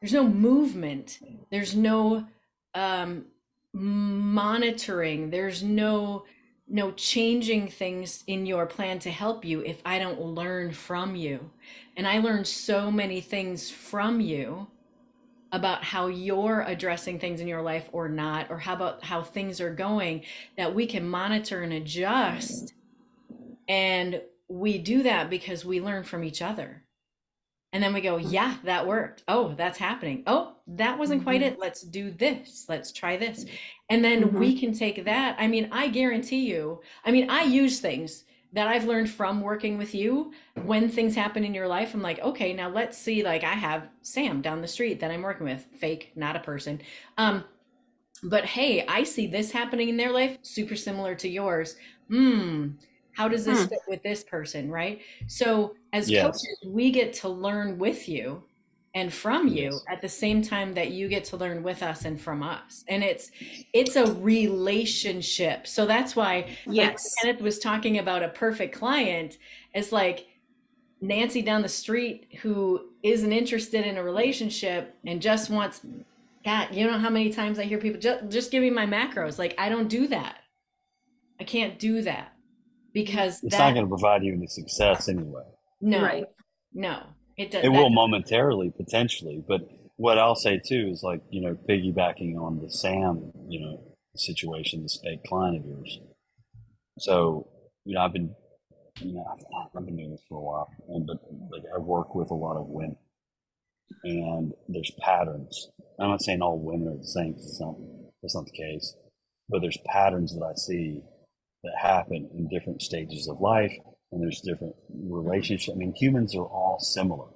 there's 0.00 0.12
no 0.12 0.26
movement. 0.26 1.18
There's 1.50 1.74
no 1.74 2.26
um 2.74 3.26
monitoring. 3.72 5.30
There's 5.30 5.62
no 5.62 6.24
no 6.70 6.92
changing 6.92 7.68
things 7.68 8.24
in 8.26 8.44
your 8.44 8.66
plan 8.66 8.98
to 8.98 9.10
help 9.10 9.42
you 9.42 9.62
if 9.62 9.80
i 9.86 9.98
don't 9.98 10.20
learn 10.20 10.70
from 10.70 11.16
you 11.16 11.50
and 11.98 12.08
i 12.08 12.18
learned 12.18 12.46
so 12.46 12.90
many 12.90 13.20
things 13.20 13.70
from 13.70 14.20
you 14.20 14.66
about 15.52 15.82
how 15.82 16.08
you're 16.08 16.62
addressing 16.62 17.18
things 17.18 17.40
in 17.40 17.48
your 17.48 17.62
life 17.62 17.88
or 17.92 18.08
not 18.08 18.50
or 18.50 18.58
how 18.58 18.74
about 18.74 19.04
how 19.04 19.22
things 19.22 19.60
are 19.60 19.74
going 19.74 20.22
that 20.56 20.74
we 20.74 20.86
can 20.86 21.08
monitor 21.08 21.62
and 21.62 21.72
adjust. 21.72 22.74
And 23.68 24.20
we 24.48 24.78
do 24.78 25.02
that 25.02 25.30
because 25.30 25.64
we 25.64 25.80
learn 25.80 26.04
from 26.04 26.24
each 26.24 26.42
other. 26.42 26.82
And 27.72 27.82
then 27.82 27.92
we 27.92 28.00
go 28.00 28.16
yeah 28.16 28.56
that 28.64 28.86
worked. 28.86 29.24
Oh 29.28 29.54
that's 29.54 29.78
happening. 29.78 30.22
Oh 30.26 30.56
that 30.68 30.98
wasn't 30.98 31.22
quite 31.22 31.40
mm-hmm. 31.40 31.54
it. 31.54 31.60
Let's 31.60 31.82
do 31.82 32.10
this. 32.10 32.66
Let's 32.68 32.92
try 32.92 33.16
this. 33.16 33.44
And 33.90 34.04
then 34.04 34.34
we 34.34 34.50
mm-hmm. 34.50 34.60
can 34.60 34.72
take 34.74 35.04
that. 35.04 35.36
I 35.38 35.46
mean 35.48 35.68
i 35.72 35.88
guarantee 35.88 36.46
you 36.46 36.80
i 37.04 37.10
mean 37.10 37.30
i 37.30 37.42
use 37.42 37.80
things 37.80 38.24
that 38.52 38.68
i've 38.68 38.84
learned 38.84 39.10
from 39.10 39.40
working 39.40 39.78
with 39.78 39.94
you 39.94 40.32
when 40.64 40.88
things 40.88 41.14
happen 41.14 41.44
in 41.44 41.54
your 41.54 41.68
life 41.68 41.94
i'm 41.94 42.02
like 42.02 42.18
okay 42.20 42.52
now 42.52 42.68
let's 42.68 42.96
see 42.98 43.22
like 43.22 43.44
i 43.44 43.52
have 43.54 43.88
sam 44.02 44.40
down 44.40 44.62
the 44.62 44.68
street 44.68 45.00
that 45.00 45.10
i'm 45.10 45.22
working 45.22 45.46
with 45.46 45.66
fake 45.78 46.12
not 46.16 46.36
a 46.36 46.40
person 46.40 46.80
um 47.18 47.44
but 48.24 48.44
hey 48.44 48.84
i 48.86 49.02
see 49.02 49.26
this 49.26 49.50
happening 49.52 49.88
in 49.88 49.96
their 49.96 50.12
life 50.12 50.38
super 50.42 50.76
similar 50.76 51.14
to 51.14 51.28
yours 51.28 51.76
hmm 52.10 52.68
How 53.12 53.28
does 53.28 53.44
this 53.44 53.64
Hmm. 53.64 53.68
fit 53.68 53.80
with 53.88 54.02
this 54.04 54.22
person, 54.24 54.70
right? 54.70 55.00
So 55.26 55.74
as 55.92 56.10
Yes. 56.10 56.12
coaches, 56.12 56.58
we 56.64 56.90
get 56.92 57.12
to 57.22 57.28
learn 57.28 57.78
with 57.78 58.08
you 58.08 58.44
and 58.98 59.12
from 59.12 59.48
you 59.48 59.70
Yes. 59.72 59.84
at 59.88 60.02
the 60.02 60.08
same 60.08 60.42
time 60.42 60.74
that 60.74 60.90
you 60.90 61.08
get 61.08 61.24
to 61.26 61.36
learn 61.36 61.62
with 61.62 61.82
us 61.82 62.04
and 62.04 62.20
from 62.20 62.42
us. 62.42 62.84
And 62.88 63.02
it's 63.04 63.30
it's 63.72 63.96
a 63.96 64.06
relationship. 64.14 65.66
So 65.66 65.86
that's 65.86 66.14
why 66.16 66.34
like 66.66 66.76
Yes. 66.76 67.14
Kenneth 67.22 67.40
was 67.40 67.58
talking 67.58 67.98
about 67.98 68.22
a 68.22 68.28
perfect 68.28 68.74
client 68.74 69.38
it's 69.74 69.92
like 69.92 70.26
Nancy 71.00 71.42
down 71.42 71.62
the 71.62 71.68
street 71.68 72.26
who 72.42 72.88
isn't 73.02 73.32
interested 73.32 73.86
in 73.86 73.96
a 73.96 74.02
relationship 74.02 74.94
and 75.06 75.22
just 75.22 75.48
wants 75.50 75.80
God, 76.44 76.74
you 76.74 76.86
know 76.86 76.98
how 76.98 77.10
many 77.10 77.30
times 77.30 77.58
I 77.58 77.64
hear 77.64 77.78
people 77.78 78.00
just 78.00 78.28
just 78.28 78.50
give 78.50 78.62
me 78.62 78.70
my 78.70 78.86
macros. 78.86 79.38
Like 79.38 79.54
I 79.58 79.68
don't 79.68 79.88
do 79.88 80.08
that. 80.08 80.36
I 81.40 81.44
can't 81.44 81.78
do 81.78 82.02
that 82.02 82.32
because 82.92 83.42
It's 83.44 83.54
that 83.56 83.64
not 83.68 83.74
going 83.74 83.84
to 83.86 83.88
provide 83.88 84.24
you 84.24 84.32
any 84.32 84.46
success 84.48 85.08
anyway. 85.08 85.44
no 85.80 86.02
Right. 86.02 86.26
no 86.72 86.96
it 87.38 87.50
does 87.50 87.64
It 87.64 87.68
will 87.68 87.90
momentarily, 87.90 88.72
potentially, 88.76 89.42
but 89.46 89.60
what 89.96 90.18
I'll 90.18 90.36
say 90.36 90.60
too 90.64 90.88
is 90.92 91.02
like 91.02 91.22
you 91.30 91.40
know, 91.40 91.56
piggybacking 91.68 92.36
on 92.36 92.60
the 92.60 92.70
Sam, 92.70 93.32
you 93.48 93.60
know, 93.60 93.96
situation, 94.16 94.82
this 94.82 95.00
fake 95.02 95.24
client 95.24 95.56
of 95.56 95.66
yours. 95.66 96.00
So 96.98 97.48
you 97.84 97.94
know, 97.94 98.02
I've 98.02 98.12
been, 98.12 98.34
you 99.00 99.14
know, 99.14 99.24
I've, 99.32 99.70
I've 99.76 99.86
been 99.86 99.96
doing 99.96 100.10
this 100.10 100.24
for 100.28 100.38
a 100.38 100.42
while, 100.42 100.68
and 100.88 101.06
but 101.06 101.18
like 101.50 101.62
I 101.74 101.78
work 101.78 102.14
with 102.14 102.30
a 102.30 102.34
lot 102.34 102.56
of 102.56 102.66
women, 102.66 102.96
and 104.04 104.52
there's 104.68 104.92
patterns. 105.00 105.70
I'm 106.00 106.10
not 106.10 106.22
saying 106.22 106.42
all 106.42 106.58
women 106.58 106.88
are 106.88 106.98
the 106.98 107.06
same. 107.06 107.34
It's 107.36 107.60
not. 107.60 107.76
That's 108.22 108.34
not 108.34 108.46
the 108.46 108.52
case. 108.52 108.94
But 109.48 109.62
there's 109.62 109.78
patterns 109.86 110.34
that 110.34 110.44
I 110.44 110.54
see 110.54 111.02
that 111.64 111.72
happen 111.80 112.28
in 112.34 112.48
different 112.48 112.82
stages 112.82 113.28
of 113.28 113.40
life, 113.40 113.72
and 114.12 114.22
there's 114.22 114.40
different 114.40 114.74
relationships. 114.90 115.74
I 115.74 115.78
mean, 115.78 115.94
humans 115.94 116.34
are 116.34 116.46
all 116.46 116.78
similar. 116.80 117.26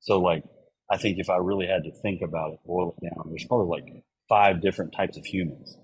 So, 0.00 0.18
like, 0.20 0.44
I 0.90 0.96
think 0.96 1.18
if 1.18 1.30
I 1.30 1.36
really 1.36 1.66
had 1.66 1.84
to 1.84 1.92
think 2.02 2.22
about 2.22 2.52
it, 2.52 2.58
boil 2.66 2.94
it 2.96 3.04
down, 3.06 3.28
there's 3.28 3.46
probably 3.46 3.80
like 3.80 4.04
five 4.28 4.60
different 4.60 4.92
types 4.94 5.16
of 5.16 5.24
humans. 5.24 5.76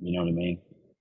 You 0.00 0.16
know 0.16 0.24
what 0.24 0.30
I 0.30 0.34
mean? 0.34 0.60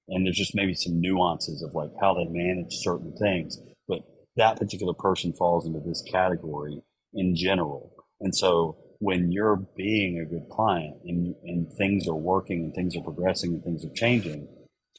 And 0.10 0.26
there's 0.26 0.38
just 0.38 0.56
maybe 0.56 0.74
some 0.74 1.00
nuances 1.00 1.64
of 1.64 1.74
like 1.74 1.92
how 2.02 2.14
they 2.14 2.26
manage 2.26 2.74
certain 2.74 3.16
things. 3.18 3.58
But 3.88 4.02
that 4.36 4.60
particular 4.60 4.94
person 4.94 5.34
falls 5.34 5.66
into 5.66 5.80
this 5.80 6.04
category 6.12 6.82
in 7.14 7.36
general. 7.36 7.94
And 8.20 8.36
so 8.36 8.78
when 9.00 9.32
you're 9.32 9.58
being 9.76 10.20
a 10.20 10.26
good 10.26 10.48
client 10.50 10.96
and, 11.06 11.36
and 11.44 11.72
things 11.74 12.08
are 12.08 12.16
working 12.16 12.64
and 12.64 12.74
things 12.74 12.96
are 12.96 13.04
progressing 13.04 13.54
and 13.54 13.64
things 13.64 13.86
are 13.86 13.94
changing 13.94 14.48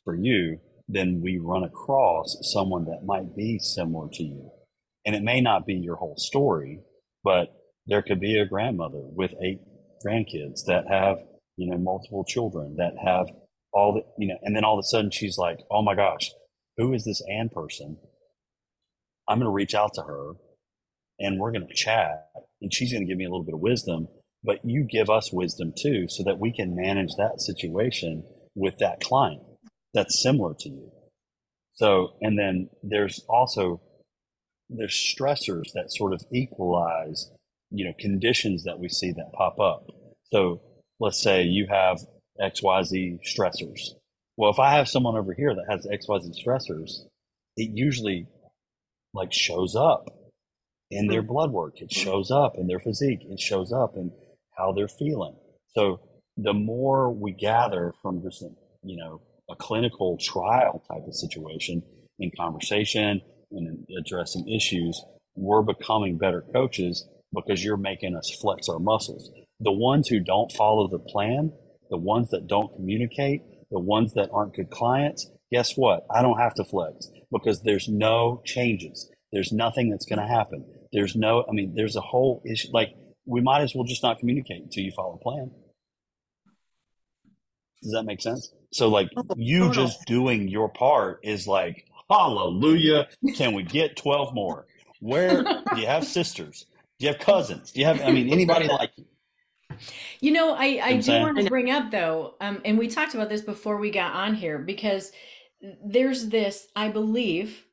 for 0.05 0.14
you, 0.14 0.59
then 0.89 1.20
we 1.22 1.39
run 1.39 1.64
across 1.64 2.37
someone 2.43 2.85
that 2.85 3.05
might 3.05 3.35
be 3.37 3.59
similar 3.59 4.09
to 4.12 4.22
you. 4.22 4.51
And 5.07 5.14
it 5.14 5.22
may 5.22 5.41
not 5.41 5.66
be 5.66 5.74
your 5.74 5.97
whole 5.97 6.16
story, 6.16 6.80
but 7.22 7.49
there 7.87 8.03
could 8.03 8.20
be 8.20 8.39
a 8.39 8.47
grandmother 8.47 9.01
with 9.03 9.35
eight 9.43 9.61
grandkids 10.07 10.64
that 10.66 10.85
have, 10.89 11.18
you 11.57 11.70
know, 11.70 11.78
multiple 11.78 12.24
children 12.24 12.76
that 12.76 12.95
have 13.05 13.26
all 13.72 13.95
the, 13.95 14.03
you 14.18 14.28
know, 14.28 14.39
and 14.43 14.55
then 14.55 14.64
all 14.64 14.78
of 14.78 14.82
a 14.82 14.87
sudden 14.87 15.11
she's 15.11 15.39
like, 15.39 15.59
oh 15.70 15.82
my 15.82 15.95
gosh, 15.95 16.30
who 16.76 16.93
is 16.93 17.05
this 17.05 17.22
Ann 17.30 17.49
person? 17.49 17.99
I'm 19.28 19.39
going 19.39 19.47
to 19.47 19.55
reach 19.55 19.74
out 19.74 19.95
to 19.95 20.03
her 20.03 20.32
and 21.18 21.39
we're 21.39 21.53
going 21.53 21.66
to 21.66 21.74
chat 21.74 22.26
and 22.61 22.72
she's 22.72 22.93
going 22.93 23.05
to 23.05 23.09
give 23.09 23.18
me 23.18 23.24
a 23.24 23.30
little 23.30 23.45
bit 23.45 23.55
of 23.55 23.61
wisdom, 23.61 24.09
but 24.43 24.61
you 24.64 24.87
give 24.89 25.09
us 25.09 25.32
wisdom 25.32 25.72
too, 25.76 26.07
so 26.09 26.22
that 26.24 26.39
we 26.39 26.53
can 26.53 26.76
manage 26.76 27.14
that 27.16 27.41
situation 27.41 28.24
with 28.55 28.78
that 28.78 29.01
client 29.01 29.43
that's 29.95 30.20
similar 30.20 30.55
to 30.61 30.68
you. 30.68 30.90
So, 31.74 32.14
and 32.20 32.38
then 32.38 32.68
there's 32.82 33.24
also, 33.28 33.80
there's 34.68 34.92
stressors 34.92 35.72
that 35.74 35.92
sort 35.92 36.12
of 36.12 36.22
equalize, 36.32 37.30
you 37.70 37.84
know, 37.84 37.92
conditions 37.99 38.64
that 38.64 38.78
we 38.78 38.88
see 38.88 39.12
that 39.12 39.32
pop 39.32 39.59
up. 39.59 39.86
So 40.32 40.61
let's 41.01 41.22
say 41.22 41.42
you 41.42 41.66
have 41.70 42.01
XYZ 42.40 43.20
stressors. 43.26 43.80
Well, 44.36 44.51
if 44.51 44.59
I 44.59 44.74
have 44.76 44.88
someone 44.88 45.16
over 45.16 45.32
here 45.32 45.55
that 45.55 45.66
has 45.70 45.86
XYZ 45.86 46.34
stressors, 46.45 47.05
it 47.57 47.70
usually 47.72 48.26
like 49.12 49.32
shows 49.32 49.76
up 49.76 50.09
in 50.90 51.07
their 51.07 51.22
hmm. 51.22 51.28
blood 51.28 51.53
work. 51.53 51.80
It 51.80 51.92
shows 51.92 52.30
up 52.30 52.55
in 52.57 52.66
their 52.66 52.80
physique. 52.80 53.20
It 53.22 53.40
shows 53.40 53.72
up 53.72 53.97
in 53.97 54.12
how 54.57 54.72
they're 54.72 54.88
feeling. 54.88 55.36
So 55.74 56.01
the 56.36 56.53
more 56.53 57.12
we 57.12 57.32
gather 57.32 57.92
from 58.03 58.22
just, 58.22 58.42
you 58.82 58.97
know, 58.97 59.20
a 59.55 59.62
clinical 59.62 60.18
trial 60.18 60.82
type 60.90 61.07
of 61.07 61.14
situation 61.14 61.82
in 62.18 62.30
conversation 62.36 63.20
and 63.50 63.86
addressing 63.98 64.48
issues, 64.48 65.00
we're 65.34 65.62
becoming 65.62 66.18
better 66.18 66.44
coaches 66.52 67.07
because 67.32 67.64
you're 67.64 67.76
making 67.76 68.16
us 68.16 68.36
flex 68.40 68.68
our 68.68 68.78
muscles. 68.78 69.30
The 69.61 69.72
ones 69.72 70.09
who 70.09 70.20
don't 70.20 70.52
follow 70.52 70.88
the 70.88 70.98
plan, 70.98 71.52
the 71.90 71.98
ones 71.98 72.30
that 72.30 72.46
don't 72.46 72.74
communicate, 72.74 73.42
the 73.70 73.80
ones 73.80 74.14
that 74.14 74.30
aren't 74.32 74.55
good 74.55 74.70
clients, 74.70 75.30
guess 75.50 75.76
what? 75.76 76.07
I 76.14 76.22
don't 76.22 76.38
have 76.38 76.55
to 76.55 76.64
flex 76.64 77.09
because 77.32 77.62
there's 77.62 77.88
no 77.88 78.42
changes. 78.44 79.11
There's 79.32 79.52
nothing 79.52 79.90
that's 79.90 80.07
going 80.07 80.20
to 80.20 80.26
happen. 80.26 80.64
There's 80.92 81.16
no, 81.16 81.44
I 81.48 81.52
mean, 81.52 81.74
there's 81.74 81.96
a 81.96 82.00
whole 82.00 82.42
issue. 82.48 82.68
Like, 82.72 82.90
we 83.26 83.40
might 83.40 83.62
as 83.62 83.74
well 83.74 83.84
just 83.84 84.02
not 84.02 84.18
communicate 84.18 84.62
until 84.62 84.84
you 84.84 84.92
follow 84.94 85.18
plan. 85.22 85.50
Does 87.82 87.92
that 87.92 88.05
make 88.05 88.20
sense? 88.22 88.52
So, 88.75 88.89
like, 88.89 89.09
you 89.37 89.68
total. 89.68 89.72
just 89.72 90.05
doing 90.05 90.49
your 90.49 90.68
part 90.68 91.20
is 91.22 91.47
like, 91.47 91.87
hallelujah. 92.11 93.07
Can 93.37 93.55
we 93.55 93.62
get 93.62 93.97
12 93.97 94.35
more? 94.35 94.66
Where 94.99 95.45
do 95.75 95.81
you 95.81 95.87
have 95.87 96.05
sisters? 96.05 96.66
Do 96.99 97.07
you 97.07 97.12
have 97.12 97.20
cousins? 97.20 97.70
Do 97.70 97.79
you 97.79 97.87
have, 97.87 98.01
I 98.01 98.11
mean, 98.11 98.33
anybody 98.33 98.66
like 98.66 98.91
you? 98.97 99.05
You 100.20 100.33
know, 100.33 100.55
I, 100.55 100.81
I 100.83 100.97
do 100.97 101.20
want 101.20 101.39
to 101.39 101.49
bring 101.49 101.70
up 101.70 101.93
though, 101.93 102.35
um, 102.41 102.62
and 102.64 102.77
we 102.77 102.89
talked 102.89 103.14
about 103.14 103.29
this 103.29 103.43
before 103.43 103.77
we 103.77 103.93
got 103.93 104.12
on 104.12 104.35
here 104.35 104.59
because 104.59 105.12
there's 105.85 106.29
this, 106.29 106.66
I 106.75 106.89
believe, 106.89 107.64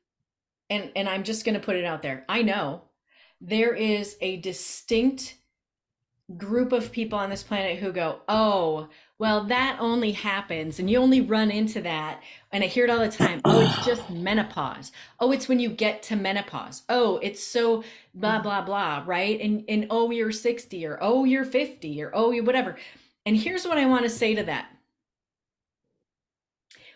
and 0.70 0.90
and 0.96 1.08
I'm 1.08 1.22
just 1.22 1.44
going 1.44 1.54
to 1.54 1.60
put 1.60 1.76
it 1.76 1.84
out 1.84 2.02
there. 2.02 2.24
I 2.28 2.42
know 2.42 2.82
there 3.40 3.74
is 3.74 4.16
a 4.20 4.38
distinct 4.38 5.36
group 6.36 6.72
of 6.72 6.90
people 6.92 7.18
on 7.18 7.30
this 7.30 7.42
planet 7.42 7.78
who 7.78 7.92
go, 7.92 8.20
"Oh, 8.28 8.88
well, 9.22 9.44
that 9.44 9.76
only 9.78 10.10
happens, 10.10 10.80
and 10.80 10.90
you 10.90 10.98
only 10.98 11.20
run 11.20 11.52
into 11.52 11.80
that." 11.82 12.20
And 12.50 12.64
I 12.64 12.66
hear 12.66 12.82
it 12.82 12.90
all 12.90 12.98
the 12.98 13.08
time. 13.08 13.40
Oh, 13.44 13.60
it's 13.60 13.86
just 13.86 14.10
menopause. 14.10 14.90
Oh, 15.20 15.30
it's 15.30 15.48
when 15.48 15.60
you 15.60 15.68
get 15.68 16.02
to 16.04 16.16
menopause. 16.16 16.82
Oh, 16.88 17.18
it's 17.18 17.40
so 17.40 17.84
blah 18.12 18.32
mm-hmm. 18.32 18.42
blah 18.42 18.62
blah, 18.62 19.04
right? 19.06 19.40
And 19.40 19.64
and 19.68 19.86
oh, 19.90 20.10
you're 20.10 20.32
60 20.32 20.84
or 20.84 20.98
oh, 21.00 21.22
you're 21.22 21.44
50 21.44 22.02
or 22.02 22.10
oh, 22.12 22.32
you 22.32 22.42
whatever. 22.42 22.76
And 23.24 23.36
here's 23.36 23.64
what 23.64 23.78
I 23.78 23.86
want 23.86 24.02
to 24.02 24.10
say 24.10 24.34
to 24.34 24.42
that. 24.42 24.66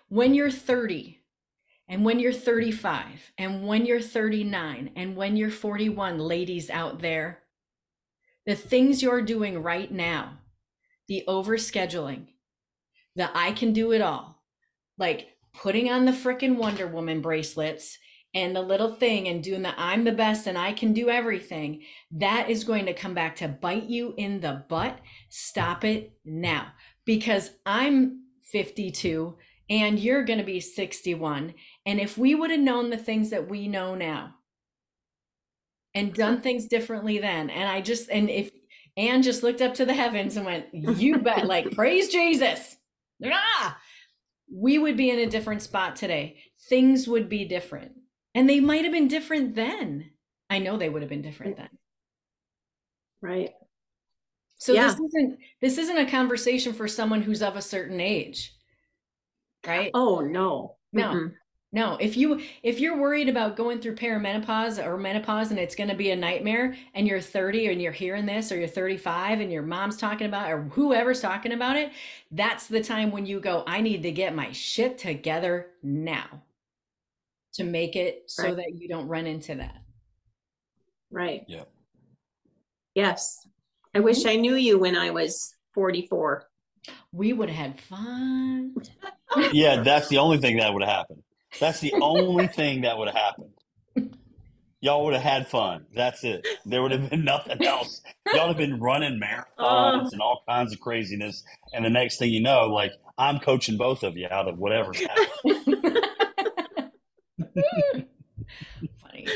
When 0.08 0.34
you're 0.34 0.50
30 0.50 1.20
and 1.86 2.04
when 2.04 2.18
you're 2.18 2.32
35 2.32 3.30
and 3.38 3.68
when 3.68 3.86
you're 3.86 4.00
39 4.00 4.90
and 4.96 5.14
when 5.14 5.36
you're 5.36 5.50
41, 5.50 6.18
ladies 6.18 6.70
out 6.70 6.98
there, 6.98 7.44
the 8.46 8.56
things 8.56 9.00
you're 9.00 9.22
doing 9.22 9.62
right 9.62 9.92
now, 9.92 10.38
the 11.08 11.24
overscheduling, 11.28 12.26
the 13.14 13.30
I 13.36 13.52
can 13.52 13.72
do 13.72 13.92
it 13.92 14.00
all, 14.00 14.42
like 14.98 15.28
putting 15.54 15.90
on 15.90 16.04
the 16.04 16.12
frickin' 16.12 16.56
Wonder 16.56 16.86
Woman 16.86 17.20
bracelets 17.20 17.98
and 18.34 18.54
the 18.54 18.60
little 18.60 18.94
thing 18.94 19.28
and 19.28 19.42
doing 19.42 19.62
the 19.62 19.72
I'm 19.80 20.04
the 20.04 20.12
best 20.12 20.46
and 20.46 20.58
I 20.58 20.72
can 20.72 20.92
do 20.92 21.08
everything, 21.08 21.82
that 22.10 22.50
is 22.50 22.64
going 22.64 22.84
to 22.86 22.92
come 22.92 23.14
back 23.14 23.36
to 23.36 23.48
bite 23.48 23.84
you 23.84 24.14
in 24.18 24.40
the 24.40 24.64
butt. 24.68 24.98
Stop 25.30 25.84
it 25.84 26.12
now 26.24 26.68
because 27.06 27.52
I'm 27.64 28.24
52 28.52 29.36
and 29.70 29.98
you're 29.98 30.24
going 30.24 30.38
to 30.38 30.44
be 30.44 30.60
61. 30.60 31.54
And 31.86 31.98
if 31.98 32.18
we 32.18 32.34
would 32.34 32.50
have 32.50 32.60
known 32.60 32.90
the 32.90 32.98
things 32.98 33.30
that 33.30 33.48
we 33.48 33.68
know 33.68 33.94
now 33.94 34.34
and 35.94 36.12
done 36.12 36.42
things 36.42 36.66
differently 36.66 37.18
then, 37.18 37.48
and 37.48 37.68
I 37.68 37.80
just, 37.80 38.10
and 38.10 38.28
if 38.28 38.50
Ann 38.96 39.22
just 39.22 39.42
looked 39.42 39.60
up 39.60 39.74
to 39.74 39.84
the 39.84 39.94
heavens 39.94 40.36
and 40.36 40.46
went, 40.46 40.66
You 40.72 41.18
bet, 41.18 41.46
like, 41.46 41.72
praise 41.72 42.08
Jesus. 42.08 42.76
Ah! 43.24 43.78
We 44.52 44.78
would 44.78 44.96
be 44.96 45.10
in 45.10 45.18
a 45.18 45.26
different 45.26 45.62
spot 45.62 45.96
today. 45.96 46.38
Things 46.68 47.06
would 47.08 47.28
be 47.28 47.44
different. 47.44 47.92
And 48.34 48.48
they 48.48 48.60
might 48.60 48.84
have 48.84 48.92
been 48.92 49.08
different 49.08 49.54
then. 49.54 50.10
I 50.48 50.58
know 50.58 50.76
they 50.76 50.88
would 50.88 51.02
have 51.02 51.08
been 51.08 51.22
different 51.22 51.56
then. 51.56 51.68
Right. 53.20 53.50
So 54.58 54.72
Yeah. 54.72 54.86
this 54.86 55.00
isn't 55.00 55.38
this 55.60 55.78
isn't 55.78 55.98
a 55.98 56.10
conversation 56.10 56.72
for 56.72 56.88
someone 56.88 57.22
who's 57.22 57.42
of 57.42 57.56
a 57.56 57.62
certain 57.62 58.00
age. 58.00 58.54
Right? 59.66 59.90
Oh 59.94 60.20
no. 60.20 60.76
No. 60.92 61.12
Mm-mm. 61.12 61.32
No, 61.76 61.98
if 62.00 62.16
you 62.16 62.40
if 62.62 62.80
you're 62.80 62.96
worried 62.96 63.28
about 63.28 63.54
going 63.54 63.80
through 63.80 63.96
perimenopause 63.96 64.82
or 64.82 64.96
menopause 64.96 65.50
and 65.50 65.60
it's 65.60 65.74
going 65.74 65.90
to 65.90 65.94
be 65.94 66.10
a 66.10 66.16
nightmare 66.16 66.74
and 66.94 67.06
you're 67.06 67.20
30 67.20 67.66
and 67.66 67.82
you're 67.82 67.92
hearing 67.92 68.24
this 68.24 68.50
or 68.50 68.56
you're 68.56 68.66
35 68.66 69.40
and 69.40 69.52
your 69.52 69.62
mom's 69.62 69.98
talking 69.98 70.26
about 70.26 70.50
or 70.50 70.62
whoever's 70.62 71.20
talking 71.20 71.52
about 71.52 71.76
it, 71.76 71.92
that's 72.30 72.66
the 72.66 72.82
time 72.82 73.10
when 73.12 73.26
you 73.26 73.40
go 73.40 73.62
I 73.66 73.82
need 73.82 74.02
to 74.04 74.10
get 74.10 74.34
my 74.34 74.52
shit 74.52 74.96
together 74.96 75.72
now. 75.82 76.42
to 77.52 77.64
make 77.64 77.94
it 77.94 78.22
so 78.26 78.44
Right. 78.44 78.56
that 78.56 78.72
you 78.76 78.88
don't 78.88 79.08
run 79.08 79.26
into 79.26 79.54
that. 79.56 79.82
Right. 81.10 81.44
Yeah. 81.46 81.64
Yes. 82.94 83.46
I 83.94 84.00
wish 84.00 84.20
mm-hmm. 84.20 84.30
I 84.30 84.36
knew 84.36 84.54
you 84.54 84.78
when 84.78 84.96
I 84.96 85.10
was 85.10 85.54
44. 85.74 86.48
We 87.12 87.34
would 87.34 87.50
have 87.50 87.72
had 87.72 87.80
fun. 87.82 88.74
Yeah, 89.52 89.82
that's 89.82 90.08
the 90.08 90.18
only 90.18 90.38
thing 90.38 90.56
that 90.58 90.72
would 90.72 90.82
have 90.82 90.92
happened. 90.92 91.22
That's 91.60 91.80
the 91.80 91.94
only 91.94 92.46
thing 92.46 92.82
that 92.82 92.98
would 92.98 93.08
have 93.08 93.16
happened. 93.16 93.50
Y'all 94.80 95.04
would 95.04 95.14
have 95.14 95.22
had 95.22 95.48
fun. 95.48 95.86
That's 95.94 96.22
it. 96.22 96.46
There 96.66 96.82
would 96.82 96.92
have 96.92 97.10
been 97.10 97.24
nothing 97.24 97.64
else. 97.64 98.02
Y'all 98.32 98.48
would 98.48 98.58
have 98.58 98.70
been 98.70 98.78
running 98.78 99.20
marathons 99.20 100.12
and 100.12 100.20
all 100.20 100.42
kinds 100.48 100.72
of 100.72 100.80
craziness. 100.80 101.42
And 101.72 101.84
the 101.84 101.90
next 101.90 102.18
thing 102.18 102.30
you 102.30 102.42
know, 102.42 102.66
like 102.66 102.92
I'm 103.18 103.38
coaching 103.38 103.78
both 103.78 104.02
of 104.02 104.16
you 104.16 104.28
out 104.30 104.48
of 104.48 104.58
whatever's 104.58 105.00
happening. 105.00 105.82
Funny. 109.00 109.26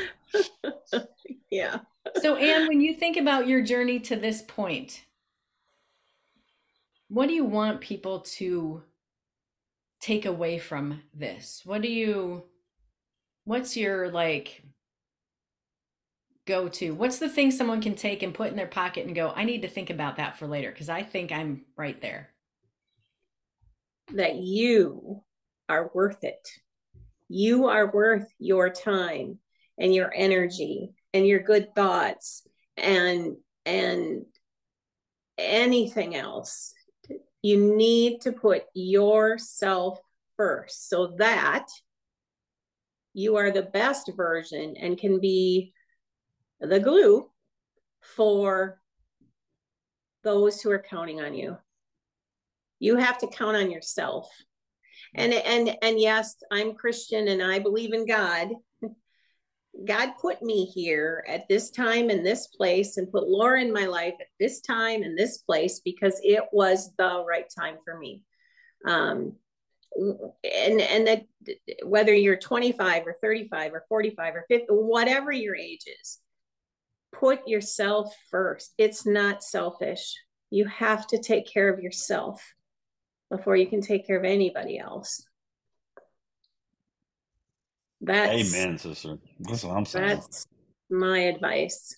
Yeah. 1.50 1.78
So, 2.20 2.36
Ann, 2.36 2.68
when 2.68 2.80
you 2.80 2.94
think 2.94 3.16
about 3.16 3.46
your 3.46 3.62
journey 3.62 3.98
to 4.00 4.16
this 4.16 4.42
point, 4.42 5.04
what 7.08 7.26
do 7.26 7.34
you 7.34 7.44
want 7.44 7.80
people 7.80 8.20
to 8.20 8.82
take 10.00 10.26
away 10.26 10.58
from 10.58 11.02
this? 11.14 11.62
What 11.64 11.82
do 11.82 11.88
you, 11.88 12.44
what's 13.44 13.76
your 13.76 14.10
like 14.10 14.62
go 16.46 16.68
to? 16.68 16.94
What's 16.94 17.18
the 17.18 17.28
thing 17.28 17.50
someone 17.50 17.80
can 17.80 17.94
take 17.94 18.22
and 18.22 18.34
put 18.34 18.50
in 18.50 18.56
their 18.56 18.66
pocket 18.66 19.06
and 19.06 19.14
go, 19.14 19.32
I 19.34 19.44
need 19.44 19.62
to 19.62 19.68
think 19.68 19.90
about 19.90 20.16
that 20.16 20.38
for 20.38 20.46
later? 20.46 20.70
Because 20.70 20.88
I 20.88 21.02
think 21.02 21.32
I'm 21.32 21.64
right 21.76 22.00
there. 22.00 22.30
That 24.14 24.36
you 24.36 25.22
are 25.68 25.90
worth 25.94 26.24
it. 26.24 26.48
You 27.28 27.68
are 27.68 27.90
worth 27.92 28.26
your 28.38 28.70
time 28.70 29.38
and 29.78 29.94
your 29.94 30.12
energy 30.14 30.90
and 31.14 31.26
your 31.26 31.40
good 31.40 31.74
thoughts 31.74 32.46
and 32.76 33.36
and 33.64 34.24
anything 35.38 36.16
else. 36.16 36.74
You 37.42 37.74
need 37.74 38.20
to 38.22 38.32
put 38.32 38.64
yourself 38.74 39.98
first 40.36 40.88
so 40.88 41.14
that 41.18 41.66
you 43.12 43.36
are 43.36 43.50
the 43.50 43.62
best 43.62 44.10
version 44.16 44.76
and 44.76 44.98
can 44.98 45.20
be 45.20 45.72
the 46.60 46.80
glue 46.80 47.28
for 48.00 48.80
those 50.22 50.60
who 50.60 50.70
are 50.70 50.82
counting 50.82 51.20
on 51.20 51.34
you. 51.34 51.56
You 52.78 52.96
have 52.96 53.18
to 53.18 53.26
count 53.26 53.56
on 53.56 53.70
yourself. 53.70 54.28
And 55.14 55.32
and 55.32 55.76
and 55.82 55.98
yes, 55.98 56.36
I'm 56.50 56.74
Christian 56.74 57.28
and 57.28 57.42
I 57.42 57.58
believe 57.58 57.92
in 57.92 58.06
God. 58.06 58.48
God 59.86 60.12
put 60.20 60.42
me 60.42 60.66
here 60.66 61.24
at 61.28 61.48
this 61.48 61.70
time 61.70 62.10
in 62.10 62.22
this 62.22 62.48
place 62.48 62.96
and 62.96 63.10
put 63.10 63.28
Laura 63.28 63.60
in 63.60 63.72
my 63.72 63.86
life 63.86 64.14
at 64.20 64.26
this 64.38 64.60
time 64.60 65.02
in 65.02 65.14
this 65.14 65.38
place 65.38 65.80
because 65.80 66.20
it 66.22 66.44
was 66.52 66.92
the 66.98 67.24
right 67.26 67.46
time 67.56 67.76
for 67.84 67.96
me. 67.96 68.24
Um, 68.86 69.36
and 69.96 70.80
and 70.80 71.06
that 71.06 71.24
whether 71.84 72.14
you're 72.14 72.36
25 72.36 73.06
or 73.06 73.16
35 73.20 73.74
or 73.74 73.84
45 73.88 74.34
or 74.36 74.44
50, 74.48 74.66
whatever 74.70 75.32
your 75.32 75.56
age 75.56 75.84
is, 76.00 76.18
put 77.12 77.46
yourself 77.48 78.14
first. 78.30 78.72
It's 78.78 79.06
not 79.06 79.42
selfish. 79.42 80.14
You 80.50 80.66
have 80.66 81.06
to 81.08 81.18
take 81.18 81.50
care 81.50 81.72
of 81.72 81.80
yourself 81.80 82.54
before 83.30 83.56
you 83.56 83.66
can 83.66 83.80
take 83.80 84.06
care 84.06 84.18
of 84.18 84.24
anybody 84.24 84.78
else. 84.78 85.24
That's 88.00 88.54
Amen, 88.54 88.78
sister. 88.78 89.18
That's 89.40 89.64
what 89.64 89.76
I'm 89.76 89.84
saying. 89.84 90.08
that's 90.08 90.46
my 90.90 91.18
advice. 91.18 91.96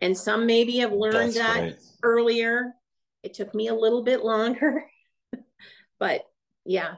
And 0.00 0.16
some 0.16 0.46
maybe 0.46 0.78
have 0.78 0.92
learned 0.92 1.34
That's 1.34 1.36
that 1.36 1.58
great. 1.60 1.76
earlier. 2.02 2.72
It 3.22 3.34
took 3.34 3.54
me 3.54 3.68
a 3.68 3.74
little 3.74 4.02
bit 4.02 4.24
longer, 4.24 4.84
but 6.00 6.22
yeah. 6.64 6.94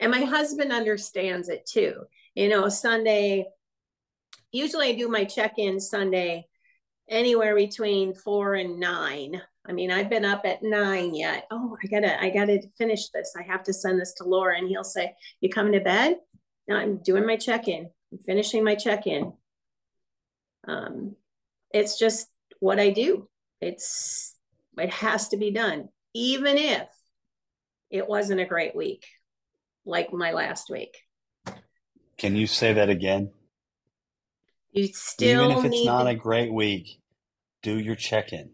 And 0.00 0.10
my 0.10 0.22
husband 0.22 0.72
understands 0.72 1.50
it 1.50 1.66
too. 1.66 1.94
You 2.34 2.48
know, 2.48 2.68
Sunday, 2.70 3.46
usually 4.52 4.88
I 4.88 4.92
do 4.92 5.08
my 5.08 5.24
check 5.24 5.54
in 5.58 5.78
Sunday 5.78 6.46
anywhere 7.08 7.54
between 7.54 8.14
four 8.14 8.54
and 8.54 8.80
nine. 8.80 9.40
I 9.68 9.72
mean, 9.72 9.90
I've 9.90 10.08
been 10.08 10.24
up 10.24 10.42
at 10.46 10.62
nine 10.62 11.14
yet. 11.14 11.46
Oh, 11.50 11.76
I 11.84 11.86
gotta, 11.88 12.20
I 12.20 12.30
gotta 12.30 12.62
finish 12.78 13.10
this. 13.10 13.34
I 13.38 13.42
have 13.42 13.62
to 13.64 13.74
send 13.74 14.00
this 14.00 14.14
to 14.14 14.24
Laura. 14.24 14.56
And 14.56 14.68
he'll 14.68 14.82
say, 14.82 15.14
You 15.42 15.50
coming 15.50 15.74
to 15.74 15.80
bed? 15.80 16.16
I'm 16.72 16.98
doing 16.98 17.26
my 17.26 17.36
check 17.36 17.68
in. 17.68 17.90
I'm 18.12 18.18
finishing 18.18 18.64
my 18.64 18.74
check 18.74 19.06
in. 19.06 19.32
Um, 20.66 21.16
it's 21.72 21.98
just 21.98 22.28
what 22.58 22.78
I 22.78 22.90
do. 22.90 23.28
It's 23.60 24.34
it 24.78 24.90
has 24.90 25.28
to 25.28 25.36
be 25.36 25.50
done, 25.50 25.88
even 26.14 26.56
if 26.56 26.88
it 27.90 28.08
wasn't 28.08 28.40
a 28.40 28.46
great 28.46 28.74
week, 28.74 29.06
like 29.84 30.12
my 30.12 30.32
last 30.32 30.70
week. 30.70 30.96
Can 32.16 32.36
you 32.36 32.46
say 32.46 32.72
that 32.74 32.88
again? 32.88 33.30
You 34.72 34.88
still 34.92 35.44
Even 35.44 35.58
if 35.58 35.64
it's 35.64 35.72
need 35.72 35.86
not 35.86 36.06
a 36.06 36.14
great 36.14 36.52
week, 36.52 37.00
do 37.62 37.78
your 37.78 37.96
check-in. 37.96 38.50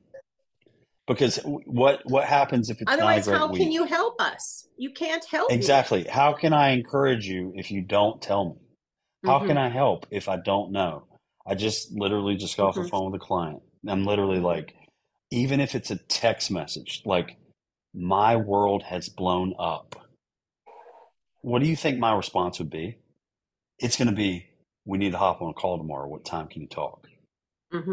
Because 1.07 1.38
what 1.44 2.02
what 2.07 2.24
happens 2.24 2.68
if 2.68 2.80
it's 2.80 2.90
otherwise, 2.92 3.26
not 3.28 3.34
a 3.34 3.38
how 3.38 3.48
great 3.48 3.61
can 3.62 3.70
you 3.72 3.84
help 3.84 4.20
us? 4.20 4.68
You 4.76 4.90
can't 4.92 5.24
help 5.24 5.50
me. 5.50 5.57
Exactly. 5.57 6.04
How 6.04 6.32
can 6.32 6.52
I 6.52 6.70
encourage 6.70 7.26
you 7.26 7.52
if 7.54 7.70
you 7.70 7.80
don't 7.82 8.20
tell 8.20 8.50
me? 8.50 8.57
How 9.24 9.38
Mhm. 9.40 9.46
can 9.46 9.57
I 9.57 9.68
help 9.68 10.07
if 10.11 10.28
I 10.28 10.36
don't 10.36 10.72
know? 10.72 11.07
I 11.46 11.54
just 11.54 11.92
literally 11.92 12.36
just 12.36 12.57
got 12.57 12.68
off 12.68 12.74
the 12.74 12.82
Mhm. 12.82 12.90
phone 12.90 13.12
with 13.12 13.20
a 13.22 13.24
client. 13.24 13.62
I'm 13.88 14.04
literally 14.04 14.40
like, 14.40 14.74
even 15.30 15.61
if 15.61 15.76
it's 15.76 15.92
a 15.92 15.96
text 15.96 16.50
message, 16.50 17.02
like, 17.04 17.36
my 17.94 18.34
world 18.36 18.82
has 18.82 19.09
blown 19.09 19.54
up. 19.59 19.94
What 21.42 21.62
do 21.62 21.68
you 21.68 21.76
think 21.76 21.98
my 21.98 22.12
response 22.14 22.59
would 22.59 22.70
be? 22.70 22.98
It's 23.78 23.96
going 23.96 24.09
to 24.09 24.14
be, 24.14 24.48
we 24.84 24.98
need 24.98 25.12
to 25.12 25.18
hop 25.18 25.40
on 25.40 25.50
a 25.50 25.54
call 25.54 25.78
tomorrow. 25.78 26.09
What 26.09 26.24
time 26.24 26.48
can 26.48 26.62
you 26.62 26.68
talk? 26.68 27.07
Mhm. 27.72 27.84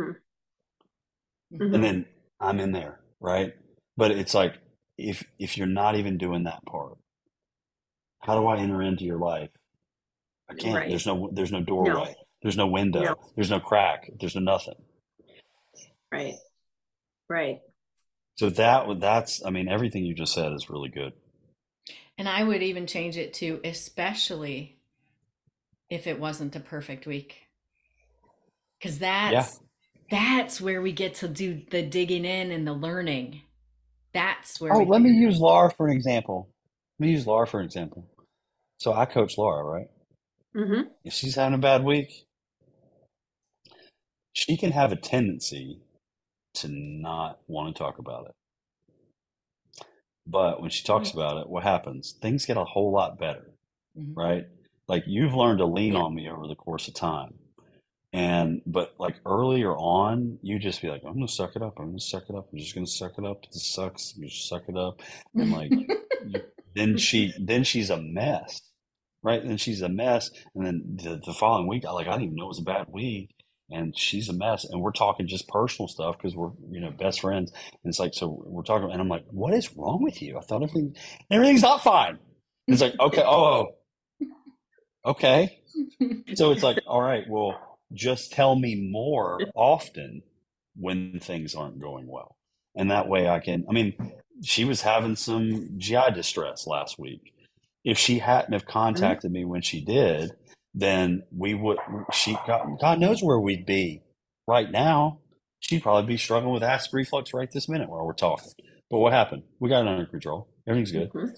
Mhm. 1.52 1.60
Mhm. 1.62 1.74
And 1.76 1.84
then 1.84 2.06
I'm 2.40 2.60
in 2.60 2.72
there, 2.72 3.00
right? 3.24 3.54
But 3.98 4.12
it's 4.12 4.36
like, 4.36 4.56
if 4.98 5.24
if 5.40 5.58
you're 5.58 5.66
not 5.66 5.96
even 5.96 6.20
doing 6.20 6.44
that 6.44 6.64
part, 6.66 6.98
how 8.20 8.40
do 8.40 8.46
I 8.46 8.60
enter 8.60 8.84
into 8.84 9.06
your 9.06 9.18
life? 9.18 9.50
I 10.50 10.54
can't. 10.54 10.76
Right. 10.76 10.90
There's 10.90 11.08
no 11.08 11.30
there's 11.34 11.52
no 11.52 11.62
doorway. 11.62 12.16
There's 12.44 12.58
no 12.58 12.68
window. 12.68 13.02
No. 13.02 13.16
There's 13.36 13.50
no 13.50 13.60
crack. 13.60 14.12
There's 14.20 14.36
no 14.36 14.42
nothing. 14.42 14.76
Right. 16.12 16.36
Right. 17.28 17.60
So 18.36 18.50
that 18.52 19.00
that's 19.00 19.44
I 19.44 19.50
mean 19.50 19.68
everything 19.68 20.06
you 20.06 20.14
just 20.14 20.34
said 20.34 20.52
is 20.52 20.70
really 20.70 20.90
good. 20.90 21.14
And 22.18 22.30
I 22.30 22.44
would 22.44 22.62
even 22.62 22.86
change 22.86 23.18
it 23.18 23.34
to 23.36 23.60
especially 23.64 24.78
if 25.90 26.06
it 26.06 26.20
wasn't 26.20 26.56
a 26.56 26.60
perfect 26.60 27.08
week. 27.08 27.36
Cuz 28.82 29.00
that's 29.00 29.60
that's 30.12 30.62
where 30.62 30.82
we 30.82 30.92
get 30.92 31.16
to 31.16 31.28
do 31.28 31.62
the 31.72 31.82
digging 31.84 32.26
in 32.26 32.52
and 32.52 32.68
the 32.68 32.74
learning. 32.74 33.42
That's 34.14 34.62
where 34.62 34.74
Oh, 34.74 34.84
let 34.84 35.02
me 35.02 35.12
use 35.12 35.40
Laura 35.40 35.72
for 35.72 35.88
an 35.88 35.96
example. 35.96 36.50
Let 37.00 37.08
me 37.08 37.14
use 37.14 37.28
Laura 37.28 37.48
for 37.48 37.60
an 37.60 37.66
example. 37.66 38.08
So 38.80 38.94
I 38.94 39.06
coach 39.06 39.38
Laura, 39.38 39.64
right? 39.64 39.88
Mm-hmm. 40.56 40.82
If 41.06 41.14
she's 41.14 41.36
having 41.36 41.56
a 41.56 41.60
bad 41.62 41.84
week, 41.84 42.26
she 44.34 44.58
can 44.58 44.72
have 44.72 44.92
a 44.92 44.96
tendency 44.96 45.80
to 46.56 46.68
not 46.70 47.40
want 47.48 47.76
to 47.76 47.80
talk 47.80 48.00
about 48.00 48.28
it. 48.28 48.36
But 50.28 50.62
when 50.62 50.70
she 50.72 50.84
talks 50.84 51.12
about 51.12 51.38
it, 51.38 51.50
what 51.50 51.64
happens? 51.64 52.14
Things 52.22 52.46
get 52.46 52.58
a 52.58 52.64
whole 52.66 52.92
lot 52.92 53.20
better, 53.20 53.54
Mhm. 53.98 54.16
right? 54.16 54.46
Like 54.88 55.04
you've 55.08 55.34
learned 55.34 55.60
to 55.60 55.66
lean 55.66 55.94
Yeah. 55.94 56.02
on 56.02 56.16
me 56.16 56.30
over 56.30 56.48
the 56.48 56.56
course 56.56 56.88
of 56.88 56.94
time. 56.94 57.40
And 58.14 58.62
but 58.68 58.94
like 59.00 59.16
earlier 59.26 59.76
on, 59.76 60.38
you 60.44 60.60
just 60.60 60.84
be 60.84 60.90
like, 60.90 61.02
I'm 61.04 61.16
gonna 61.16 61.28
suck 61.28 61.56
it 61.56 61.64
up. 61.64 61.80
I'm 61.80 61.88
gonna 61.88 62.00
suck 62.00 62.26
it 62.30 62.36
up. 62.36 62.48
I'm 62.54 62.60
just 62.60 62.76
gonna 62.76 62.86
suck 62.86 63.14
it 63.18 63.26
up. 63.26 63.44
It 63.46 63.56
sucks. 63.56 64.14
You 64.16 64.28
just 64.28 64.48
suck 64.48 64.64
it 64.70 64.78
up. 64.78 65.02
And 65.34 65.52
like 65.52 65.72
you, 66.28 66.42
then 66.76 66.98
she 66.98 67.34
then 67.40 67.64
she's 67.64 67.90
a 67.90 67.98
mess. 67.98 68.62
Right? 69.24 69.44
Then 69.44 69.58
she's 69.58 69.82
a 69.82 69.90
mess. 69.90 70.30
And 70.54 70.66
then 70.66 70.84
the, 71.02 71.22
the 71.26 71.34
following 71.34 71.68
week, 71.68 71.86
I 71.86 71.92
like 71.92 72.08
I 72.08 72.12
didn't 72.12 72.26
even 72.26 72.36
know 72.36 72.46
it 72.46 72.50
was 72.50 72.60
a 72.60 72.64
bad 72.64 72.88
week. 72.90 73.32
And 73.72 73.98
she's 73.98 74.30
a 74.30 74.34
mess. 74.34 74.66
And 74.66 74.82
we're 74.82 74.92
talking 74.92 75.28
just 75.28 75.48
personal 75.48 75.88
stuff 75.88 76.18
because 76.18 76.36
we're, 76.36 76.52
you 76.70 76.82
know, 76.82 76.92
best 76.92 77.22
friends. 77.22 77.52
And 77.52 77.90
it's 77.90 77.98
like, 78.00 78.14
so 78.14 78.44
we're 78.46 78.62
talking, 78.62 78.92
and 78.92 79.02
I'm 79.02 79.10
like, 79.10 79.26
what 79.32 79.54
is 79.54 79.76
wrong 79.76 80.04
with 80.04 80.22
you? 80.22 80.38
I 80.38 80.42
thought 80.42 80.62
everything 80.62 80.96
everything's 81.32 81.64
not 81.64 81.82
fine. 81.82 82.20
It's 82.68 82.82
like, 82.82 82.94
okay, 83.00 83.24
oh, 83.26 83.70
oh 83.72 83.76
okay. 85.06 85.60
So 86.36 86.52
it's 86.52 86.64
like, 86.64 86.80
all 86.86 87.02
right, 87.02 87.24
well, 87.28 87.73
just 87.94 88.32
tell 88.32 88.56
me 88.56 88.76
more 88.76 89.40
often 89.56 90.22
when 90.76 91.20
things 91.20 91.56
aren't 91.56 91.80
going 91.80 92.08
well. 92.08 92.36
And 92.76 92.90
that 92.92 93.08
way 93.08 93.28
I 93.30 93.40
can, 93.40 93.66
I 93.70 93.74
mean, 93.74 93.94
she 94.44 94.66
was 94.66 94.82
having 94.82 95.16
some 95.16 95.70
GI 95.78 96.12
distress 96.14 96.66
last 96.68 96.98
week. 97.00 97.34
If 97.84 97.98
she 97.98 98.20
hadn't 98.20 98.54
have 98.54 98.66
contacted 98.66 99.32
me 99.32 99.46
when 99.46 99.62
she 99.62 99.84
did, 99.84 100.32
then 100.74 101.24
we 101.36 101.54
would 101.54 101.78
she 102.12 102.36
God, 102.48 102.80
God 102.82 103.00
knows 103.00 103.22
where 103.22 103.40
we'd 103.40 103.66
be 103.66 104.02
right 104.48 104.72
now. 104.72 105.20
She'd 105.60 105.84
probably 105.84 106.08
be 106.14 106.18
struggling 106.18 106.54
with 106.54 106.64
acid 106.64 106.94
reflux 106.94 107.34
right 107.34 107.50
this 107.52 107.70
minute 107.70 107.90
while 107.90 108.06
we're 108.06 108.14
talking. 108.14 108.52
But 108.90 109.00
what 109.00 109.14
happened? 109.14 109.44
We 109.60 109.70
got 109.70 109.82
it 109.82 109.88
under 109.88 110.06
control. 110.06 110.48
Everything's 110.68 110.92
good. 110.92 111.10
Mhm. 111.12 111.32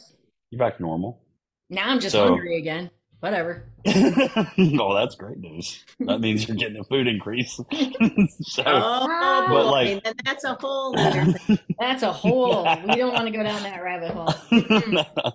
You're 0.52 0.60
back 0.60 0.78
to 0.78 0.82
normal. 0.84 1.22
Now 1.70 1.90
I'm 1.90 2.00
just 2.00 2.14
So- 2.14 2.28
hungry 2.30 2.58
again. 2.58 2.90
Whatever. 3.26 3.64
oh, 3.88 4.94
that's 4.94 5.16
great 5.16 5.40
news. 5.40 5.84
That 6.02 6.20
means 6.22 6.48
you're 6.48 6.56
getting 6.56 6.78
a 6.78 6.84
food 6.84 7.08
increase. 7.08 7.56
so, 8.42 8.64
Oh, 8.68 9.46
But, 9.48 9.64
boy, 9.64 9.72
like- 9.72 10.04
then 10.04 10.14
that's 10.24 10.44
a 10.44 10.54
whole. 10.54 10.94
That's 11.80 12.04
a 12.04 12.14
hole. 12.14 12.68
we 12.88 12.96
don't 12.98 13.14
want 13.16 13.26
to 13.26 13.32
go 13.32 13.42
down 13.42 13.64
that 13.64 13.82
rabbit 13.82 14.12
hole. 14.12 14.32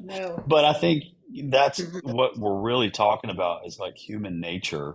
No. 0.00 0.40
but 0.46 0.64
I 0.64 0.72
think 0.72 1.02
that's 1.46 1.80
what 2.04 2.38
we're 2.38 2.60
really 2.60 2.90
talking 2.90 3.28
about 3.30 3.66
is 3.66 3.80
like 3.80 3.96
human 3.96 4.38
nature 4.40 4.94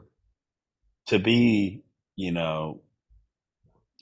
to 1.08 1.20
be, 1.20 1.84
you 2.16 2.32
know, 2.32 2.80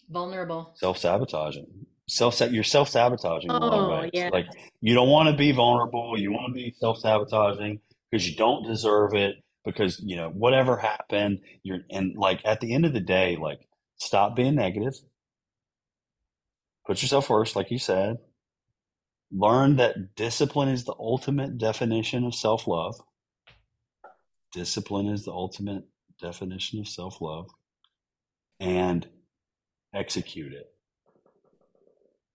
Vulnerable. 0.08 0.72
self 0.76 1.00
sabotaging. 1.00 1.66
Self 2.08 2.39
you're 2.41 2.64
self 2.64 2.89
sabotaging 2.89 3.50
in 3.50 3.56
a 3.56 3.60
lot 3.60 3.74
of 3.74 3.89
Oh, 3.89 4.02
ways. 4.02 4.12
yeah. 4.14 4.30
Like 4.32 4.46
you 4.82 4.94
don't 4.94 5.10
want 5.10 5.30
to 5.30 5.36
be 5.36 5.52
vulnerable. 5.52 6.16
You 6.18 6.32
want 6.32 6.50
to 6.50 6.54
be 6.54 6.76
self 6.80 7.00
sabotaging 7.00 7.80
because 8.14 8.30
you 8.30 8.36
don't 8.36 8.64
deserve 8.64 9.16
it. 9.16 9.38
Because 9.66 9.99
you 10.03 10.18
know 10.18 10.30
whatever 10.30 10.78
happened, 10.78 11.39
you're 11.64 11.80
and 11.89 12.16
like 12.16 12.41
at 12.45 12.59
the 12.59 12.74
end 12.74 12.86
of 12.86 12.93
the 12.93 12.99
day, 12.99 13.38
like 13.41 13.68
stop 13.97 14.36
being 14.36 14.55
negative. 14.55 14.93
Put 16.86 17.01
yourself 17.01 17.28
first, 17.28 17.55
like 17.55 17.72
you 17.72 17.80
said. 17.80 18.18
Learn 19.32 19.78
that 19.78 20.16
discipline 20.16 20.68
is 20.68 20.84
the 20.84 20.93
ultimate 20.99 21.57
definition 21.57 22.26
of 22.26 22.36
self 22.36 22.68
love. 22.68 22.95
Discipline 24.51 25.07
is 25.07 25.24
the 25.24 25.32
ultimate 25.32 25.86
definition 26.22 26.80
of 26.80 26.88
self 26.88 27.22
love. 27.22 27.49
And 28.59 29.07
execute 29.95 30.53
it. 30.53 30.72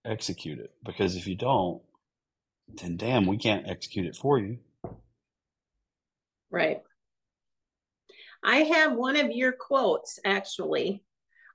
Execute 0.03 0.59
it. 0.59 0.71
Because 0.83 1.15
if 1.15 1.27
you 1.27 1.35
don't, 1.35 1.83
then 2.81 2.97
damn, 2.97 3.27
we 3.27 3.37
can't 3.37 3.69
execute 3.69 4.07
it 4.07 4.15
for 4.15 4.39
you. 4.39 4.57
Right. 6.51 6.81
I 8.43 8.57
have 8.57 8.93
one 8.93 9.15
of 9.15 9.31
your 9.31 9.51
quotes 9.51 10.19
actually 10.25 11.03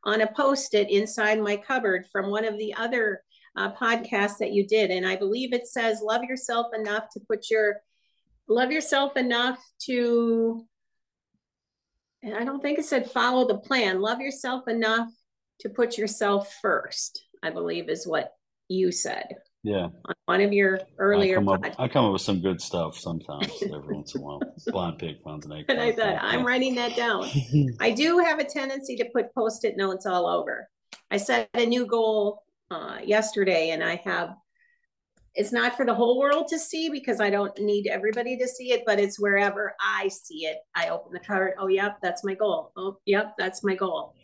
on 0.04 0.20
a 0.20 0.32
post 0.32 0.74
it 0.74 0.90
inside 0.90 1.40
my 1.40 1.56
cupboard 1.56 2.06
from 2.12 2.30
one 2.30 2.44
of 2.44 2.58
the 2.58 2.74
other 2.74 3.22
uh, 3.56 3.72
podcasts 3.72 4.38
that 4.38 4.52
you 4.52 4.66
did. 4.66 4.90
And 4.90 5.06
I 5.06 5.16
believe 5.16 5.52
it 5.52 5.66
says, 5.66 6.00
Love 6.02 6.24
yourself 6.24 6.68
enough 6.74 7.08
to 7.12 7.20
put 7.20 7.50
your, 7.50 7.80
love 8.48 8.70
yourself 8.70 9.16
enough 9.16 9.58
to, 9.86 10.66
and 12.22 12.34
I 12.34 12.44
don't 12.44 12.60
think 12.60 12.78
it 12.78 12.84
said 12.84 13.10
follow 13.10 13.46
the 13.46 13.58
plan. 13.58 14.00
Love 14.00 14.20
yourself 14.20 14.68
enough 14.68 15.08
to 15.60 15.68
put 15.68 15.96
yourself 15.96 16.54
first, 16.60 17.24
I 17.42 17.50
believe 17.50 17.88
is 17.88 18.06
what 18.06 18.32
you 18.68 18.92
said 18.92 19.36
Yeah. 19.64 19.88
on 20.04 20.14
one 20.26 20.40
of 20.42 20.52
your 20.52 20.78
I 20.78 20.82
earlier 20.98 21.36
come, 21.36 21.48
up. 21.48 21.64
I 21.78 21.88
come 21.88 22.04
up 22.04 22.12
with 22.12 22.20
some 22.20 22.40
good 22.40 22.60
stuff 22.60 22.98
sometimes, 22.98 23.50
every 23.62 23.94
once 23.96 24.14
in 24.14 24.20
a 24.20 24.24
while. 24.24 24.40
Blind 24.66 24.98
pig 24.98 25.16
finds 25.24 25.46
an 25.46 25.52
egg. 25.52 25.64
And 25.68 25.80
I 25.80 25.90
thought, 25.90 26.18
I'm 26.20 26.44
writing 26.46 26.74
that 26.74 26.94
down. 26.94 27.26
I 27.80 27.90
do 27.90 28.18
have 28.18 28.38
a 28.38 28.44
tendency 28.44 28.94
to 28.96 29.06
put 29.14 29.34
post-it 29.34 29.76
notes 29.78 30.04
all 30.04 30.26
over. 30.26 30.68
I 31.10 31.16
set 31.16 31.48
a 31.54 31.64
new 31.64 31.86
goal 31.86 32.42
uh, 32.70 32.98
yesterday 33.02 33.70
and 33.70 33.82
I 33.82 33.96
have, 34.04 34.34
it's 35.34 35.50
not 35.50 35.76
for 35.78 35.86
the 35.86 35.94
whole 35.94 36.18
world 36.18 36.48
to 36.48 36.58
see 36.58 36.90
because 36.90 37.18
I 37.18 37.30
don't 37.30 37.58
need 37.58 37.86
everybody 37.86 38.36
to 38.36 38.46
see 38.46 38.70
it, 38.72 38.82
but 38.84 39.00
it's 39.00 39.18
wherever 39.18 39.74
I 39.80 40.08
see 40.08 40.44
it. 40.44 40.58
I 40.74 40.90
open 40.90 41.12
the 41.14 41.20
card. 41.20 41.54
Oh, 41.58 41.68
yep, 41.68 41.96
that's 42.02 42.22
my 42.22 42.34
goal. 42.34 42.70
Oh, 42.76 42.98
yep, 43.06 43.32
that's 43.38 43.64
my 43.64 43.76
goal. 43.76 44.14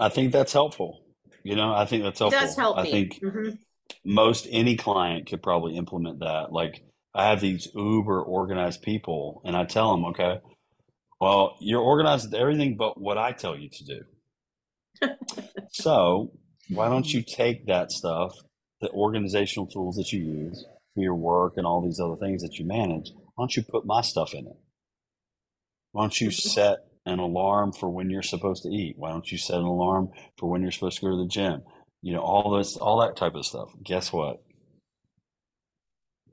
I 0.00 0.08
think 0.08 0.32
that's 0.32 0.52
helpful. 0.52 1.04
You 1.44 1.54
know, 1.54 1.72
I 1.72 1.84
think 1.86 2.02
that's 2.02 2.20
It 2.20 2.24
helpful. 2.24 2.40
does 2.40 2.56
help 2.56 2.78
I 2.78 2.82
me. 2.82 2.90
think 2.90 3.20
Mhm. 3.22 3.58
Most 4.04 4.46
any 4.50 4.76
client 4.76 5.28
could 5.28 5.42
probably 5.42 5.76
implement 5.76 6.20
that. 6.20 6.52
Like 6.52 6.82
I 7.14 7.28
have 7.28 7.40
these 7.40 7.68
uber 7.74 8.20
organized 8.22 8.82
people 8.82 9.42
and 9.44 9.56
I 9.56 9.64
tell 9.64 9.92
them, 9.92 10.04
okay, 10.06 10.40
well, 11.20 11.56
you're 11.60 11.80
organized 11.80 12.30
with 12.30 12.40
everything 12.40 12.76
but 12.76 13.00
what 13.00 13.18
I 13.18 13.32
tell 13.32 13.56
you 13.56 13.68
to 13.70 13.84
do. 13.84 15.08
so 15.70 16.32
why 16.68 16.88
don't 16.88 17.12
you 17.12 17.22
take 17.22 17.66
that 17.66 17.92
stuff, 17.92 18.34
the 18.80 18.90
organizational 18.90 19.66
tools 19.66 19.96
that 19.96 20.12
you 20.12 20.20
use 20.20 20.64
for 20.94 21.02
your 21.02 21.14
work 21.14 21.54
and 21.56 21.66
all 21.66 21.82
these 21.82 22.00
other 22.00 22.16
things 22.16 22.42
that 22.42 22.58
you 22.58 22.66
manage, 22.66 23.10
why 23.34 23.42
don't 23.42 23.56
you 23.56 23.62
put 23.62 23.86
my 23.86 24.00
stuff 24.00 24.34
in 24.34 24.46
it? 24.46 24.56
Why 25.92 26.04
don't 26.04 26.20
you 26.20 26.30
set 26.30 26.78
an 27.04 27.18
alarm 27.18 27.72
for 27.72 27.90
when 27.90 28.10
you're 28.10 28.22
supposed 28.22 28.62
to 28.62 28.68
eat? 28.68 28.94
Why 28.96 29.10
don't 29.10 29.30
you 29.30 29.38
set 29.38 29.58
an 29.58 29.64
alarm 29.64 30.10
for 30.38 30.48
when 30.50 30.62
you're 30.62 30.70
supposed 30.70 30.98
to 31.00 31.06
go 31.06 31.10
to 31.10 31.22
the 31.22 31.28
gym? 31.28 31.62
You 32.02 32.12
know, 32.14 32.20
all 32.20 32.56
this, 32.56 32.76
all 32.76 33.00
that 33.00 33.16
type 33.16 33.34
of 33.34 33.46
stuff. 33.46 33.70
Guess 33.82 34.12
what? 34.12 34.42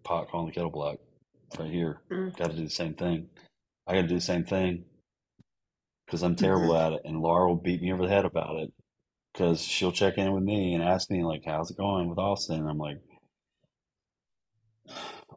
Pot 0.04 0.30
calling 0.30 0.48
the 0.48 0.54
kettle 0.54 0.72
black 0.72 0.98
right 1.58 1.72
here. 1.72 2.02
Mm. 2.12 2.36
Got 2.36 2.52
to 2.52 2.58
do 2.58 2.64
the 2.64 2.70
same 2.70 2.96
thing. 2.96 3.28
I 3.88 3.94
got 3.94 4.02
to 4.02 4.08
do 4.08 4.16
the 4.16 4.22
same 4.22 4.46
thing 4.46 4.86
because 6.06 6.24
I'm 6.24 6.36
terrible 6.36 6.76
at 6.76 6.94
it. 6.94 7.02
And 7.06 7.22
Laura 7.22 7.48
will 7.48 7.56
beat 7.56 7.82
me 7.82 7.94
over 7.94 8.04
the 8.04 8.10
head 8.10 8.26
about 8.26 8.58
it 8.58 8.72
because 9.34 9.62
she'll 9.62 9.92
check 9.92 10.18
in 10.18 10.32
with 10.32 10.44
me 10.44 10.74
and 10.74 10.84
ask 10.84 11.10
me, 11.10 11.24
like, 11.24 11.44
how's 11.46 11.72
it 11.72 11.78
going 11.78 12.10
with 12.10 12.18
Austin? 12.18 12.60
And 12.60 12.70
I'm 12.70 12.78
like, 12.78 12.98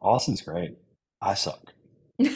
Austin's 0.01 0.41
great. 0.41 0.71
I 1.21 1.35
suck. 1.35 1.73
well, 2.19 2.31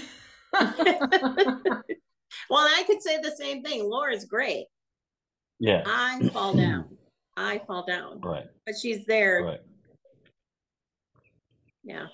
I 2.52 2.84
could 2.88 3.02
say 3.02 3.18
the 3.18 3.36
same 3.38 3.64
thing. 3.64 3.90
Laura's 3.90 4.26
great. 4.26 4.68
Yeah. 5.60 5.84
I 5.86 6.30
fall 6.30 6.54
down. 6.54 6.98
I 7.38 7.60
fall 7.68 7.86
down, 7.86 8.20
Right. 8.22 8.48
but 8.66 8.76
she's 8.76 9.06
there. 9.06 9.44
Right. 9.44 9.62
Yeah. 11.84 12.08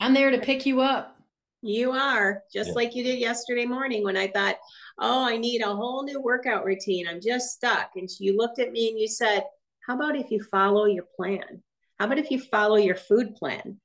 I'm 0.00 0.14
there 0.14 0.30
to 0.30 0.38
pick 0.38 0.64
you 0.66 0.80
up. 0.80 1.16
You 1.62 1.92
are 1.92 2.42
just 2.50 2.68
Yeah. 2.68 2.74
like 2.74 2.94
you 2.94 3.04
did 3.04 3.18
yesterday 3.18 3.66
morning 3.66 4.02
when 4.02 4.16
I 4.16 4.28
thought, 4.28 4.56
oh, 4.98 5.22
I 5.24 5.36
need 5.36 5.60
a 5.60 5.76
whole 5.76 6.02
new 6.02 6.18
workout 6.20 6.64
routine. 6.64 7.06
I'm 7.06 7.20
just 7.20 7.50
stuck. 7.50 7.90
And 7.96 8.08
you 8.18 8.34
looked 8.36 8.58
at 8.58 8.72
me 8.72 8.88
and 8.88 8.98
you 8.98 9.06
said, 9.06 9.44
how 9.86 9.94
about 9.96 10.16
if 10.16 10.30
you 10.30 10.42
follow 10.44 10.86
your 10.86 11.04
plan? 11.16 11.62
How 11.98 12.06
about 12.06 12.18
if 12.18 12.30
you 12.30 12.40
follow 12.40 12.76
your 12.76 12.96
food 12.96 13.34
plan? 13.34 13.78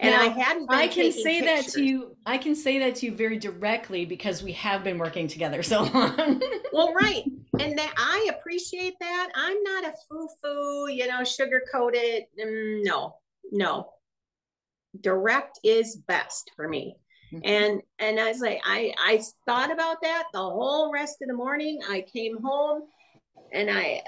And 0.00 0.10
Now, 0.10 0.22
I 0.22 0.26
hadn't 0.26 0.68
been 0.68 0.78
I 0.78 0.88
can 0.88 1.12
say 1.12 1.40
that 1.42 1.66
to 1.68 1.84
you. 1.84 2.16
I 2.26 2.38
can 2.38 2.54
say 2.54 2.78
that 2.80 2.96
to 2.96 3.06
you 3.06 3.14
very 3.14 3.38
directly 3.38 4.04
because 4.04 4.42
we 4.42 4.52
have 4.52 4.82
been 4.82 4.98
working 4.98 5.28
together 5.28 5.62
so 5.72 5.84
long. 5.84 6.42
Well, 6.72 6.92
right. 6.94 7.24
And 7.60 7.78
that 7.78 7.94
I 7.96 8.30
appreciate 8.36 8.94
that. 9.00 9.30
I'm 9.34 9.62
not 9.62 9.84
a 9.84 9.94
foo-foo, 10.08 10.88
you 10.88 11.06
know, 11.06 11.22
sugar 11.22 11.62
coated. 11.72 12.24
Mm, 12.40 12.84
no, 12.84 13.16
no. 13.52 13.90
Direct 15.00 15.60
is 15.62 15.96
best 15.96 16.50
for 16.56 16.68
me. 16.68 16.96
Mhm. 17.32 17.40
And 17.44 17.82
and 17.98 18.20
I 18.20 18.28
was 18.28 18.40
like, 18.40 18.60
I 18.64 18.94
I 18.98 19.22
thought 19.46 19.72
about 19.72 20.02
that 20.02 20.24
the 20.32 20.38
whole 20.40 20.92
rest 20.92 21.22
of 21.22 21.28
the 21.28 21.34
morning. 21.34 21.80
I 21.88 22.00
came 22.02 22.40
home 22.42 22.82
and 23.52 23.70
I 23.70 24.02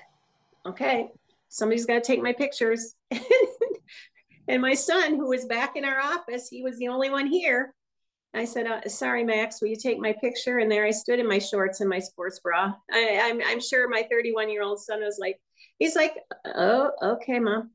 okay, 0.67 1.09
somebody's 1.49 1.87
got 1.87 1.95
to 1.95 2.01
take 2.01 2.23
my 2.23 2.33
pictures. 2.33 2.95
and 4.49 4.63
my 4.63 4.75
son, 4.75 5.17
who 5.17 5.29
was 5.29 5.45
back 5.45 5.77
in 5.77 5.85
our 5.85 5.99
office, 6.01 6.49
he 6.49 6.63
was 6.63 6.77
the 6.79 6.89
only 6.89 7.11
one 7.11 7.27
here. 7.27 7.75
I 8.35 8.45
said, 8.45 8.67
uh, 8.67 8.87
"Sorry, 8.89 9.25
Max, 9.25 9.61
will 9.61 9.69
you 9.69 9.77
take 9.77 9.99
my 9.99 10.13
picture?" 10.13 10.59
And 10.59 10.71
there 10.71 10.85
I 10.85 10.91
stood 10.91 11.19
in 11.19 11.29
my 11.29 11.39
shorts 11.39 11.81
and 11.81 11.89
my 11.89 11.99
sports 11.99 12.39
bra. 12.41 12.75
I, 12.93 13.21
I'm 13.23 13.41
I'm 13.45 13.61
sure 13.61 13.89
my 13.89 14.07
31 14.11 14.51
year 14.51 14.63
old 14.63 14.81
son 14.81 15.01
was 15.01 15.19
like, 15.19 15.41
he's 15.79 15.97
like, 15.97 16.15
"Oh, 16.45 16.91
okay, 17.03 17.39
mom," 17.39 17.71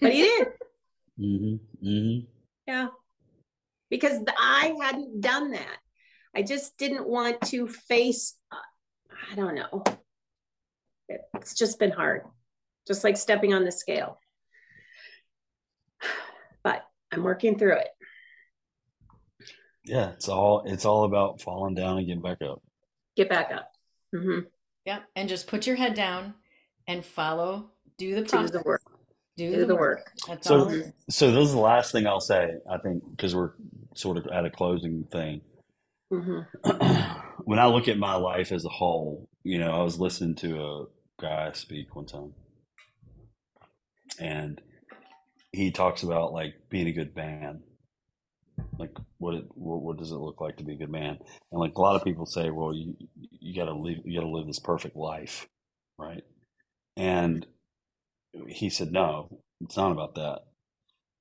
but 0.00 0.12
he 0.12 0.22
did, 0.22 0.48
Mm-hmm. 1.20 1.86
Mm-hmm. 1.88 2.26
yeah, 2.68 2.88
because 3.90 4.22
the, 4.24 4.34
I 4.38 4.74
hadn't 4.80 5.20
done 5.20 5.52
that. 5.52 5.78
I 6.34 6.42
just 6.42 6.76
didn't 6.76 7.08
want 7.08 7.40
to 7.46 7.66
face. 7.66 8.36
Uh, 8.52 8.56
I 9.32 9.34
don't 9.34 9.54
know. 9.54 9.82
It's 11.08 11.54
just 11.54 11.78
been 11.78 11.90
hard, 11.92 12.22
just 12.86 13.02
like 13.02 13.16
stepping 13.16 13.54
on 13.54 13.64
the 13.64 13.72
scale. 13.72 14.20
But 17.10 17.18
I'm 17.18 17.24
working 17.24 17.58
through 17.58 17.76
it. 17.76 17.88
Yeah. 19.84 20.10
It's 20.10 20.28
all, 20.28 20.62
it's 20.66 20.84
all 20.84 21.04
about 21.04 21.40
falling 21.40 21.74
down 21.74 21.98
and 21.98 22.06
getting 22.06 22.22
back 22.22 22.42
up. 22.42 22.62
Get 23.16 23.28
back 23.28 23.50
up. 23.52 23.72
hmm 24.14 24.40
Yep. 24.84 25.02
And 25.16 25.28
just 25.28 25.46
put 25.48 25.66
your 25.66 25.76
head 25.76 25.94
down 25.94 26.34
and 26.86 27.04
follow. 27.04 27.70
Do 27.98 28.14
the 28.14 28.22
Do 28.22 28.46
the 28.48 28.62
work. 28.64 28.82
Do, 29.36 29.54
Do 29.54 29.66
the 29.66 29.74
work. 29.76 30.12
That's 30.28 30.46
So- 30.46 30.60
all. 30.60 30.68
it 30.68 30.74
is. 30.76 30.92
So 31.10 31.30
this 31.30 31.46
is 31.48 31.52
the 31.52 31.60
last 31.60 31.92
thing 31.92 32.06
I'll 32.06 32.20
say, 32.20 32.54
I 32.70 32.78
think, 32.78 33.02
because 33.10 33.34
we're 33.34 33.52
sort 33.94 34.16
of 34.16 34.26
at 34.28 34.44
a 34.44 34.50
closing 34.50 35.04
thing. 35.10 35.40
hmm 36.10 36.40
when 37.44 37.58
I 37.58 37.66
look 37.66 37.88
at 37.88 37.98
my 37.98 38.14
life 38.16 38.52
as 38.52 38.64
a 38.64 38.68
whole, 38.70 39.28
you 39.44 39.58
know, 39.58 39.70
I 39.72 39.82
was 39.82 39.98
listening 40.00 40.34
to 40.36 40.60
a 40.62 40.84
guy 41.20 41.52
speak 41.52 41.94
one 41.96 42.06
time, 42.06 42.32
and 44.20 44.60
he 45.52 45.70
talks 45.70 46.02
about 46.02 46.32
like 46.32 46.54
being 46.70 46.88
a 46.88 46.92
good 46.92 47.14
man, 47.16 47.62
Like, 48.78 48.96
what, 49.18 49.34
it, 49.34 49.44
what 49.54 49.82
what 49.82 49.98
does 49.98 50.10
it 50.12 50.16
look 50.16 50.40
like 50.40 50.56
to 50.58 50.64
be 50.64 50.74
a 50.74 50.78
good 50.78 50.90
man? 50.90 51.18
And 51.52 51.60
like 51.60 51.76
a 51.76 51.80
lot 51.80 51.96
of 51.96 52.04
people 52.04 52.26
say, 52.26 52.50
well, 52.50 52.74
you 52.74 52.94
you 53.40 53.54
got 53.54 53.66
to 53.66 53.74
live 53.74 53.98
you 54.04 54.18
got 54.18 54.26
to 54.26 54.32
live 54.32 54.46
this 54.46 54.58
perfect 54.60 54.96
life, 54.96 55.46
right? 55.98 56.24
And 56.96 57.46
he 58.48 58.70
said, 58.70 58.92
no, 58.92 59.40
it's 59.62 59.76
not 59.76 59.92
about 59.92 60.14
that. 60.16 60.40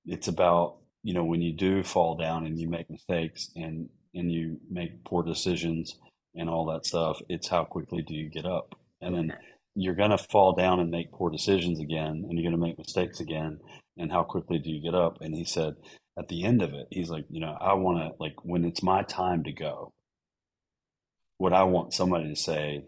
It's 0.05 0.27
about 0.27 0.77
you 1.03 1.13
know 1.13 1.25
when 1.25 1.41
you 1.41 1.53
do 1.53 1.83
fall 1.83 2.15
down 2.17 2.45
and 2.45 2.59
you 2.59 2.69
make 2.69 2.89
mistakes 2.89 3.51
and 3.55 3.89
and 4.15 4.31
you 4.31 4.59
make 4.69 5.03
poor 5.05 5.23
decisions 5.23 5.97
and 6.35 6.49
all 6.49 6.65
that 6.67 6.85
stuff. 6.85 7.21
It's 7.29 7.49
how 7.49 7.65
quickly 7.65 8.03
do 8.03 8.13
you 8.15 8.29
get 8.29 8.45
up, 8.45 8.75
and 9.01 9.15
then 9.15 9.33
you're 9.75 9.95
going 9.95 10.11
to 10.11 10.17
fall 10.17 10.53
down 10.53 10.79
and 10.79 10.91
make 10.91 11.11
poor 11.11 11.29
decisions 11.31 11.79
again, 11.79 12.25
and 12.29 12.33
you're 12.39 12.49
going 12.49 12.59
to 12.59 12.67
make 12.67 12.77
mistakes 12.77 13.19
again. 13.21 13.59
And 13.97 14.11
how 14.11 14.23
quickly 14.23 14.59
do 14.59 14.69
you 14.69 14.81
get 14.81 14.95
up? 14.95 15.19
And 15.21 15.33
he 15.33 15.45
said, 15.45 15.75
at 16.17 16.27
the 16.27 16.43
end 16.43 16.61
of 16.61 16.73
it, 16.73 16.87
he's 16.91 17.09
like, 17.09 17.25
you 17.29 17.41
know, 17.41 17.57
I 17.59 17.73
want 17.75 17.99
to, 17.99 18.11
like, 18.23 18.35
when 18.43 18.65
it's 18.65 18.83
my 18.83 19.03
time 19.03 19.43
to 19.45 19.51
go, 19.51 19.93
what 21.37 21.53
I 21.53 21.63
want 21.63 21.93
somebody 21.93 22.29
to 22.29 22.35
say 22.35 22.85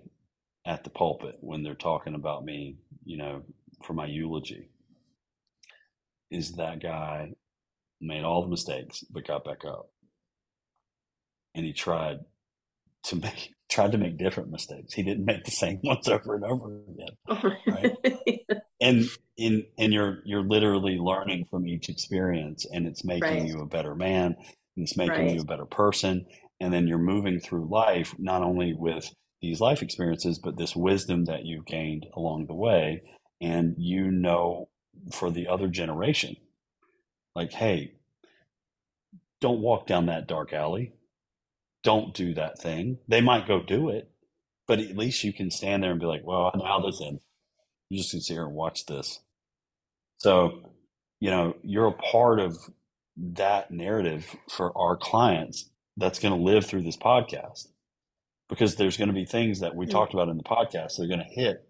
at 0.66 0.84
the 0.84 0.90
pulpit 0.90 1.38
when 1.42 1.64
they're 1.64 1.76
talking 1.76 2.16
about 2.16 2.46
me, 2.46 2.78
you 3.06 3.18
know, 3.18 3.44
for 3.86 3.94
my 3.94 4.06
eulogy 4.06 4.70
is 6.32 6.54
that 6.54 6.82
guy 6.82 7.32
made 8.02 8.24
all 8.24 8.44
the 8.44 8.50
mistakes 8.50 9.04
but 9.10 9.28
got 9.28 9.46
back 9.46 9.66
up. 9.66 9.90
And 11.56 11.66
he 11.66 11.74
tried 11.74 12.20
to 13.06 13.16
make 13.18 13.54
tried 13.70 13.92
to 13.94 13.98
make 13.98 14.18
different 14.18 14.50
mistakes. 14.52 14.94
He 14.94 15.04
didn't 15.04 15.26
make 15.26 15.46
the 15.46 15.52
same 15.52 15.80
ones 15.84 16.08
over 16.08 16.36
and 16.36 16.46
over 16.46 16.82
again 16.90 17.18
oh 17.30 17.52
right? 17.68 17.96
And 18.82 19.06
in 19.38 19.66
and 19.78 19.94
you're 19.94 20.20
you're 20.26 20.44
literally 20.44 20.98
learning 20.98 21.46
from 21.50 21.68
each 21.68 21.90
experience 21.90 22.66
and 22.72 22.88
it's 22.88 23.04
making 23.06 23.24
Right. 23.40 23.48
you 23.48 23.60
a 23.62 23.66
better 23.68 23.96
man 23.96 24.36
and 24.76 24.84
it's 24.84 24.98
making 24.98 25.28
Right. 25.28 25.36
you 25.36 25.42
a 25.42 25.46
better 25.46 25.66
person 25.66 26.26
and 26.60 26.74
then 26.74 26.88
you're 26.88 26.98
moving 26.98 27.40
through 27.40 27.68
life 27.70 28.16
not 28.18 28.42
only 28.44 28.74
with 28.74 29.14
these 29.42 29.62
life 29.62 29.82
experiences 29.84 30.40
but 30.40 30.58
this 30.58 30.76
wisdom 30.76 31.26
that 31.26 31.46
you've 31.46 31.66
gained 31.66 32.06
along 32.16 32.48
the 32.48 32.56
way 32.56 33.04
and 33.42 33.76
you 33.78 34.10
know 34.12 34.70
for 35.14 35.30
the 35.30 35.48
other 35.48 35.68
generation 35.68 36.36
like 37.36 37.52
hey 37.54 37.94
don't 39.40 39.62
walk 39.62 39.86
down 39.86 40.08
that 40.08 40.28
dark 40.28 40.52
alley 40.54 40.94
don't 41.84 42.16
do 42.16 42.34
that 42.34 42.60
thing 42.60 42.98
they 43.08 43.22
might 43.22 43.48
go 43.48 43.62
do 43.62 43.90
it 43.90 44.10
but 44.68 44.80
at 44.80 44.98
least 44.98 45.24
you 45.24 45.32
can 45.32 45.52
stand 45.52 45.84
there 45.84 45.92
and 45.92 46.00
be 46.00 46.08
like 46.08 46.24
well 46.26 46.52
i 46.54 46.58
know 46.58 46.66
how 46.66 46.80
this 46.80 47.00
ends 47.02 47.22
you 47.90 48.00
just 48.00 48.12
can 48.12 48.22
sit 48.22 48.34
here 48.34 48.46
and 48.46 48.56
watch 48.56 48.86
this 48.88 49.20
so 50.18 50.72
you 51.20 51.30
know 51.32 51.56
you're 51.64 51.88
a 51.88 51.92
part 51.94 52.40
of 52.40 52.58
that 53.18 53.72
narrative 53.72 54.36
for 54.50 54.78
our 54.78 54.96
clients 54.96 55.70
that's 55.98 56.20
going 56.20 56.34
to 56.34 56.40
live 56.44 56.66
through 56.66 56.84
this 56.84 56.98
podcast. 56.98 57.68
Because 58.50 58.76
there's 58.76 58.96
going 58.96 59.10
to 59.10 59.14
be 59.14 59.26
things 59.26 59.60
that 59.60 59.76
we 59.76 59.88
Mm. 59.88 59.92
talked 59.92 60.14
about 60.14 60.30
in 60.30 60.38
the 60.38 60.44
podcast 60.44 60.96
that 60.96 61.04
are 61.04 61.08
going 61.08 61.20
to 61.28 61.42
hit 61.42 61.68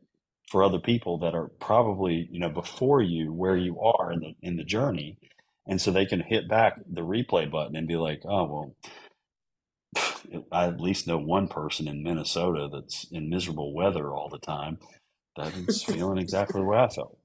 for 0.52 0.64
other 0.64 0.80
people 0.80 1.18
that 1.20 1.34
are 1.34 1.48
probably 1.60 2.28
you 2.32 2.40
know 2.40 2.50
before 2.50 3.02
you 3.02 3.34
where 3.34 3.58
you 3.58 3.80
are 3.80 4.12
in 4.12 4.20
the 4.20 4.36
in 4.42 4.58
the 4.58 4.64
journey. 4.64 5.18
And 5.66 5.82
so 5.82 5.92
they 5.92 6.06
can 6.06 6.22
hit 6.22 6.48
back 6.48 6.80
the 6.90 7.02
replay 7.02 7.50
button 7.50 7.76
and 7.76 7.88
be 7.88 7.96
like 7.98 8.22
oh 8.26 8.46
well 8.46 8.76
i 10.52 10.66
at 10.68 10.80
least 10.82 11.08
know 11.08 11.18
one 11.18 11.48
person 11.48 11.88
in 11.88 12.04
minnesota 12.04 12.70
that's 12.72 13.06
in 13.12 13.30
miserable 13.30 13.74
weather 13.74 14.12
all 14.14 14.30
the 14.30 14.38
time. 14.40 14.78
That 15.36 15.54
is 15.56 15.84
feeling 15.84 16.18
exactly 16.20 16.62
the 16.62 16.66
way 16.68 16.78
i 16.78 16.88
felt 16.90 17.18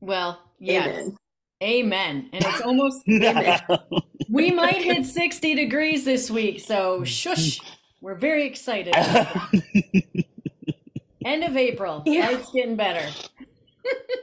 Well, 0.00 0.40
yes. 0.58 0.88
Amen. 0.88 1.16
Amen. 1.62 2.28
And 2.32 2.44
it's 2.44 2.60
almost, 2.60 3.06
we 4.28 4.50
might 4.50 4.82
hit 4.82 5.06
60 5.06 5.54
degrees 5.54 6.04
this 6.04 6.28
week. 6.28 6.58
So 6.58 7.04
shush. 7.04 7.60
We're 8.00 8.16
very 8.16 8.44
excited. 8.44 8.96
End 11.24 11.44
of 11.44 11.56
April. 11.56 12.02
Yeah. 12.04 12.30
Life's 12.30 12.50
getting 12.50 12.74
better. 12.76 13.08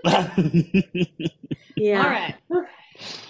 Yeah. 1.79 2.03
All 2.03 2.09
right. 2.09 2.35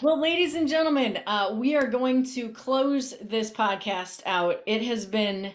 Well, 0.02 0.20
ladies 0.20 0.56
and 0.56 0.68
gentlemen, 0.68 1.20
uh, 1.28 1.54
we 1.54 1.76
are 1.76 1.86
going 1.86 2.24
to 2.34 2.50
close 2.50 3.14
this 3.22 3.52
podcast 3.52 4.24
out. 4.26 4.64
It 4.66 4.82
has 4.82 5.06
been 5.06 5.54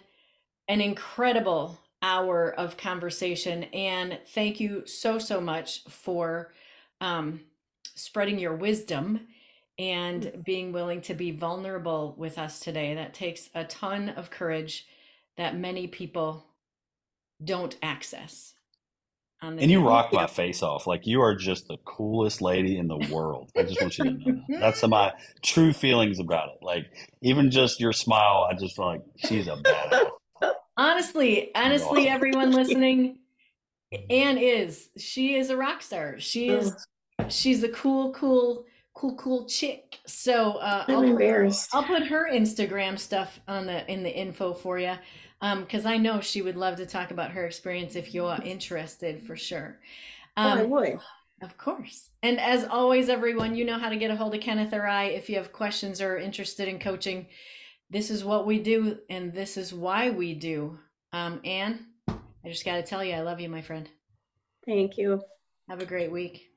an 0.69 0.81
incredible 0.81 1.77
hour 2.05 2.53
of 2.53 2.77
conversation, 2.77 3.65
and 3.65 4.19
thank 4.29 4.61
you 4.61 4.87
so, 4.87 5.19
so 5.19 5.41
much 5.41 5.83
for 5.89 6.53
um, 7.01 7.41
spreading 7.95 8.39
your 8.39 8.55
wisdom 8.55 9.21
and 9.79 10.43
being 10.45 10.71
willing 10.71 11.01
to 11.01 11.15
be 11.15 11.31
vulnerable 11.31 12.15
with 12.19 12.39
us 12.39 12.61
today. 12.61 12.95
That 12.95 13.15
takes 13.15 13.49
a 13.55 13.65
ton 13.65 14.11
of 14.11 14.31
courage 14.31 14.87
that 15.37 15.57
many 15.57 15.87
people 15.87 16.47
don't 17.43 17.77
access. 17.83 18.53
And 19.43 19.71
you 19.71 19.87
rock 19.87 20.11
my 20.11 20.27
face 20.27 20.63
off. 20.63 20.87
Like 20.87 21.07
you 21.07 21.21
are 21.21 21.35
just 21.35 21.69
the 21.69 21.77
coolest 21.85 22.41
lady 22.41 22.79
in 22.79 22.87
the 22.87 22.97
world. 23.13 23.51
I 23.55 23.65
just 23.65 23.81
want 23.81 23.99
you 23.99 24.05
to 24.05 24.11
know 24.11 24.43
that. 24.49 24.61
that's 24.61 24.83
my 24.87 25.13
true 25.43 25.75
feelings 25.75 26.19
about 26.19 26.49
it. 26.49 26.59
Like 26.63 26.87
even 27.21 27.51
just 27.51 27.81
your 27.81 27.93
smile 27.93 28.47
i 28.51 28.55
just 28.55 28.77
feel 28.77 28.87
like 28.87 29.03
she's 29.17 29.49
a 29.49 29.57
badass 29.57 30.11
Honestly, 30.77 31.55
honestly, 31.55 32.03
awesome. 32.09 32.13
everyone 32.15 32.51
listening, 32.53 33.19
Ann 34.11 34.39
is. 34.39 34.89
She 34.97 35.37
is 35.37 35.51
a 35.51 35.57
rock 35.57 35.83
star. 35.83 36.19
She 36.19 36.49
is. 36.49 36.75
She's 37.29 37.63
a 37.63 37.69
cool, 37.69 38.13
cool, 38.13 38.65
cool, 38.95 39.15
cool 39.17 39.47
chick. 39.47 39.99
So 40.07 40.53
uh, 40.55 40.85
I'm 40.89 40.95
I'll, 40.97 41.03
embarrassed. 41.03 41.71
I'll 41.73 41.85
put 41.85 42.03
her 42.07 42.29
Instagram 42.31 42.99
stuff 42.99 43.39
on 43.47 43.67
the 43.67 43.91
in 43.91 44.03
the 44.03 44.11
info 44.15 44.53
for 44.53 44.79
you, 44.79 44.95
because 45.41 45.87
I 45.87 45.97
know 45.97 46.21
she 46.21 46.43
would 46.43 46.57
love 46.57 46.77
to 46.77 46.87
talk 46.87 47.11
about 47.13 47.31
her 47.33 47.47
experience 47.47 47.95
if 47.95 48.13
you 48.15 48.25
are 48.27 48.43
interested 48.43 49.23
for 49.23 49.37
sure. 49.37 49.79
Oh, 50.37 50.43
I 50.43 50.61
Um, 50.63 50.71
would. 50.71 50.99
of 51.43 51.57
course. 51.57 52.11
And 52.25 52.41
as 52.41 52.65
always, 52.65 53.09
everyone, 53.09 53.55
you 53.55 53.65
know 53.65 53.79
how 53.79 53.91
to 53.91 53.97
get 53.97 54.11
a 54.11 54.17
hold 54.17 54.35
of 54.35 54.41
Kenneth 54.41 54.73
or 54.73 54.87
I 54.87 55.05
if 55.05 55.29
you 55.31 55.37
have 55.37 55.53
questions 55.53 56.01
or 56.01 56.19
interested 56.19 56.67
in 56.67 56.81
coaching. 56.81 57.27
This 57.95 58.11
is 58.11 58.25
what 58.25 58.45
we 58.45 58.59
do, 58.59 58.99
and 59.09 59.33
this 59.33 59.57
is 59.57 59.73
why 59.73 60.11
we 60.11 60.35
do. 60.35 60.81
Um, 61.13 61.41
Ann, 61.45 61.87
I 62.09 62.49
just 62.49 62.65
got 62.65 62.75
to 62.75 62.83
tell 62.83 63.05
you, 63.05 63.15
I 63.15 63.21
love 63.21 63.39
you, 63.39 63.49
my 63.49 63.63
friend. 63.63 63.89
Thank 64.67 64.99
you. 64.99 65.23
Have 65.69 65.81
a 65.81 65.87
great 65.87 66.11
week. 66.11 66.54